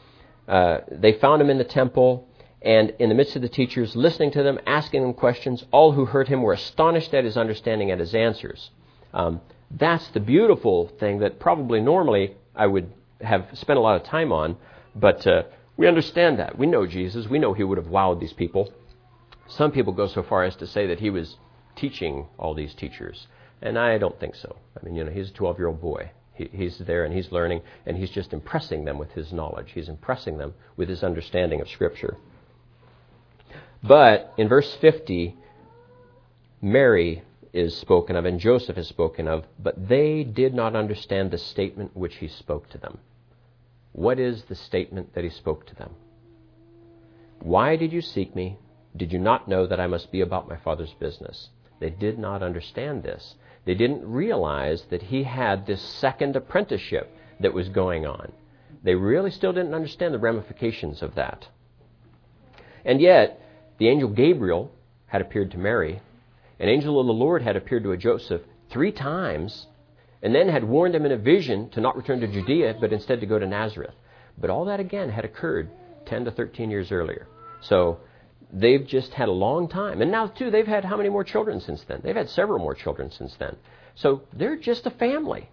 Uh, 0.47 0.79
they 0.91 1.13
found 1.13 1.41
him 1.41 1.49
in 1.49 1.57
the 1.57 1.63
temple, 1.63 2.27
and 2.61 2.93
in 2.99 3.09
the 3.09 3.15
midst 3.15 3.35
of 3.35 3.41
the 3.41 3.49
teachers, 3.49 3.95
listening 3.95 4.31
to 4.31 4.43
them, 4.43 4.59
asking 4.67 5.01
them 5.01 5.13
questions. 5.13 5.65
All 5.71 5.93
who 5.93 6.05
heard 6.05 6.27
him 6.27 6.43
were 6.43 6.53
astonished 6.53 7.13
at 7.13 7.23
his 7.23 7.37
understanding 7.37 7.89
and 7.89 7.99
his 7.99 8.13
answers. 8.13 8.69
Um, 9.13 9.41
that's 9.71 10.07
the 10.09 10.19
beautiful 10.19 10.87
thing 10.99 11.19
that 11.19 11.39
probably 11.39 11.79
normally 11.79 12.35
I 12.55 12.67
would 12.67 12.91
have 13.21 13.47
spent 13.53 13.79
a 13.79 13.81
lot 13.81 13.99
of 13.99 14.03
time 14.03 14.31
on, 14.31 14.57
but 14.95 15.25
uh, 15.25 15.43
we 15.77 15.87
understand 15.87 16.37
that. 16.39 16.57
We 16.57 16.67
know 16.67 16.85
Jesus. 16.85 17.27
We 17.27 17.39
know 17.39 17.53
he 17.53 17.63
would 17.63 17.77
have 17.77 17.87
wowed 17.87 18.19
these 18.19 18.33
people. 18.33 18.71
Some 19.47 19.71
people 19.71 19.93
go 19.93 20.07
so 20.07 20.21
far 20.21 20.43
as 20.43 20.55
to 20.57 20.67
say 20.67 20.87
that 20.87 20.99
he 20.99 21.09
was 21.09 21.37
teaching 21.75 22.27
all 22.37 22.53
these 22.53 22.73
teachers. 22.73 23.27
And 23.61 23.77
I 23.77 23.97
don't 23.97 24.19
think 24.19 24.35
so. 24.35 24.55
I 24.79 24.83
mean, 24.83 24.95
you 24.95 25.03
know, 25.03 25.11
he's 25.11 25.29
a 25.29 25.33
12 25.33 25.57
year 25.59 25.67
old 25.67 25.81
boy. 25.81 26.11
He, 26.33 26.49
he's 26.51 26.77
there 26.79 27.03
and 27.05 27.13
he's 27.13 27.31
learning, 27.31 27.61
and 27.85 27.97
he's 27.97 28.09
just 28.09 28.33
impressing 28.33 28.85
them 28.85 28.97
with 28.97 29.11
his 29.11 29.31
knowledge. 29.31 29.71
He's 29.73 29.89
impressing 29.89 30.37
them 30.37 30.53
with 30.77 30.89
his 30.89 31.03
understanding 31.03 31.61
of 31.61 31.69
Scripture. 31.69 32.17
But 33.83 34.33
in 34.37 34.47
verse 34.47 34.73
50, 34.79 35.35
Mary 36.61 37.23
is 37.53 37.75
spoken 37.75 38.15
of 38.15 38.25
and 38.25 38.39
Joseph 38.39 38.77
is 38.77 38.87
spoken 38.87 39.27
of, 39.27 39.45
but 39.59 39.87
they 39.89 40.23
did 40.23 40.53
not 40.53 40.75
understand 40.75 41.31
the 41.31 41.37
statement 41.37 41.95
which 41.95 42.15
he 42.15 42.27
spoke 42.27 42.69
to 42.69 42.77
them. 42.77 42.99
What 43.91 44.19
is 44.19 44.43
the 44.43 44.55
statement 44.55 45.13
that 45.15 45.23
he 45.23 45.29
spoke 45.29 45.67
to 45.67 45.75
them? 45.75 45.91
Why 47.39 47.75
did 47.75 47.91
you 47.91 48.01
seek 48.01 48.35
me? 48.35 48.57
Did 48.95 49.11
you 49.11 49.19
not 49.19 49.47
know 49.47 49.67
that 49.67 49.79
I 49.79 49.87
must 49.87 50.11
be 50.11 50.21
about 50.21 50.47
my 50.47 50.57
Father's 50.57 50.93
business? 50.99 51.49
They 51.79 51.89
did 51.89 52.19
not 52.19 52.43
understand 52.43 53.03
this. 53.03 53.35
They 53.65 53.75
didn't 53.75 54.05
realize 54.05 54.83
that 54.89 55.03
he 55.03 55.23
had 55.23 55.65
this 55.65 55.81
second 55.81 56.35
apprenticeship 56.35 57.15
that 57.39 57.53
was 57.53 57.69
going 57.69 58.05
on. 58.05 58.31
They 58.83 58.95
really 58.95 59.31
still 59.31 59.53
didn't 59.53 59.75
understand 59.75 60.13
the 60.13 60.19
ramifications 60.19 61.01
of 61.01 61.15
that. 61.15 61.47
And 62.83 62.99
yet, 62.99 63.39
the 63.77 63.89
angel 63.89 64.09
Gabriel 64.09 64.71
had 65.05 65.21
appeared 65.21 65.51
to 65.51 65.57
Mary. 65.57 66.01
An 66.59 66.69
angel 66.69 66.99
of 66.99 67.05
the 67.05 67.13
Lord 67.13 67.43
had 67.43 67.55
appeared 67.55 67.83
to 67.83 67.95
Joseph 67.97 68.41
three 68.71 68.91
times, 68.91 69.67
and 70.23 70.33
then 70.33 70.49
had 70.49 70.63
warned 70.63 70.95
him 70.95 71.05
in 71.05 71.11
a 71.11 71.17
vision 71.17 71.69
to 71.71 71.81
not 71.81 71.95
return 71.95 72.19
to 72.21 72.27
Judea, 72.27 72.77
but 72.79 72.93
instead 72.93 73.19
to 73.19 73.25
go 73.27 73.37
to 73.37 73.45
Nazareth. 73.45 73.93
But 74.37 74.49
all 74.49 74.65
that 74.65 74.79
again 74.79 75.09
had 75.09 75.25
occurred 75.25 75.69
10 76.05 76.25
to 76.25 76.31
13 76.31 76.71
years 76.71 76.91
earlier. 76.91 77.27
So 77.61 77.99
they've 78.53 78.85
just 78.85 79.13
had 79.13 79.29
a 79.29 79.31
long 79.31 79.67
time. 79.67 80.01
And 80.01 80.11
now, 80.11 80.27
too, 80.27 80.51
they've 80.51 80.67
had 80.67 80.85
how 80.85 80.97
many 80.97 81.09
more 81.09 81.23
children 81.23 81.59
since 81.61 81.83
then? 81.87 82.01
They've 82.03 82.15
had 82.15 82.29
several 82.29 82.59
more 82.59 82.75
children 82.75 83.11
since 83.11 83.35
then. 83.39 83.55
So 83.95 84.23
they're 84.33 84.57
just 84.57 84.85
a 84.85 84.91
family. 84.91 85.49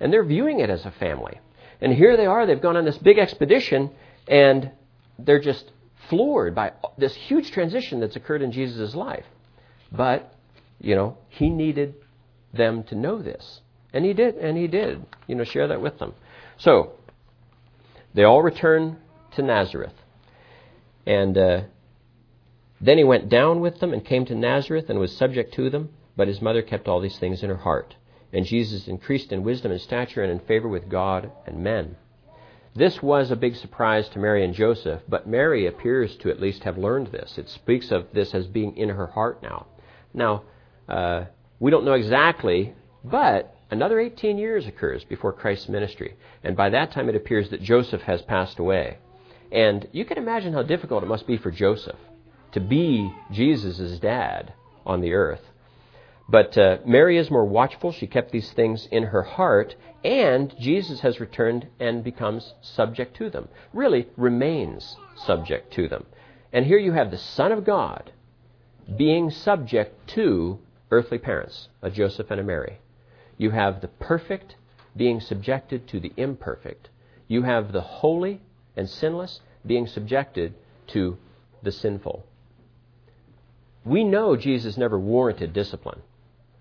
And 0.00 0.12
they're 0.12 0.24
viewing 0.24 0.60
it 0.60 0.70
as 0.70 0.84
a 0.84 0.90
family. 0.92 1.40
And 1.80 1.92
here 1.92 2.16
they 2.16 2.26
are, 2.26 2.46
they've 2.46 2.60
gone 2.60 2.76
on 2.76 2.84
this 2.84 2.98
big 2.98 3.18
expedition, 3.18 3.90
and 4.26 4.70
they're 5.18 5.40
just 5.40 5.70
floored 6.08 6.54
by 6.54 6.72
this 6.96 7.14
huge 7.14 7.50
transition 7.50 8.00
that's 8.00 8.16
occurred 8.16 8.42
in 8.42 8.52
Jesus' 8.52 8.94
life. 8.94 9.26
But, 9.90 10.32
you 10.80 10.94
know, 10.94 11.18
he 11.28 11.50
needed 11.50 11.94
them 12.52 12.82
to 12.84 12.94
know 12.94 13.20
this. 13.22 13.60
And 13.92 14.04
he 14.04 14.12
did, 14.12 14.36
and 14.36 14.56
he 14.56 14.66
did, 14.66 15.04
you 15.26 15.34
know, 15.34 15.44
share 15.44 15.68
that 15.68 15.80
with 15.80 15.98
them. 15.98 16.14
So, 16.58 16.92
they 18.14 18.24
all 18.24 18.42
return 18.42 18.98
to 19.36 19.42
Nazareth. 19.42 19.94
And 21.06 21.38
uh, 21.38 21.60
then 22.80 22.98
he 22.98 23.04
went 23.04 23.28
down 23.28 23.60
with 23.60 23.80
them 23.80 23.92
and 23.92 24.04
came 24.04 24.24
to 24.26 24.34
Nazareth 24.34 24.88
and 24.88 24.98
was 24.98 25.16
subject 25.16 25.52
to 25.54 25.68
them, 25.68 25.90
but 26.16 26.28
his 26.28 26.40
mother 26.40 26.62
kept 26.62 26.88
all 26.88 27.00
these 27.00 27.18
things 27.18 27.42
in 27.42 27.50
her 27.50 27.56
heart. 27.56 27.96
And 28.32 28.44
Jesus 28.44 28.86
increased 28.86 29.32
in 29.32 29.42
wisdom 29.42 29.72
and 29.72 29.80
stature 29.80 30.22
and 30.22 30.30
in 30.30 30.40
favor 30.40 30.68
with 30.68 30.88
God 30.88 31.32
and 31.46 31.58
men. 31.58 31.96
This 32.74 33.02
was 33.02 33.30
a 33.30 33.36
big 33.36 33.56
surprise 33.56 34.08
to 34.10 34.18
Mary 34.18 34.44
and 34.44 34.54
Joseph, 34.54 35.02
but 35.08 35.26
Mary 35.26 35.66
appears 35.66 36.14
to 36.16 36.30
at 36.30 36.40
least 36.40 36.62
have 36.64 36.78
learned 36.78 37.08
this. 37.08 37.36
It 37.36 37.48
speaks 37.48 37.90
of 37.90 38.06
this 38.12 38.34
as 38.34 38.46
being 38.46 38.76
in 38.76 38.90
her 38.90 39.08
heart 39.08 39.42
now. 39.42 39.66
Now, 40.14 40.44
uh, 40.88 41.24
we 41.58 41.70
don't 41.70 41.84
know 41.84 41.94
exactly, 41.94 42.74
but 43.02 43.56
another 43.70 43.98
18 43.98 44.38
years 44.38 44.66
occurs 44.66 45.02
before 45.02 45.32
Christ's 45.32 45.68
ministry. 45.68 46.14
And 46.44 46.56
by 46.56 46.70
that 46.70 46.92
time, 46.92 47.08
it 47.08 47.16
appears 47.16 47.50
that 47.50 47.62
Joseph 47.62 48.02
has 48.02 48.22
passed 48.22 48.60
away. 48.60 48.98
And 49.50 49.88
you 49.90 50.04
can 50.04 50.18
imagine 50.18 50.52
how 50.52 50.62
difficult 50.62 51.02
it 51.02 51.06
must 51.06 51.26
be 51.26 51.38
for 51.38 51.50
Joseph 51.50 51.96
to 52.52 52.60
be 52.60 53.12
Jesus' 53.30 53.98
dad 53.98 54.52
on 54.86 55.00
the 55.00 55.12
earth. 55.12 55.42
But 56.28 56.58
uh, 56.58 56.78
Mary 56.84 57.16
is 57.16 57.30
more 57.30 57.44
watchful. 57.44 57.92
She 57.92 58.06
kept 58.06 58.32
these 58.32 58.52
things 58.52 58.86
in 58.90 59.04
her 59.04 59.22
heart, 59.22 59.76
and 60.04 60.54
Jesus 60.58 61.00
has 61.00 61.20
returned 61.20 61.68
and 61.80 62.04
becomes 62.04 62.52
subject 62.60 63.16
to 63.16 63.30
them. 63.30 63.48
Really, 63.72 64.08
remains 64.16 64.96
subject 65.16 65.72
to 65.74 65.88
them. 65.88 66.04
And 66.52 66.66
here 66.66 66.78
you 66.78 66.92
have 66.92 67.10
the 67.10 67.18
Son 67.18 67.50
of 67.50 67.64
God 67.64 68.12
being 68.96 69.30
subject 69.30 70.08
to 70.08 70.58
earthly 70.90 71.18
parents, 71.18 71.68
a 71.82 71.90
Joseph 71.90 72.30
and 72.30 72.40
a 72.40 72.44
Mary. 72.44 72.78
You 73.36 73.50
have 73.50 73.80
the 73.80 73.88
perfect 73.88 74.56
being 74.96 75.20
subjected 75.20 75.86
to 75.88 76.00
the 76.00 76.12
imperfect. 76.16 76.88
You 77.26 77.42
have 77.42 77.72
the 77.72 77.80
holy 77.80 78.40
and 78.76 78.88
sinless 78.88 79.40
being 79.64 79.86
subjected 79.86 80.54
to 80.88 81.18
the 81.62 81.72
sinful. 81.72 82.24
We 83.84 84.04
know 84.04 84.36
Jesus 84.36 84.76
never 84.76 84.98
warranted 84.98 85.52
discipline. 85.52 86.00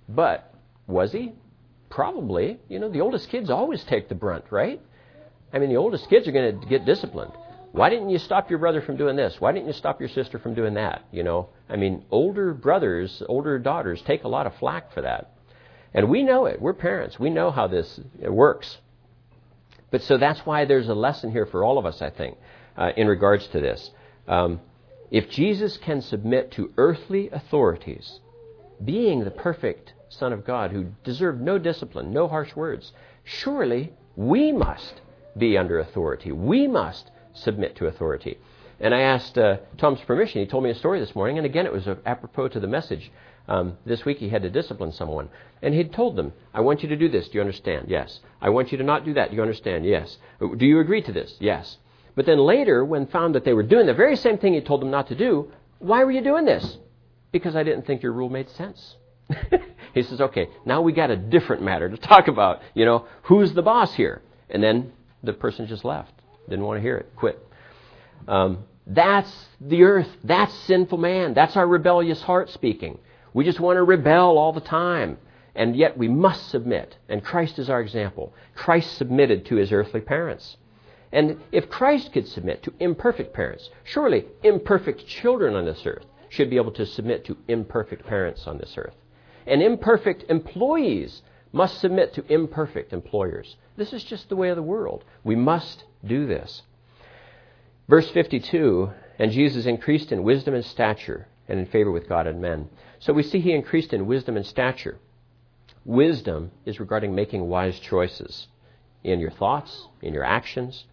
But 0.07 0.53
was 0.87 1.11
he? 1.11 1.33
Probably. 1.89 2.59
You 2.69 2.79
know, 2.79 2.89
the 2.89 3.01
oldest 3.01 3.29
kids 3.29 3.49
always 3.49 3.83
take 3.83 4.09
the 4.09 4.15
brunt, 4.15 4.45
right? 4.49 4.81
I 5.53 5.59
mean, 5.59 5.69
the 5.69 5.77
oldest 5.77 6.09
kids 6.09 6.27
are 6.27 6.31
going 6.31 6.59
to 6.59 6.67
get 6.67 6.85
disciplined. 6.85 7.31
Why 7.71 7.89
didn't 7.89 8.09
you 8.09 8.17
stop 8.17 8.49
your 8.49 8.59
brother 8.59 8.81
from 8.81 8.97
doing 8.97 9.15
this? 9.15 9.35
Why 9.39 9.51
didn't 9.51 9.67
you 9.67 9.73
stop 9.73 9.99
your 9.99 10.09
sister 10.09 10.39
from 10.39 10.53
doing 10.53 10.75
that? 10.75 11.05
You 11.11 11.23
know, 11.23 11.49
I 11.69 11.75
mean, 11.75 12.05
older 12.11 12.53
brothers, 12.53 13.21
older 13.27 13.59
daughters 13.59 14.01
take 14.01 14.23
a 14.23 14.27
lot 14.27 14.47
of 14.47 14.55
flack 14.55 14.93
for 14.93 15.01
that. 15.01 15.31
And 15.93 16.09
we 16.09 16.23
know 16.23 16.45
it. 16.45 16.61
We're 16.61 16.73
parents. 16.73 17.19
We 17.19 17.29
know 17.29 17.51
how 17.51 17.67
this 17.67 17.99
works. 18.21 18.77
But 19.91 20.01
so 20.03 20.17
that's 20.17 20.39
why 20.45 20.65
there's 20.65 20.89
a 20.89 20.93
lesson 20.93 21.31
here 21.31 21.45
for 21.45 21.63
all 21.63 21.77
of 21.77 21.85
us, 21.85 22.01
I 22.01 22.09
think, 22.09 22.37
uh, 22.77 22.91
in 22.97 23.07
regards 23.07 23.47
to 23.47 23.59
this. 23.59 23.89
Um, 24.27 24.59
if 25.09 25.29
Jesus 25.29 25.77
can 25.77 26.01
submit 26.01 26.51
to 26.51 26.73
earthly 26.77 27.29
authorities, 27.29 28.19
being 28.83 29.23
the 29.23 29.31
perfect 29.31 29.93
Son 30.09 30.33
of 30.33 30.45
God 30.45 30.71
who 30.71 30.91
deserved 31.03 31.41
no 31.41 31.57
discipline, 31.57 32.11
no 32.11 32.27
harsh 32.27 32.55
words, 32.55 32.93
surely 33.23 33.93
we 34.15 34.51
must 34.51 35.01
be 35.37 35.57
under 35.57 35.79
authority. 35.79 36.31
We 36.31 36.67
must 36.67 37.11
submit 37.33 37.75
to 37.77 37.87
authority. 37.87 38.37
And 38.79 38.93
I 38.93 39.01
asked 39.01 39.37
uh, 39.37 39.57
Tom's 39.77 40.01
permission. 40.01 40.41
He 40.41 40.47
told 40.47 40.63
me 40.63 40.69
a 40.69 40.75
story 40.75 40.99
this 40.99 41.15
morning, 41.15 41.37
and 41.37 41.45
again, 41.45 41.65
it 41.65 41.73
was 41.73 41.87
apropos 42.05 42.49
to 42.49 42.59
the 42.59 42.67
message. 42.67 43.11
Um, 43.47 43.77
this 43.85 44.05
week 44.05 44.17
he 44.17 44.29
had 44.29 44.41
to 44.43 44.49
discipline 44.49 44.91
someone. 44.91 45.29
And 45.61 45.73
he'd 45.73 45.93
told 45.93 46.15
them, 46.15 46.33
I 46.53 46.61
want 46.61 46.83
you 46.83 46.89
to 46.89 46.95
do 46.95 47.09
this. 47.09 47.27
Do 47.29 47.35
you 47.35 47.41
understand? 47.41 47.87
Yes. 47.87 48.19
I 48.41 48.49
want 48.49 48.71
you 48.71 48.77
to 48.77 48.83
not 48.83 49.05
do 49.05 49.13
that. 49.13 49.29
Do 49.29 49.35
you 49.35 49.41
understand? 49.41 49.85
Yes. 49.85 50.17
Do 50.39 50.65
you 50.65 50.79
agree 50.79 51.01
to 51.01 51.11
this? 51.11 51.35
Yes. 51.39 51.77
But 52.17 52.25
then 52.25 52.39
later, 52.39 52.83
when 52.83 53.05
found 53.05 53.35
that 53.35 53.45
they 53.45 53.53
were 53.53 53.61
doing 53.61 53.85
the 53.85 53.93
very 53.93 54.15
same 54.15 54.39
thing 54.39 54.55
he 54.55 54.61
told 54.61 54.81
them 54.81 54.89
not 54.89 55.07
to 55.09 55.15
do, 55.15 55.51
why 55.77 56.03
were 56.03 56.09
you 56.09 56.23
doing 56.23 56.45
this? 56.45 56.77
Because 57.31 57.55
I 57.55 57.61
didn't 57.61 57.85
think 57.85 58.01
your 58.01 58.11
rule 58.11 58.27
made 58.27 58.49
sense. 58.49 58.95
he 59.93 60.01
says, 60.01 60.19
okay, 60.19 60.49
now 60.65 60.81
we 60.81 60.93
got 60.93 61.11
a 61.11 61.15
different 61.15 61.61
matter 61.61 61.87
to 61.87 61.95
talk 61.95 62.27
about. 62.27 62.61
You 62.73 62.85
know, 62.85 63.05
who's 63.21 63.53
the 63.53 63.61
boss 63.61 63.93
here? 63.93 64.23
And 64.49 64.63
then 64.63 64.93
the 65.21 65.33
person 65.33 65.67
just 65.67 65.85
left. 65.85 66.11
Didn't 66.49 66.65
want 66.65 66.79
to 66.79 66.81
hear 66.81 66.97
it. 66.97 67.11
Quit. 67.15 67.39
Um, 68.27 68.63
that's 68.87 69.31
the 69.61 69.83
earth. 69.83 70.09
That's 70.23 70.55
sinful 70.61 70.97
man. 70.97 71.35
That's 71.35 71.55
our 71.55 71.67
rebellious 71.67 72.23
heart 72.23 72.49
speaking. 72.49 72.97
We 73.35 73.45
just 73.45 73.59
want 73.59 73.77
to 73.77 73.83
rebel 73.83 74.39
all 74.39 74.53
the 74.53 74.61
time. 74.61 75.19
And 75.53 75.75
yet 75.75 75.95
we 75.95 76.07
must 76.07 76.49
submit. 76.49 76.97
And 77.09 77.23
Christ 77.23 77.59
is 77.59 77.69
our 77.69 77.79
example. 77.79 78.33
Christ 78.55 78.97
submitted 78.97 79.45
to 79.47 79.57
his 79.57 79.71
earthly 79.71 80.01
parents. 80.01 80.57
And 81.11 81.41
if 81.51 81.69
Christ 81.69 82.11
could 82.11 82.27
submit 82.27 82.63
to 82.63 82.73
imperfect 82.79 83.33
parents, 83.33 83.69
surely 83.83 84.25
imperfect 84.43 85.07
children 85.07 85.55
on 85.55 85.65
this 85.65 85.85
earth 85.85 86.05
should 86.29 86.49
be 86.49 86.57
able 86.57 86.71
to 86.71 86.85
submit 86.85 87.25
to 87.25 87.37
imperfect 87.47 88.05
parents 88.05 88.45
on 88.47 88.57
this 88.57 88.77
earth. 88.77 88.95
And 89.45 89.61
imperfect 89.61 90.25
employees 90.29 91.21
must 91.53 91.79
submit 91.79 92.13
to 92.13 92.25
imperfect 92.31 92.91
employers. 92.91 93.55
This 93.77 93.93
is 93.93 94.03
just 94.03 94.27
the 94.27 94.35
way 94.35 94.49
of 94.49 94.57
the 94.57 94.63
world. 94.63 95.05
We 95.23 95.35
must 95.35 95.85
do 96.05 96.27
this. 96.27 96.63
Verse 97.87 98.09
52 98.09 98.91
And 99.17 99.31
Jesus 99.31 99.65
increased 99.65 100.11
in 100.11 100.23
wisdom 100.23 100.53
and 100.53 100.65
stature 100.65 101.27
and 101.47 101.59
in 101.59 101.65
favor 101.65 101.91
with 101.91 102.09
God 102.09 102.27
and 102.27 102.41
men. 102.41 102.69
So 102.99 103.13
we 103.13 103.23
see 103.23 103.39
he 103.39 103.53
increased 103.53 103.93
in 103.93 104.07
wisdom 104.07 104.35
and 104.35 104.45
stature. 104.45 104.97
Wisdom 105.85 106.51
is 106.65 106.81
regarding 106.81 107.15
making 107.15 107.47
wise 107.47 107.79
choices 107.79 108.47
in 109.03 109.19
your 109.21 109.31
thoughts, 109.31 109.87
in 110.01 110.13
your 110.13 110.25
actions. 110.25 110.83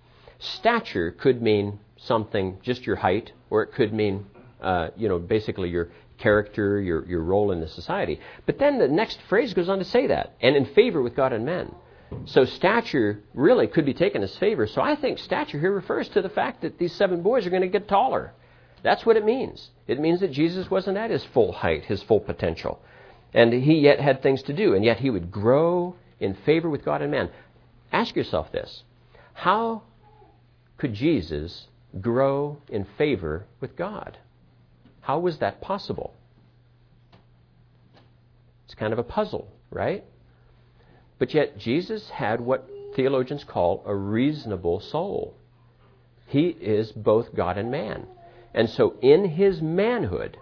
Stature 0.45 1.12
could 1.12 1.40
mean 1.40 1.78
something, 1.97 2.59
just 2.62 2.86
your 2.86 2.97
height, 2.97 3.32
or 3.51 3.62
it 3.62 3.72
could 3.72 3.92
mean, 3.92 4.26
uh, 4.61 4.88
you 4.97 5.09
know, 5.09 5.18
basically 5.18 5.70
your 5.70 5.90
character, 6.18 6.80
your, 6.80 7.07
your 7.07 7.22
role 7.22 7.51
in 7.51 7.61
the 7.61 7.68
society. 7.68 8.20
But 8.47 8.59
then 8.59 8.78
the 8.78 8.88
next 8.88 9.18
phrase 9.28 9.55
goes 9.55 9.68
on 9.68 9.78
to 9.78 9.84
say 9.84 10.07
that, 10.09 10.34
and 10.40 10.57
in 10.57 10.66
favor 10.66 11.03
with 11.03 11.16
God 11.16 11.32
and 11.32 11.45
men. 11.45 11.74
So 12.26 12.45
stature 12.45 13.20
really 13.32 13.66
could 13.66 13.84
be 13.84 13.95
taken 13.95 14.22
as 14.22 14.36
favor. 14.36 14.66
So 14.66 14.80
I 14.80 14.95
think 14.97 15.18
stature 15.18 15.59
here 15.59 15.72
refers 15.72 16.09
to 16.11 16.22
the 16.22 16.28
fact 16.28 16.62
that 16.62 16.78
these 16.78 16.95
seven 16.95 17.22
boys 17.22 17.47
are 17.47 17.51
going 17.51 17.62
to 17.62 17.68
get 17.68 17.88
taller. 17.88 18.32
That's 18.82 19.05
what 19.05 19.16
it 19.16 19.24
means. 19.24 19.70
It 19.86 19.99
means 19.99 20.20
that 20.20 20.30
Jesus 20.30 20.70
wasn't 20.70 20.99
at 20.99 21.11
his 21.11 21.24
full 21.24 21.53
height, 21.53 21.84
his 21.86 22.03
full 22.03 22.20
potential. 22.20 22.80
And 23.32 23.53
he 23.53 23.78
yet 23.78 23.99
had 23.99 24.22
things 24.22 24.42
to 24.45 24.53
do, 24.53 24.74
and 24.74 24.84
yet 24.84 25.01
he 25.01 25.11
would 25.11 25.30
grow 25.30 25.97
in 26.20 26.34
favor 26.47 26.70
with 26.70 26.84
God 26.84 27.03
and 27.03 27.11
man. 27.11 27.30
Ask 27.92 28.14
yourself 28.14 28.53
this 28.53 28.82
How 29.32 29.82
could 30.77 30.95
Jesus 30.95 31.68
grow 32.01 32.59
in 32.68 32.87
favor 32.99 33.47
with 33.61 33.77
God? 33.77 34.18
How 35.01 35.18
was 35.18 35.39
that 35.39 35.61
possible? 35.61 36.14
It's 38.64 38.75
kind 38.75 38.93
of 38.93 38.99
a 38.99 39.05
puzzle, 39.05 39.49
right? 39.70 40.05
But 41.18 41.35
yet, 41.35 41.59
Jesus 41.59 42.11
had 42.11 42.41
what 42.41 42.68
theologians 42.97 43.45
call 43.45 43.83
a 43.87 43.95
reasonable 43.95 44.81
soul. 44.81 45.35
He 46.27 46.49
is 46.49 46.91
both 46.93 47.35
God 47.35 47.59
and 47.59 47.70
man. 47.70 48.07
And 48.53 48.68
so, 48.70 48.97
in 49.01 49.29
his 49.29 49.61
manhood, 49.61 50.37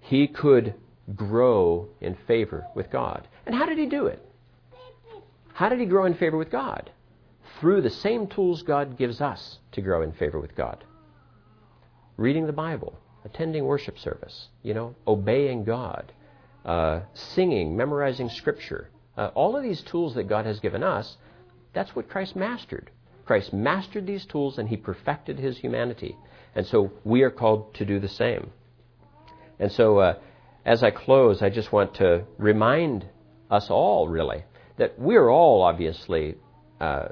he 0.00 0.26
could 0.26 0.74
grow 1.14 1.88
in 2.00 2.16
favor 2.26 2.64
with 2.74 2.90
God. 2.90 3.28
And 3.46 3.54
how 3.54 3.66
did 3.66 3.78
he 3.78 3.86
do 3.86 4.06
it? 4.06 4.24
How 5.52 5.68
did 5.68 5.78
he 5.78 5.86
grow 5.86 6.04
in 6.06 6.14
favor 6.14 6.36
with 6.36 6.50
God? 6.50 6.90
Through 7.60 7.82
the 7.82 7.90
same 7.90 8.26
tools 8.26 8.62
God 8.62 8.96
gives 8.96 9.20
us 9.20 9.58
to 9.72 9.80
grow 9.80 10.02
in 10.02 10.12
favor 10.12 10.40
with 10.40 10.54
God 10.54 10.84
reading 12.16 12.46
the 12.46 12.52
Bible, 12.52 12.98
attending 13.24 13.64
worship 13.64 13.98
service, 13.98 14.48
you 14.62 14.74
know, 14.74 14.94
obeying 15.06 15.64
God, 15.64 16.12
uh, 16.64 17.00
singing, 17.14 17.76
memorizing 17.76 18.28
Scripture. 18.28 18.88
Uh, 19.16 19.30
all 19.34 19.56
of 19.56 19.62
these 19.62 19.82
tools 19.82 20.14
that 20.14 20.28
God 20.28 20.46
has 20.46 20.60
given 20.60 20.82
us, 20.82 21.16
that's 21.72 21.94
what 21.94 22.08
Christ 22.08 22.36
mastered. 22.36 22.90
Christ 23.24 23.52
mastered 23.52 24.06
these 24.06 24.26
tools 24.26 24.58
and 24.58 24.68
he 24.68 24.76
perfected 24.76 25.38
his 25.38 25.58
humanity. 25.58 26.16
And 26.54 26.66
so 26.66 26.92
we 27.04 27.22
are 27.22 27.30
called 27.30 27.74
to 27.74 27.84
do 27.84 27.98
the 27.98 28.08
same. 28.08 28.50
And 29.58 29.72
so 29.72 29.98
uh, 29.98 30.18
as 30.64 30.82
I 30.82 30.90
close, 30.90 31.42
I 31.42 31.50
just 31.50 31.72
want 31.72 31.94
to 31.94 32.24
remind 32.38 33.06
us 33.50 33.70
all, 33.70 34.08
really, 34.08 34.44
that 34.76 34.98
we're 34.98 35.28
all 35.28 35.62
obviously 35.62 36.36
uh, 36.80 37.08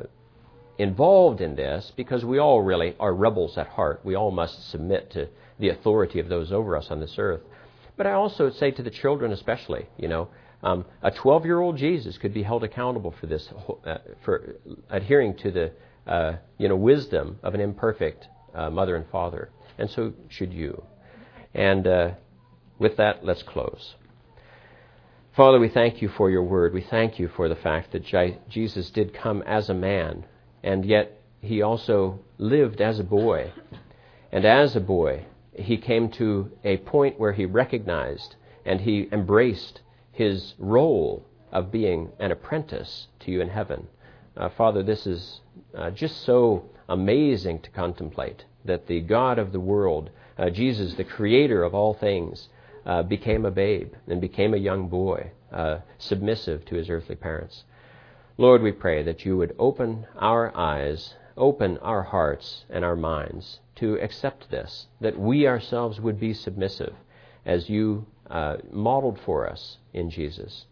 involved 0.79 1.41
in 1.41 1.55
this 1.55 1.93
because 1.97 2.25
we 2.25 2.39
all 2.39 2.63
really 2.63 2.97
are 2.99 3.15
rebels 3.15 3.59
at 3.59 3.69
heart. 3.69 4.01
We 4.05 4.15
all 4.15 4.31
must 4.31 4.71
submit 4.71 5.11
to 5.13 5.29
the 5.59 5.69
authority 5.69 6.19
of 6.19 6.29
those 6.29 6.53
over 6.53 6.77
us 6.77 6.91
on 6.91 7.01
this 7.01 7.15
earth. 7.19 7.43
But 7.97 8.07
I 8.07 8.13
also 8.13 8.51
say 8.51 8.71
to 8.73 8.83
the 8.83 8.91
children, 8.91 9.33
especially, 9.33 9.87
you 9.99 10.09
know, 10.09 10.29
um, 10.63 10.85
a 11.03 11.11
12 11.11 11.45
year 11.45 11.61
old 11.61 11.77
Jesus 11.77 12.19
could 12.19 12.33
be 12.33 12.43
held 12.43 12.65
accountable 12.65 13.15
for 13.21 13.27
this, 13.27 13.49
uh, 13.85 13.99
for 14.25 14.57
adhering 14.91 15.37
to 15.39 15.51
the 15.51 15.73
uh, 16.07 16.37
you 16.59 16.69
know, 16.69 16.77
wisdom 16.77 17.39
of 17.43 17.55
an 17.55 17.61
imperfect 17.61 18.27
uh, 18.55 18.71
mother 18.71 18.97
and 18.97 19.07
father. 19.11 19.51
And 19.79 19.91
so 19.91 20.13
should 20.29 20.53
you. 20.53 20.83
And 21.55 21.87
uh, 21.87 22.11
with 22.79 22.97
that, 22.97 23.25
let's 23.25 23.43
close. 23.43 23.95
Father, 25.37 25.59
we 25.59 25.69
thank 25.69 26.03
you 26.03 26.09
for 26.09 26.31
your 26.31 26.43
word. 26.43 26.75
We 26.75 26.83
thank 26.83 27.19
you 27.19 27.29
for 27.29 27.49
the 27.49 27.57
fact 27.57 27.93
that 27.93 28.05
Jesus 28.49 28.91
did 28.91 29.15
come 29.15 29.43
as 29.43 29.71
a 29.71 29.75
man, 29.75 30.27
and 30.63 30.85
yet 30.85 31.21
he 31.41 31.61
also 31.63 32.21
lived 32.39 32.81
as 32.81 32.99
a 32.99 33.05
boy. 33.05 33.53
And 34.31 34.45
as 34.45 34.77
a 34.77 34.81
boy, 34.81 35.25
he 35.55 35.77
came 35.77 36.09
to 36.13 36.51
a 36.65 36.79
point 36.79 37.19
where 37.19 37.33
he 37.33 37.45
recognized 37.45 38.37
and 38.65 38.81
he 38.81 39.09
embraced 39.13 39.81
his 40.13 40.55
role 40.59 41.27
of 41.51 41.73
being 41.73 42.11
an 42.19 42.31
apprentice 42.31 43.09
to 43.21 43.31
you 43.31 43.41
in 43.41 43.49
heaven. 43.49 43.89
Uh, 44.37 44.49
Father, 44.49 44.83
this 44.83 45.07
is 45.07 45.41
uh, 45.77 45.91
just 45.91 46.25
so 46.25 46.65
amazing 46.89 47.61
to 47.61 47.71
contemplate 47.71 48.45
that 48.65 48.87
the 48.87 49.01
God 49.01 49.39
of 49.39 49.53
the 49.53 49.61
world, 49.61 50.11
uh, 50.39 50.49
Jesus, 50.49 50.95
the 50.95 51.05
creator 51.05 51.63
of 51.63 51.75
all 51.75 51.93
things, 51.93 52.49
uh, 52.87 53.03
became 53.03 53.45
a 53.45 53.51
babe 53.51 53.93
and 54.07 54.21
became 54.21 54.55
a 54.55 54.59
young 54.59 54.89
boy, 54.89 55.31
uh, 55.53 55.79
submissive 55.99 56.65
to 56.67 56.77
his 56.77 56.89
earthly 56.89 57.17
parents. 57.17 57.65
Lord, 58.39 58.63
we 58.63 58.73
pray 58.73 59.03
that 59.03 59.25
you 59.25 59.37
would 59.37 59.55
open 59.59 60.07
our 60.17 60.57
eyes, 60.57 61.15
open 61.37 61.79
our 61.79 62.03
hearts 62.03 62.65
and 62.71 62.85
our 62.85 62.97
minds 62.97 63.61
to 63.77 63.95
accept 64.01 64.51
this, 64.51 64.87
that 65.01 65.19
we 65.19 65.47
ourselves 65.47 66.01
would 66.01 66.19
be 66.19 66.33
submissive 66.33 66.95
as 67.45 67.69
you 67.69 68.07
uh, 68.31 68.57
modeled 68.71 69.19
for 69.25 69.49
us 69.49 69.79
in 69.93 70.09
Jesus. 70.11 70.67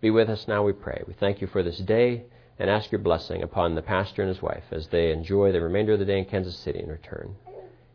Be 0.00 0.10
with 0.10 0.28
us 0.28 0.46
now, 0.48 0.62
we 0.62 0.72
pray. 0.72 1.02
We 1.06 1.14
thank 1.14 1.40
you 1.40 1.46
for 1.46 1.62
this 1.62 1.78
day 1.78 2.24
and 2.58 2.68
ask 2.68 2.90
your 2.90 3.00
blessing 3.00 3.42
upon 3.42 3.74
the 3.74 3.82
pastor 3.82 4.22
and 4.22 4.28
his 4.28 4.42
wife 4.42 4.64
as 4.72 4.88
they 4.88 5.12
enjoy 5.12 5.52
the 5.52 5.60
remainder 5.60 5.92
of 5.92 6.00
the 6.00 6.04
day 6.04 6.18
in 6.18 6.24
Kansas 6.24 6.56
City 6.56 6.80
and 6.80 6.90
return. 6.90 7.36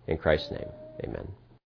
In 0.07 0.17
Christ's 0.17 0.51
name, 0.51 0.69
amen. 1.03 1.27